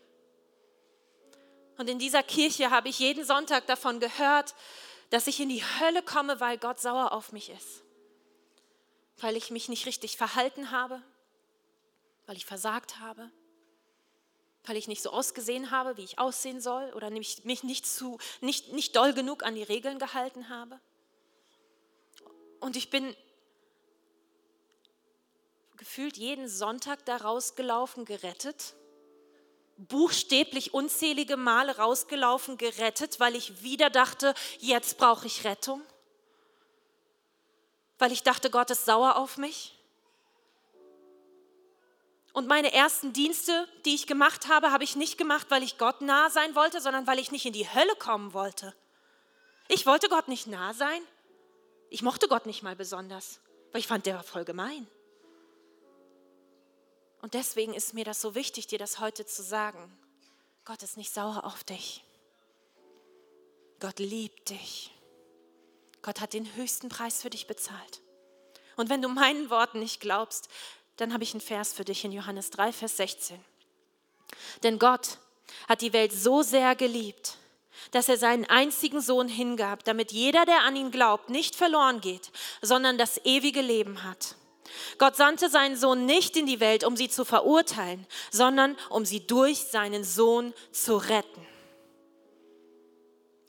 Und 1.77 1.91
in 1.91 1.99
dieser 1.99 2.22
Kirche 2.22 2.70
habe 2.70 2.89
ich 2.89 2.99
jeden 2.99 3.27
Sonntag 3.27 3.66
davon 3.66 4.01
gehört, 4.01 4.55
dass 5.14 5.28
ich 5.28 5.38
in 5.38 5.48
die 5.48 5.62
Hölle 5.62 6.02
komme, 6.02 6.40
weil 6.40 6.58
Gott 6.58 6.80
sauer 6.80 7.12
auf 7.12 7.30
mich 7.30 7.48
ist. 7.48 7.84
Weil 9.18 9.36
ich 9.36 9.52
mich 9.52 9.68
nicht 9.68 9.86
richtig 9.86 10.16
verhalten 10.16 10.72
habe, 10.72 11.00
weil 12.26 12.36
ich 12.36 12.44
versagt 12.44 12.98
habe, 12.98 13.30
weil 14.64 14.76
ich 14.76 14.88
nicht 14.88 15.02
so 15.02 15.10
ausgesehen 15.10 15.70
habe, 15.70 15.96
wie 15.96 16.02
ich 16.02 16.18
aussehen 16.18 16.60
soll 16.60 16.92
oder 16.94 17.10
mich, 17.10 17.44
nicht, 17.44 17.86
zu, 17.86 18.18
nicht, 18.40 18.72
nicht 18.72 18.96
doll 18.96 19.12
genug 19.14 19.44
an 19.44 19.54
die 19.54 19.62
Regeln 19.62 20.00
gehalten 20.00 20.48
habe. 20.48 20.80
Und 22.58 22.74
ich 22.74 22.90
bin 22.90 23.14
gefühlt 25.76 26.16
jeden 26.16 26.48
Sonntag 26.48 27.04
da 27.04 27.18
rausgelaufen, 27.18 28.04
gerettet 28.04 28.74
buchstäblich 29.77 30.75
unzählige 30.75 31.37
Male 31.37 31.77
rausgelaufen, 31.77 32.59
gerettet, 32.59 33.20
weil 33.20 33.35
ich 33.35 33.62
wieder 33.62 33.91
dachte, 33.91 34.35
jetzt 34.59 34.99
brauche 34.99 35.27
ich 35.27 35.45
Rettung. 35.45 35.83
Weil 37.99 38.12
ich 38.12 38.22
dachte, 38.22 38.51
Gott 38.51 38.70
ist 38.70 38.85
sauer 38.85 39.16
auf 39.16 39.37
mich. 39.37 39.75
Und 42.33 42.49
meine 42.49 42.72
ersten 42.72 43.12
Dienste, 43.12 43.68
die 43.85 43.95
ich 43.95 44.09
gemacht 44.09 44.49
habe, 44.49 44.72
habe 44.72 44.83
ich 44.83 44.97
nicht 44.97 45.18
gemacht, 45.18 45.47
weil 45.51 45.62
ich 45.62 45.79
Gott 45.79 46.01
nah 46.01 46.31
sein 46.31 46.57
wollte, 46.57 46.81
sondern 46.81 47.07
weil 47.07 47.20
ich 47.20 47.31
nicht 47.31 47.47
in 47.47 47.53
die 47.53 47.68
Hölle 47.72 47.95
kommen 47.97 48.35
wollte. 48.35 48.75
Ich 49.68 49.87
wollte 49.87 50.09
Gott 50.09 50.27
nicht 50.27 50.49
nah 50.49 50.75
sein. 50.75 51.01
Ich 51.91 52.03
mochte 52.03 52.27
Gott 52.27 52.47
nicht 52.47 52.64
mal 52.64 52.75
besonders, 52.75 53.41
weil 53.70 53.81
ich 53.81 53.87
fand, 53.87 54.07
der 54.07 54.16
war 54.16 54.25
voll 54.25 54.45
gemein. 54.45 54.89
Und 57.25 57.33
deswegen 57.33 57.72
ist 57.72 57.95
mir 57.95 58.05
das 58.05 58.20
so 58.20 58.35
wichtig, 58.35 58.66
dir 58.66 58.79
das 58.79 59.01
heute 59.01 59.25
zu 59.25 59.43
sagen. 59.43 59.91
Gott 60.66 60.83
ist 60.83 60.99
nicht 60.99 61.11
sauer 61.11 61.45
auf 61.45 61.64
dich. 61.64 62.05
Gott 63.81 63.99
liebt 63.99 64.51
dich. 64.51 64.91
Gott 66.03 66.20
hat 66.20 66.35
den 66.35 66.55
höchsten 66.55 66.91
Preis 66.91 67.22
für 67.22 67.31
dich 67.31 67.47
bezahlt. 67.47 68.03
Und 68.77 68.91
wenn 68.91 69.01
du 69.01 69.09
meinen 69.09 69.49
Worten 69.49 69.79
nicht 69.79 70.03
glaubst, 70.03 70.51
dann 70.99 71.14
habe 71.14 71.25
ich 71.25 71.33
einen 71.33 71.41
Vers 71.41 71.72
für 71.72 71.87
dich 71.87 72.05
in 72.05 72.12
Johannes 72.12 72.51
3, 72.51 72.75
Vers 72.75 72.99
16. 72.99 73.43
Denn 74.62 74.79
Gott 74.79 75.16
hat 75.66 75.81
die 75.81 75.95
Welt 75.95 76.12
so 76.12 76.43
sehr 76.43 76.75
geliebt, 76.77 77.39
dass 77.93 78.11
er 78.11 78.18
seinen 78.18 78.45
einzigen 78.45 79.01
Sohn 79.01 79.29
hingab, 79.29 79.83
damit 79.85 80.12
jeder, 80.12 80.45
der 80.45 80.64
an 80.64 80.77
ihn 80.77 80.91
glaubt, 80.91 81.31
nicht 81.31 81.57
verloren 81.57 82.03
geht, 82.03 82.31
sondern 82.61 82.99
das 82.99 83.18
ewige 83.25 83.62
Leben 83.62 84.03
hat. 84.03 84.37
Gott 84.99 85.16
sandte 85.16 85.49
seinen 85.49 85.77
Sohn 85.77 86.07
nicht 86.07 86.37
in 86.37 86.47
die 86.47 86.61
Welt, 86.61 86.85
um 86.85 86.97
sie 86.97 87.09
zu 87.09 87.25
verurteilen, 87.25 88.07
sondern 88.31 88.77
um 88.91 89.05
sie 89.05 89.27
durch 89.27 89.59
seinen 89.64 90.05
Sohn 90.05 90.55
zu 90.72 90.97
retten. 90.97 91.47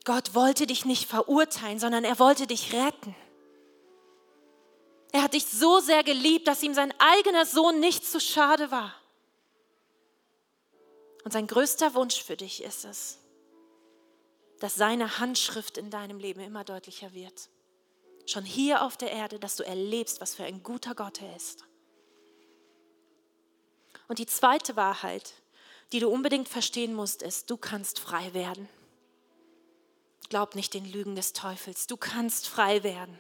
Gott 0.05 0.35
wollte 0.35 0.67
dich 0.67 0.85
nicht 0.85 1.09
verurteilen, 1.09 1.79
sondern 1.79 2.03
er 2.03 2.19
wollte 2.19 2.47
dich 2.47 2.73
retten. 2.73 3.15
Er 5.11 5.23
hat 5.23 5.33
dich 5.33 5.45
so 5.45 5.79
sehr 5.79 6.03
geliebt, 6.03 6.47
dass 6.47 6.61
ihm 6.61 6.73
sein 6.73 6.93
eigener 6.99 7.45
Sohn 7.45 7.79
nicht 7.79 8.05
zu 8.05 8.19
schade 8.19 8.69
war. 8.69 8.93
Und 11.23 11.31
sein 11.31 11.47
größter 11.47 11.95
Wunsch 11.95 12.21
für 12.21 12.37
dich 12.37 12.61
ist 12.61 12.85
es, 12.85 13.17
dass 14.59 14.75
seine 14.75 15.19
Handschrift 15.19 15.77
in 15.77 15.89
deinem 15.89 16.19
Leben 16.19 16.41
immer 16.41 16.63
deutlicher 16.63 17.13
wird. 17.13 17.49
Schon 18.25 18.43
hier 18.43 18.81
auf 18.81 18.97
der 18.97 19.11
Erde, 19.11 19.39
dass 19.39 19.55
du 19.55 19.63
erlebst, 19.63 20.21
was 20.21 20.35
für 20.35 20.43
ein 20.43 20.63
guter 20.63 20.95
Gott 20.95 21.21
er 21.21 21.35
ist. 21.35 21.63
Und 24.07 24.19
die 24.19 24.25
zweite 24.25 24.75
Wahrheit, 24.75 25.33
die 25.91 25.99
du 25.99 26.09
unbedingt 26.09 26.47
verstehen 26.47 26.93
musst, 26.93 27.21
ist, 27.21 27.49
du 27.49 27.57
kannst 27.57 27.99
frei 27.99 28.33
werden. 28.33 28.67
Glaub 30.29 30.55
nicht 30.55 30.73
den 30.73 30.91
Lügen 30.91 31.15
des 31.15 31.33
Teufels, 31.33 31.87
du 31.87 31.97
kannst 31.97 32.47
frei 32.47 32.83
werden. 32.83 33.17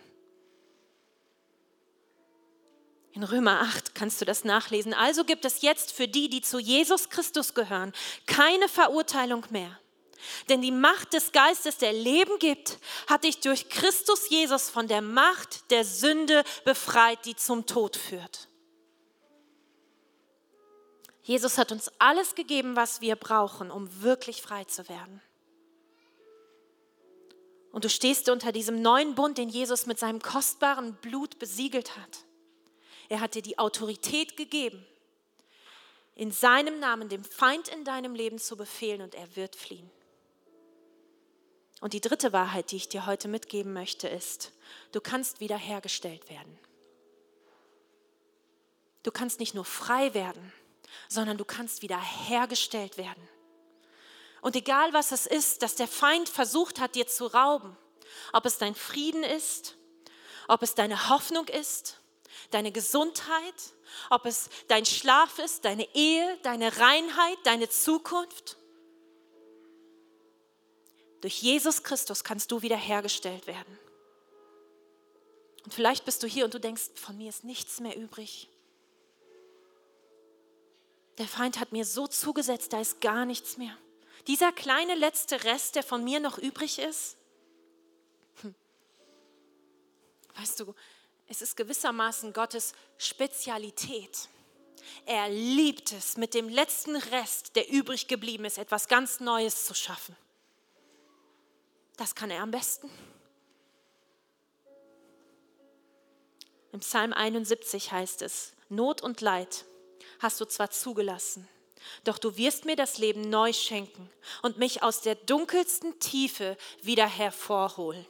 In 3.13 3.23
Römer 3.23 3.61
8 3.61 3.95
kannst 3.95 4.19
du 4.19 4.25
das 4.25 4.43
nachlesen. 4.43 4.93
Also 4.93 5.23
gibt 5.23 5.45
es 5.45 5.61
jetzt 5.61 5.93
für 5.93 6.07
die, 6.07 6.29
die 6.29 6.41
zu 6.41 6.59
Jesus 6.59 7.09
Christus 7.09 7.53
gehören, 7.53 7.93
keine 8.25 8.67
Verurteilung 8.67 9.45
mehr. 9.51 9.79
Denn 10.49 10.61
die 10.61 10.71
Macht 10.71 11.13
des 11.13 11.31
Geistes, 11.31 11.77
der 11.77 11.93
Leben 11.93 12.39
gibt, 12.39 12.79
hat 13.07 13.23
dich 13.23 13.39
durch 13.39 13.69
Christus 13.69 14.29
Jesus 14.29 14.69
von 14.69 14.87
der 14.87 15.01
Macht 15.01 15.69
der 15.71 15.85
Sünde 15.85 16.43
befreit, 16.63 17.25
die 17.25 17.35
zum 17.35 17.65
Tod 17.65 17.95
führt. 17.95 18.47
Jesus 21.23 21.57
hat 21.57 21.71
uns 21.71 21.91
alles 21.97 22.35
gegeben, 22.35 22.75
was 22.75 23.01
wir 23.01 23.15
brauchen, 23.15 23.71
um 23.71 24.03
wirklich 24.03 24.41
frei 24.41 24.63
zu 24.65 24.87
werden. 24.87 25.21
Und 27.71 27.83
du 27.83 27.89
stehst 27.89 28.29
unter 28.29 28.51
diesem 28.51 28.81
neuen 28.81 29.15
Bund, 29.15 29.37
den 29.37 29.49
Jesus 29.49 29.85
mit 29.85 29.99
seinem 29.99 30.21
kostbaren 30.21 30.93
Blut 31.01 31.39
besiegelt 31.39 31.97
hat. 31.97 32.19
Er 33.09 33.19
hat 33.19 33.35
dir 33.35 33.41
die 33.41 33.59
Autorität 33.59 34.37
gegeben, 34.37 34.85
in 36.15 36.31
seinem 36.31 36.79
Namen 36.79 37.09
dem 37.09 37.23
Feind 37.23 37.67
in 37.67 37.83
deinem 37.83 38.15
Leben 38.15 38.39
zu 38.39 38.55
befehlen 38.55 39.01
und 39.01 39.15
er 39.15 39.35
wird 39.35 39.55
fliehen. 39.55 39.91
Und 41.85 41.93
die 41.93 42.01
dritte 42.01 42.33
Wahrheit, 42.33 42.71
die 42.71 42.77
ich 42.77 42.89
dir 42.89 43.05
heute 43.05 43.27
mitgeben 43.27 43.71
möchte, 43.71 44.07
ist, 44.07 44.51
du 44.91 44.99
kannst 44.99 45.39
wiederhergestellt 45.39 46.31
werden. 46.31 46.57
Du 49.03 49.11
kannst 49.11 49.39
nicht 49.39 49.53
nur 49.53 49.65
frei 49.65 50.15
werden, 50.15 50.51
sondern 51.09 51.37
du 51.37 51.45
kannst 51.45 51.83
wiederhergestellt 51.83 52.97
werden. 52.97 53.29
Und 54.41 54.55
egal 54.55 54.93
was 54.93 55.11
es 55.11 55.27
ist, 55.27 55.61
dass 55.61 55.75
der 55.75 55.87
Feind 55.87 56.27
versucht 56.27 56.79
hat, 56.79 56.95
dir 56.95 57.05
zu 57.05 57.27
rauben, 57.27 57.77
ob 58.33 58.47
es 58.47 58.57
dein 58.57 58.73
Frieden 58.73 59.23
ist, 59.23 59.75
ob 60.47 60.63
es 60.63 60.73
deine 60.73 61.09
Hoffnung 61.09 61.47
ist, 61.49 61.99
deine 62.49 62.71
Gesundheit, 62.71 63.75
ob 64.09 64.25
es 64.25 64.49
dein 64.69 64.87
Schlaf 64.87 65.37
ist, 65.37 65.65
deine 65.65 65.87
Ehe, 65.93 66.39
deine 66.41 66.79
Reinheit, 66.79 67.37
deine 67.43 67.69
Zukunft. 67.69 68.57
Durch 71.25 71.41
Jesus 71.41 71.81
Christus 71.81 72.23
kannst 72.23 72.51
du 72.51 72.61
wiederhergestellt 72.61 73.47
werden. 73.47 73.79
Und 75.63 75.73
vielleicht 75.73 76.05
bist 76.05 76.21
du 76.21 76.27
hier 76.27 76.45
und 76.45 76.53
du 76.53 76.59
denkst, 76.59 76.91
von 76.93 77.17
mir 77.17 77.29
ist 77.29 77.43
nichts 77.43 77.79
mehr 77.79 77.97
übrig. 77.97 78.47
Der 81.17 81.27
Feind 81.27 81.59
hat 81.59 81.71
mir 81.71 81.83
so 81.83 82.05
zugesetzt, 82.05 82.73
da 82.73 82.79
ist 82.79 83.01
gar 83.01 83.25
nichts 83.25 83.57
mehr. 83.57 83.75
Dieser 84.27 84.51
kleine 84.51 84.93
letzte 84.93 85.45
Rest, 85.45 85.73
der 85.73 85.81
von 85.81 86.03
mir 86.03 86.19
noch 86.19 86.37
übrig 86.37 86.77
ist. 86.77 87.17
Hm. 88.43 88.53
Weißt 90.35 90.59
du, 90.59 90.75
es 91.25 91.41
ist 91.41 91.57
gewissermaßen 91.57 92.33
Gottes 92.33 92.73
Spezialität. 92.99 94.29
Er 95.07 95.27
liebt 95.29 95.91
es, 95.91 96.17
mit 96.17 96.35
dem 96.35 96.49
letzten 96.49 96.95
Rest, 96.95 97.55
der 97.55 97.67
übrig 97.67 98.07
geblieben 98.07 98.45
ist, 98.45 98.59
etwas 98.59 98.87
ganz 98.87 99.19
Neues 99.19 99.65
zu 99.65 99.73
schaffen. 99.73 100.15
Das 101.97 102.15
kann 102.15 102.29
er 102.29 102.41
am 102.41 102.51
besten. 102.51 102.89
Im 106.71 106.81
Psalm 106.81 107.13
71 107.13 107.91
heißt 107.91 108.21
es, 108.21 108.53
Not 108.67 109.01
und 109.01 109.21
Leid 109.21 109.65
hast 110.19 110.41
du 110.41 110.45
zwar 110.45 110.71
zugelassen, 110.71 111.47
doch 112.03 112.17
du 112.17 112.35
wirst 112.35 112.65
mir 112.65 112.75
das 112.75 112.97
Leben 112.97 113.21
neu 113.29 113.53
schenken 113.53 114.09
und 114.41 114.57
mich 114.57 114.83
aus 114.83 115.01
der 115.01 115.15
dunkelsten 115.15 115.99
Tiefe 115.99 116.57
wieder 116.81 117.07
hervorholen. 117.07 118.05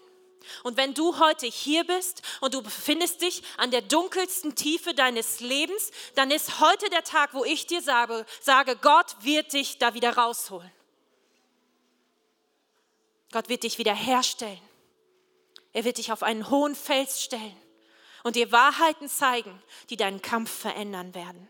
Und 0.63 0.77
wenn 0.77 0.93
du 0.93 1.19
heute 1.19 1.47
hier 1.47 1.83
bist 1.83 2.21
und 2.41 2.53
du 2.53 2.61
befindest 2.61 3.21
dich 3.21 3.43
an 3.57 3.71
der 3.71 3.81
dunkelsten 3.81 4.55
Tiefe 4.55 4.93
deines 4.93 5.39
Lebens, 5.39 5.91
dann 6.15 6.31
ist 6.31 6.59
heute 6.59 6.89
der 6.89 7.03
Tag, 7.03 7.33
wo 7.33 7.43
ich 7.43 7.67
dir 7.67 7.81
sage, 7.81 8.25
sage, 8.41 8.75
Gott 8.77 9.15
wird 9.21 9.53
dich 9.53 9.77
da 9.77 9.93
wieder 9.93 10.17
rausholen. 10.17 10.71
Gott 13.35 13.49
wird 13.49 13.63
dich 13.63 13.79
wieder 13.79 13.93
herstellen. 13.93 14.61
Er 15.73 15.83
wird 15.83 15.97
dich 15.97 16.13
auf 16.13 16.23
einen 16.23 16.49
hohen 16.49 16.73
Fels 16.73 17.21
stellen 17.21 17.57
und 18.23 18.37
dir 18.37 18.53
Wahrheiten 18.53 19.09
zeigen, 19.09 19.61
die 19.89 19.97
deinen 19.97 20.21
Kampf 20.21 20.49
verändern 20.49 21.13
werden. 21.13 21.49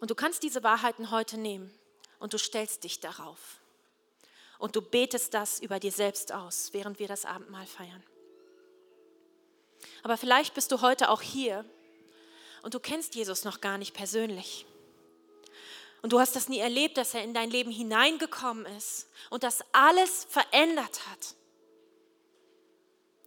Und 0.00 0.10
du 0.10 0.16
kannst 0.16 0.42
diese 0.42 0.64
Wahrheiten 0.64 1.12
heute 1.12 1.38
nehmen 1.38 1.72
und 2.18 2.32
du 2.32 2.38
stellst 2.38 2.82
dich 2.82 2.98
darauf 2.98 3.60
und 4.58 4.74
du 4.74 4.82
betest 4.82 5.34
das 5.34 5.60
über 5.60 5.78
dir 5.78 5.92
selbst 5.92 6.32
aus, 6.32 6.72
während 6.72 6.98
wir 6.98 7.06
das 7.06 7.24
Abendmahl 7.24 7.66
feiern. 7.66 8.02
Aber 10.02 10.16
vielleicht 10.16 10.54
bist 10.54 10.72
du 10.72 10.80
heute 10.80 11.10
auch 11.10 11.22
hier 11.22 11.64
und 12.62 12.74
du 12.74 12.80
kennst 12.80 13.14
Jesus 13.14 13.44
noch 13.44 13.60
gar 13.60 13.78
nicht 13.78 13.94
persönlich. 13.94 14.66
Und 16.02 16.12
du 16.12 16.20
hast 16.20 16.36
das 16.36 16.48
nie 16.48 16.58
erlebt, 16.58 16.96
dass 16.96 17.14
er 17.14 17.24
in 17.24 17.34
dein 17.34 17.50
Leben 17.50 17.70
hineingekommen 17.70 18.66
ist 18.76 19.08
und 19.30 19.42
das 19.42 19.64
alles 19.72 20.26
verändert 20.28 21.06
hat. 21.08 21.34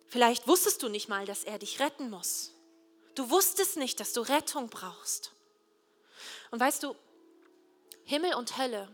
Vielleicht 0.07 0.47
wusstest 0.47 0.81
du 0.83 0.89
nicht 0.89 1.09
mal, 1.09 1.25
dass 1.25 1.43
er 1.43 1.59
dich 1.59 1.79
retten 1.79 2.09
muss. 2.09 2.53
Du 3.15 3.29
wusstest 3.29 3.77
nicht, 3.77 3.99
dass 3.99 4.13
du 4.13 4.21
Rettung 4.21 4.69
brauchst. 4.69 5.31
Und 6.49 6.59
weißt 6.59 6.83
du, 6.83 6.95
Himmel 8.05 8.33
und 8.35 8.57
Hölle 8.57 8.93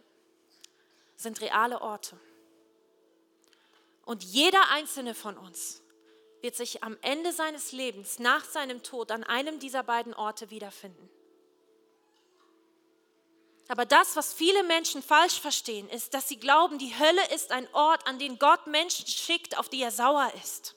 sind 1.15 1.41
reale 1.41 1.81
Orte. 1.81 2.19
Und 4.05 4.23
jeder 4.23 4.69
einzelne 4.69 5.13
von 5.13 5.37
uns 5.37 5.81
wird 6.41 6.55
sich 6.55 6.83
am 6.83 6.97
Ende 7.01 7.33
seines 7.33 7.71
Lebens, 7.71 8.19
nach 8.19 8.45
seinem 8.45 8.83
Tod, 8.83 9.11
an 9.11 9.23
einem 9.23 9.59
dieser 9.59 9.83
beiden 9.83 10.13
Orte 10.13 10.49
wiederfinden. 10.49 11.09
Aber 13.67 13.85
das, 13.85 14.15
was 14.15 14.33
viele 14.33 14.63
Menschen 14.63 15.03
falsch 15.03 15.39
verstehen, 15.39 15.89
ist, 15.89 16.13
dass 16.13 16.29
sie 16.29 16.39
glauben, 16.39 16.79
die 16.79 16.97
Hölle 16.97 17.33
ist 17.33 17.51
ein 17.51 17.67
Ort, 17.73 18.07
an 18.07 18.17
den 18.17 18.39
Gott 18.39 18.67
Menschen 18.67 19.05
schickt, 19.07 19.57
auf 19.57 19.67
die 19.67 19.81
er 19.81 19.91
sauer 19.91 20.31
ist. 20.41 20.75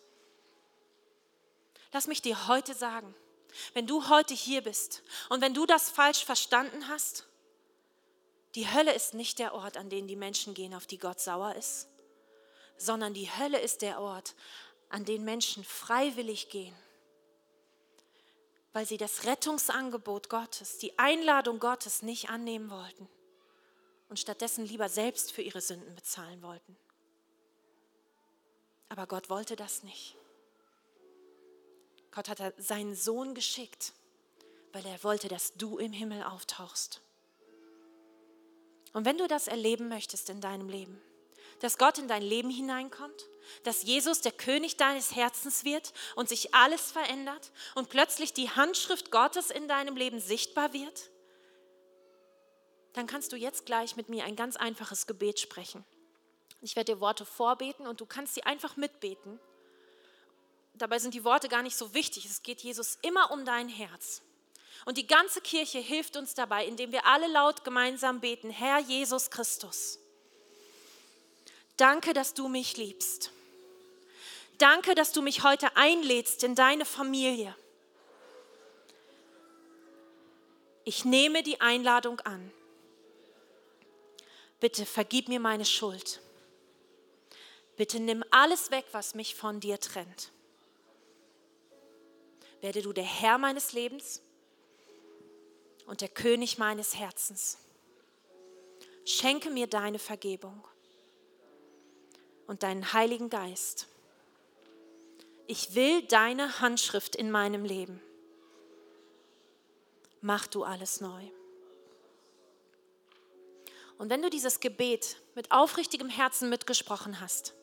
Lass 1.93 2.07
mich 2.07 2.23
dir 2.23 2.49
heute 2.49 2.75
sagen, 2.75 3.15
wenn 3.75 3.87
du 3.87 4.09
heute 4.09 4.35
hier 4.35 4.63
bist 4.63 5.03
und 5.29 5.41
wenn 5.41 5.55
du 5.55 5.67
das 5.67 5.91
falsch 5.91 6.25
verstanden 6.25 6.89
hast, 6.89 7.27
die 8.55 8.69
Hölle 8.69 8.93
ist 8.93 9.15
nicht 9.15 9.39
der 9.39 9.55
Ort, 9.55 9.77
an 9.77 9.91
den 9.91 10.09
die 10.09 10.17
Menschen 10.17 10.55
gehen, 10.55 10.75
auf 10.75 10.87
die 10.87 10.99
Gott 10.99 11.21
sauer 11.21 11.55
ist, 11.55 11.89
sondern 12.77 13.15
die 13.15 13.31
Hölle 13.31 13.61
ist 13.61 13.83
der 13.83 14.01
Ort, 14.01 14.35
an 14.89 15.05
den 15.05 15.25
Menschen 15.25 15.63
freiwillig 15.63 16.49
gehen, 16.49 16.75
weil 18.73 18.87
sie 18.87 18.97
das 18.97 19.25
Rettungsangebot 19.25 20.29
Gottes, 20.29 20.79
die 20.79 20.99
Einladung 20.99 21.59
Gottes 21.59 22.03
nicht 22.03 22.31
annehmen 22.31 22.71
wollten 22.71 23.09
und 24.09 24.19
stattdessen 24.19 24.65
lieber 24.65 24.89
selbst 24.89 25.33
für 25.33 25.43
ihre 25.43 25.61
Sünden 25.61 25.95
bezahlen 25.95 26.43
wollten. 26.43 26.77
Aber 28.89 29.07
Gott 29.07 29.31
wollte 29.31 29.57
das 29.57 29.83
nicht. 29.83 30.17
Gott 32.11 32.29
hat 32.29 32.55
seinen 32.59 32.97
Sohn 32.97 33.35
geschickt, 33.35 33.93
weil 34.73 34.85
er 34.85 35.03
wollte, 35.05 35.29
dass 35.29 35.55
du 35.55 35.79
im 35.79 35.93
Himmel 35.93 36.25
auftauchst. 36.25 37.01
Und 38.93 39.05
wenn 39.05 39.19
du 39.19 39.29
das 39.29 39.47
erleben 39.47 39.89
möchtest 39.89 40.29
in 40.31 40.41
deinem 40.41 40.69
Leben, 40.69 41.01
dass 41.61 41.79
Gott 41.79 41.99
in 41.99 42.09
dein 42.09 42.23
Leben 42.23 42.51
hineinkommt, 42.51 43.29
dass 43.63 43.83
Jesus 43.83 44.21
der 44.21 44.33
König 44.33 44.77
deines 44.77 45.15
Herzens 45.15 45.65
wird 45.65 45.93
und 46.17 46.29
sich 46.29 46.55
alles 46.55 46.91
verändert 46.91 47.53
und 47.75 47.89
plötzlich 47.89 48.33
die 48.33 48.51
Handschrift 48.51 49.11
Gottes 49.11 49.51
in 49.51 49.69
deinem 49.69 49.97
Leben 49.97 50.21
sichtbar 50.21 50.73
wird, 50.73 51.11
dann 52.93 53.07
kannst 53.07 53.33
du 53.33 53.37
jetzt 53.37 53.67
gleich 53.67 53.97
mit 53.97 54.09
mir 54.09 54.25
ein 54.25 54.37
ganz 54.37 54.57
einfaches 54.57 55.07
Gebet 55.07 55.39
sprechen. 55.39 55.85
Ich 56.61 56.77
werde 56.77 56.95
dir 56.95 57.01
Worte 57.01 57.25
vorbeten 57.25 57.87
und 57.87 58.01
du 58.01 58.07
kannst 58.07 58.35
sie 58.35 58.43
einfach 58.43 58.77
mitbeten. 58.77 59.39
Dabei 60.75 60.99
sind 60.99 61.15
die 61.15 61.25
Worte 61.25 61.49
gar 61.49 61.63
nicht 61.63 61.77
so 61.77 61.95
wichtig. 61.95 62.25
Es 62.27 62.43
geht 62.43 62.63
Jesus 62.63 62.99
immer 63.03 63.31
um 63.31 63.45
dein 63.45 63.69
Herz. 63.69 64.23
Und 64.87 64.97
die 64.97 65.07
ganze 65.07 65.41
Kirche 65.41 65.79
hilft 65.79 66.17
uns 66.17 66.35
dabei, 66.35 66.67
indem 66.67 66.93
wir 66.93 67.07
alle 67.07 67.29
laut 67.29 67.65
gemeinsam 67.65 68.21
beten, 68.21 68.51
Herr 68.51 68.79
Jesus 68.79 69.31
Christus, 69.31 69.99
danke, 71.81 72.13
dass 72.13 72.35
du 72.35 72.49
mich 72.49 72.77
liebst. 72.77 73.33
Danke, 74.59 74.95
dass 74.95 75.13
du 75.13 75.23
mich 75.23 75.43
heute 75.43 75.75
einlädst 75.77 76.45
in 76.45 76.55
deine 76.55 76.85
Familie. 76.85 77.55
Ich 80.85 81.05
nehme 81.05 81.43
die 81.43 81.61
Einladung 81.61 82.21
an. 82.21 82.53
Bitte 84.61 84.85
vergib 84.85 85.29
mir 85.29 85.41
meine 85.41 85.65
Schuld. 85.65 86.21
Bitte 87.77 87.99
nimm 87.99 88.23
alles 88.31 88.71
weg, 88.71 88.85
was 88.93 89.15
mich 89.15 89.35
von 89.35 89.61
dir 89.61 89.81
trennt. 89.81 90.31
Werde 92.61 92.83
du 92.83 92.93
der 92.93 93.05
Herr 93.05 93.39
meines 93.39 93.73
Lebens 93.73 94.21
und 95.87 96.03
der 96.03 96.09
König 96.09 96.59
meines 96.59 96.95
Herzens. 96.95 97.57
Schenke 99.07 99.49
mir 99.49 99.67
deine 99.67 99.99
Vergebung 99.99 100.63
und 102.51 102.65
deinen 102.65 102.93
Heiligen 102.93 103.31
Geist. 103.31 103.87
Ich 105.47 105.77
will 105.77 106.03
deine 106.03 106.59
Handschrift 106.59 107.15
in 107.15 107.31
meinem 107.31 107.65
Leben. 107.65 108.03
Mach 110.21 110.49
du 110.49 110.65
alles 110.65 111.01
neu. 111.01 111.31
Und 113.99 114.11
wenn 114.11 114.21
du 114.21 114.31
dieses 114.31 114.59
Gebet 114.59 115.19
mit 115.37 115.53
aufrichtigem 115.53 116.09
Herzen 116.09 116.49
mitgesprochen 116.51 117.21
hast, 117.21 117.55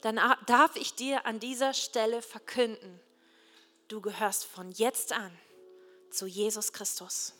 dann 0.00 0.16
darf 0.46 0.74
ich 0.74 0.96
dir 0.96 1.26
an 1.26 1.38
dieser 1.38 1.72
Stelle 1.72 2.20
verkünden, 2.20 2.98
du 3.86 4.00
gehörst 4.00 4.46
von 4.46 4.72
jetzt 4.72 5.12
an 5.12 5.30
zu 6.10 6.26
Jesus 6.26 6.72
Christus. 6.72 7.34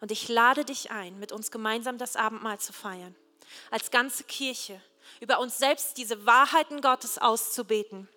Und 0.00 0.12
ich 0.12 0.28
lade 0.28 0.64
dich 0.64 0.92
ein, 0.92 1.18
mit 1.18 1.32
uns 1.32 1.50
gemeinsam 1.50 1.98
das 1.98 2.14
Abendmahl 2.14 2.60
zu 2.60 2.72
feiern, 2.72 3.16
als 3.72 3.90
ganze 3.90 4.22
Kirche, 4.22 4.80
über 5.20 5.40
uns 5.40 5.58
selbst 5.58 5.96
diese 5.96 6.26
Wahrheiten 6.26 6.80
Gottes 6.80 7.18
auszubeten. 7.18 8.08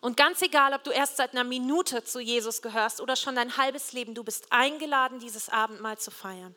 Und 0.00 0.16
ganz 0.16 0.40
egal, 0.40 0.72
ob 0.72 0.82
du 0.84 0.90
erst 0.90 1.16
seit 1.16 1.32
einer 1.32 1.44
Minute 1.44 2.04
zu 2.04 2.20
Jesus 2.20 2.62
gehörst 2.62 3.00
oder 3.00 3.16
schon 3.16 3.36
dein 3.36 3.56
halbes 3.56 3.92
Leben, 3.92 4.14
du 4.14 4.24
bist 4.24 4.46
eingeladen, 4.50 5.20
dieses 5.20 5.48
Abendmahl 5.48 5.98
zu 5.98 6.10
feiern. 6.10 6.54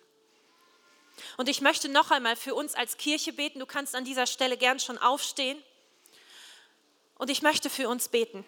Und 1.38 1.50
ich 1.50 1.62
möchte 1.62 1.90
noch 1.90 2.12
einmal 2.12 2.36
für 2.36 2.56
uns 2.56 2.74
als 2.74 2.98
Kirche 2.98 3.34
beten. 3.34 3.60
Du 3.60 3.66
kannst 3.66 3.96
an 3.96 4.06
dieser 4.06 4.28
Stelle 4.28 4.58
gern 4.58 4.80
schon 4.80 4.98
aufstehen. 4.98 5.62
Und 7.16 7.30
ich 7.30 7.42
möchte 7.42 7.70
für 7.70 7.90
uns 7.90 8.10
beten. 8.10 8.46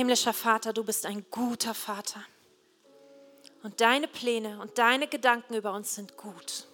Himmlischer 0.00 0.32
Vater, 0.32 0.72
du 0.72 0.82
bist 0.82 1.04
ein 1.04 1.26
guter 1.30 1.74
Vater. 1.74 2.24
Und 3.62 3.82
deine 3.82 4.08
Pläne 4.08 4.58
und 4.62 4.78
deine 4.78 5.06
Gedanken 5.06 5.52
über 5.52 5.74
uns 5.74 5.94
sind 5.94 6.16
gut. 6.16 6.66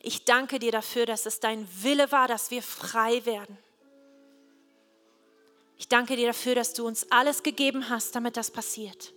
Ich 0.00 0.24
danke 0.24 0.58
dir 0.58 0.72
dafür, 0.72 1.04
dass 1.04 1.26
es 1.26 1.38
dein 1.38 1.68
Wille 1.82 2.10
war, 2.10 2.26
dass 2.26 2.50
wir 2.50 2.62
frei 2.62 3.26
werden. 3.26 3.58
Ich 5.76 5.88
danke 5.88 6.16
dir 6.16 6.28
dafür, 6.28 6.54
dass 6.54 6.72
du 6.72 6.86
uns 6.86 7.12
alles 7.12 7.42
gegeben 7.42 7.90
hast, 7.90 8.16
damit 8.16 8.38
das 8.38 8.50
passiert. 8.50 9.12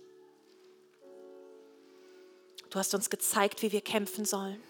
Du 2.68 2.78
hast 2.78 2.94
uns 2.94 3.08
gezeigt, 3.08 3.62
wie 3.62 3.72
wir 3.72 3.80
kämpfen 3.80 4.26
sollen. 4.26 4.62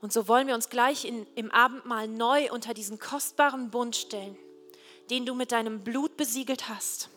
Und 0.00 0.12
so 0.12 0.28
wollen 0.28 0.46
wir 0.46 0.54
uns 0.54 0.68
gleich 0.68 1.04
in, 1.04 1.26
im 1.34 1.50
Abendmahl 1.50 2.06
neu 2.06 2.52
unter 2.52 2.72
diesen 2.72 3.00
kostbaren 3.00 3.72
Bund 3.72 3.96
stellen 3.96 4.38
den 5.10 5.26
du 5.26 5.34
mit 5.34 5.52
deinem 5.52 5.82
Blut 5.82 6.16
besiegelt 6.16 6.68
hast. 6.68 7.10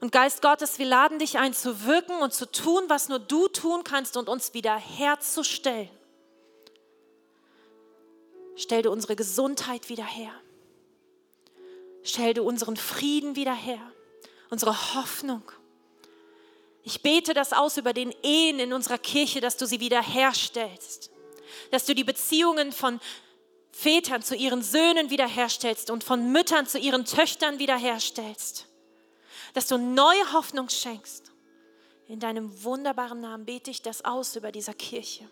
Und 0.00 0.12
Geist 0.12 0.40
Gottes, 0.40 0.78
wir 0.78 0.86
laden 0.86 1.18
dich 1.18 1.38
ein 1.38 1.52
zu 1.52 1.84
wirken 1.84 2.16
und 2.22 2.32
zu 2.32 2.50
tun, 2.50 2.84
was 2.88 3.08
nur 3.08 3.18
du 3.18 3.48
tun 3.48 3.84
kannst 3.84 4.16
und 4.16 4.28
uns 4.28 4.54
wieder 4.54 4.76
herzustellen. 4.76 5.90
Stell 8.56 8.82
du 8.82 8.90
unsere 8.90 9.16
Gesundheit 9.16 9.88
wieder 9.88 10.04
her. 10.04 10.32
Stell 12.02 12.32
du 12.32 12.42
unseren 12.42 12.76
Frieden 12.76 13.36
wieder 13.36 13.54
her, 13.54 13.80
unsere 14.48 14.94
Hoffnung. 14.94 15.42
Ich 16.82 17.02
bete 17.02 17.34
das 17.34 17.52
aus 17.52 17.76
über 17.76 17.92
den 17.92 18.14
Ehen 18.22 18.58
in 18.58 18.72
unserer 18.72 18.98
Kirche, 18.98 19.40
dass 19.40 19.58
du 19.58 19.66
sie 19.66 19.80
wieder 19.80 20.02
herstellst, 20.02 21.10
dass 21.70 21.84
du 21.84 21.94
die 21.94 22.04
Beziehungen 22.04 22.72
von 22.72 23.00
Vätern 23.72 24.22
zu 24.22 24.34
ihren 24.34 24.62
Söhnen 24.62 25.10
wiederherstellst 25.10 25.90
und 25.90 26.04
von 26.04 26.32
Müttern 26.32 26.66
zu 26.66 26.78
ihren 26.78 27.04
Töchtern 27.04 27.58
wiederherstellst. 27.58 28.66
Dass 29.54 29.68
du 29.68 29.78
neue 29.78 30.32
Hoffnung 30.32 30.68
schenkst. 30.68 31.32
In 32.06 32.18
deinem 32.18 32.64
wunderbaren 32.64 33.20
Namen 33.20 33.46
bete 33.46 33.70
ich 33.70 33.82
das 33.82 34.04
aus 34.04 34.34
über 34.34 34.50
dieser 34.50 34.74
Kirche. 34.74 35.28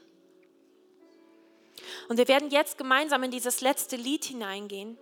Und 2.09 2.16
wir 2.16 2.28
werden 2.28 2.51
jetzt 2.51 2.78
gemeinsam 2.78 3.22
in 3.24 3.30
dieses 3.30 3.61
letzte 3.61 3.97
Lied 3.97 4.24
hineingehen. 4.24 4.97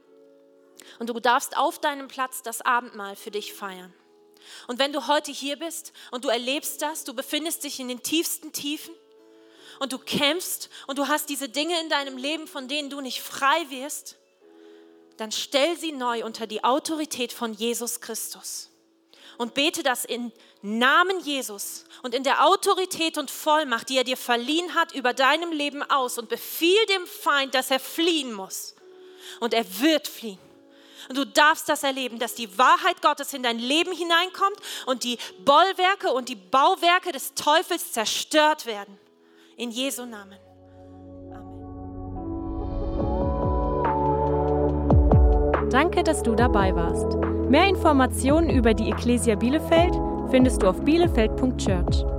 Und 0.99 1.09
du 1.09 1.20
darfst 1.20 1.57
auf 1.57 1.78
deinem 1.78 2.09
Platz 2.09 2.43
das 2.43 2.62
Abendmahl 2.62 3.16
für 3.16 3.30
dich 3.30 3.53
feiern. 3.53 3.93
Und 4.66 4.78
wenn 4.78 4.93
du 4.93 5.07
heute 5.07 5.32
hier 5.32 5.57
bist 5.57 5.93
und 6.11 6.24
du 6.24 6.28
erlebst 6.28 6.80
das, 6.82 7.05
du 7.05 7.14
befindest 7.14 7.64
dich 7.64 7.80
in 7.80 7.89
den 7.89 8.03
tiefsten 8.03 8.53
Tiefen, 8.53 8.95
und 9.79 9.93
du 9.93 9.99
kämpfst 9.99 10.70
und 10.87 10.99
du 10.99 11.09
hast 11.09 11.29
diese 11.29 11.49
Dinge 11.49 11.81
in 11.81 11.89
deinem 11.89 12.16
Leben, 12.16 12.47
von 12.47 12.68
denen 12.68 12.91
du 12.91 13.01
nicht 13.01 13.22
frei 13.22 13.66
wirst, 13.70 14.16
dann 15.16 15.33
stell 15.33 15.77
sie 15.77 15.93
neu 15.93 16.24
unter 16.24 16.47
die 16.47 16.62
Autorität 16.64 17.33
von 17.33 17.53
Jesus 17.53 18.01
Christus 18.01 18.70
und 19.39 19.55
bete 19.55 19.83
das 19.83 20.05
in 20.05 20.33
Namen 20.62 21.20
Jesus 21.20 21.85
und 22.03 22.14
in 22.14 22.24
der 22.24 22.45
Autorität 22.45 23.18
und 23.18 23.31
Vollmacht, 23.31 23.89
die 23.89 23.99
er 23.99 24.05
dir 24.05 24.16
verliehen 24.16 24.74
hat, 24.74 24.93
über 24.95 25.14
deinem 25.14 25.53
Leben 25.53 25.83
aus 25.83 26.18
und 26.18 26.29
befiehl 26.29 26.85
dem 26.87 27.07
Feind, 27.07 27.55
dass 27.55 27.70
er 27.70 27.81
fliehen 27.81 28.33
muss. 28.33 28.74
Und 29.41 29.55
er 29.55 29.64
wird 29.81 30.09
fliehen. 30.09 30.39
Und 31.09 31.18
du 31.18 31.27
darfst 31.27 31.68
das 31.68 31.83
erleben, 31.83 32.18
dass 32.18 32.35
die 32.35 32.59
Wahrheit 32.59 33.01
Gottes 33.01 33.33
in 33.33 33.43
dein 33.43 33.59
Leben 33.59 33.93
hineinkommt 33.93 34.57
und 34.87 35.05
die 35.05 35.18
Bollwerke 35.45 36.12
und 36.12 36.29
die 36.29 36.37
Bauwerke 36.37 37.12
des 37.12 37.35
Teufels 37.35 37.93
zerstört 37.93 38.66
werden. 38.66 38.99
In 39.59 39.71
Jesu 39.71 40.05
Namen. 40.05 40.39
Amen. 41.33 41.57
Danke, 45.71 46.03
dass 46.03 46.23
du 46.23 46.35
dabei 46.35 46.75
warst. 46.75 47.17
Mehr 47.49 47.67
Informationen 47.67 48.51
über 48.51 48.75
die 48.75 48.91
Ecclesia 48.91 49.35
Bielefeld 49.35 49.95
findest 50.31 50.63
du 50.63 50.69
auf 50.69 50.83
bielefeld.church. 50.83 52.16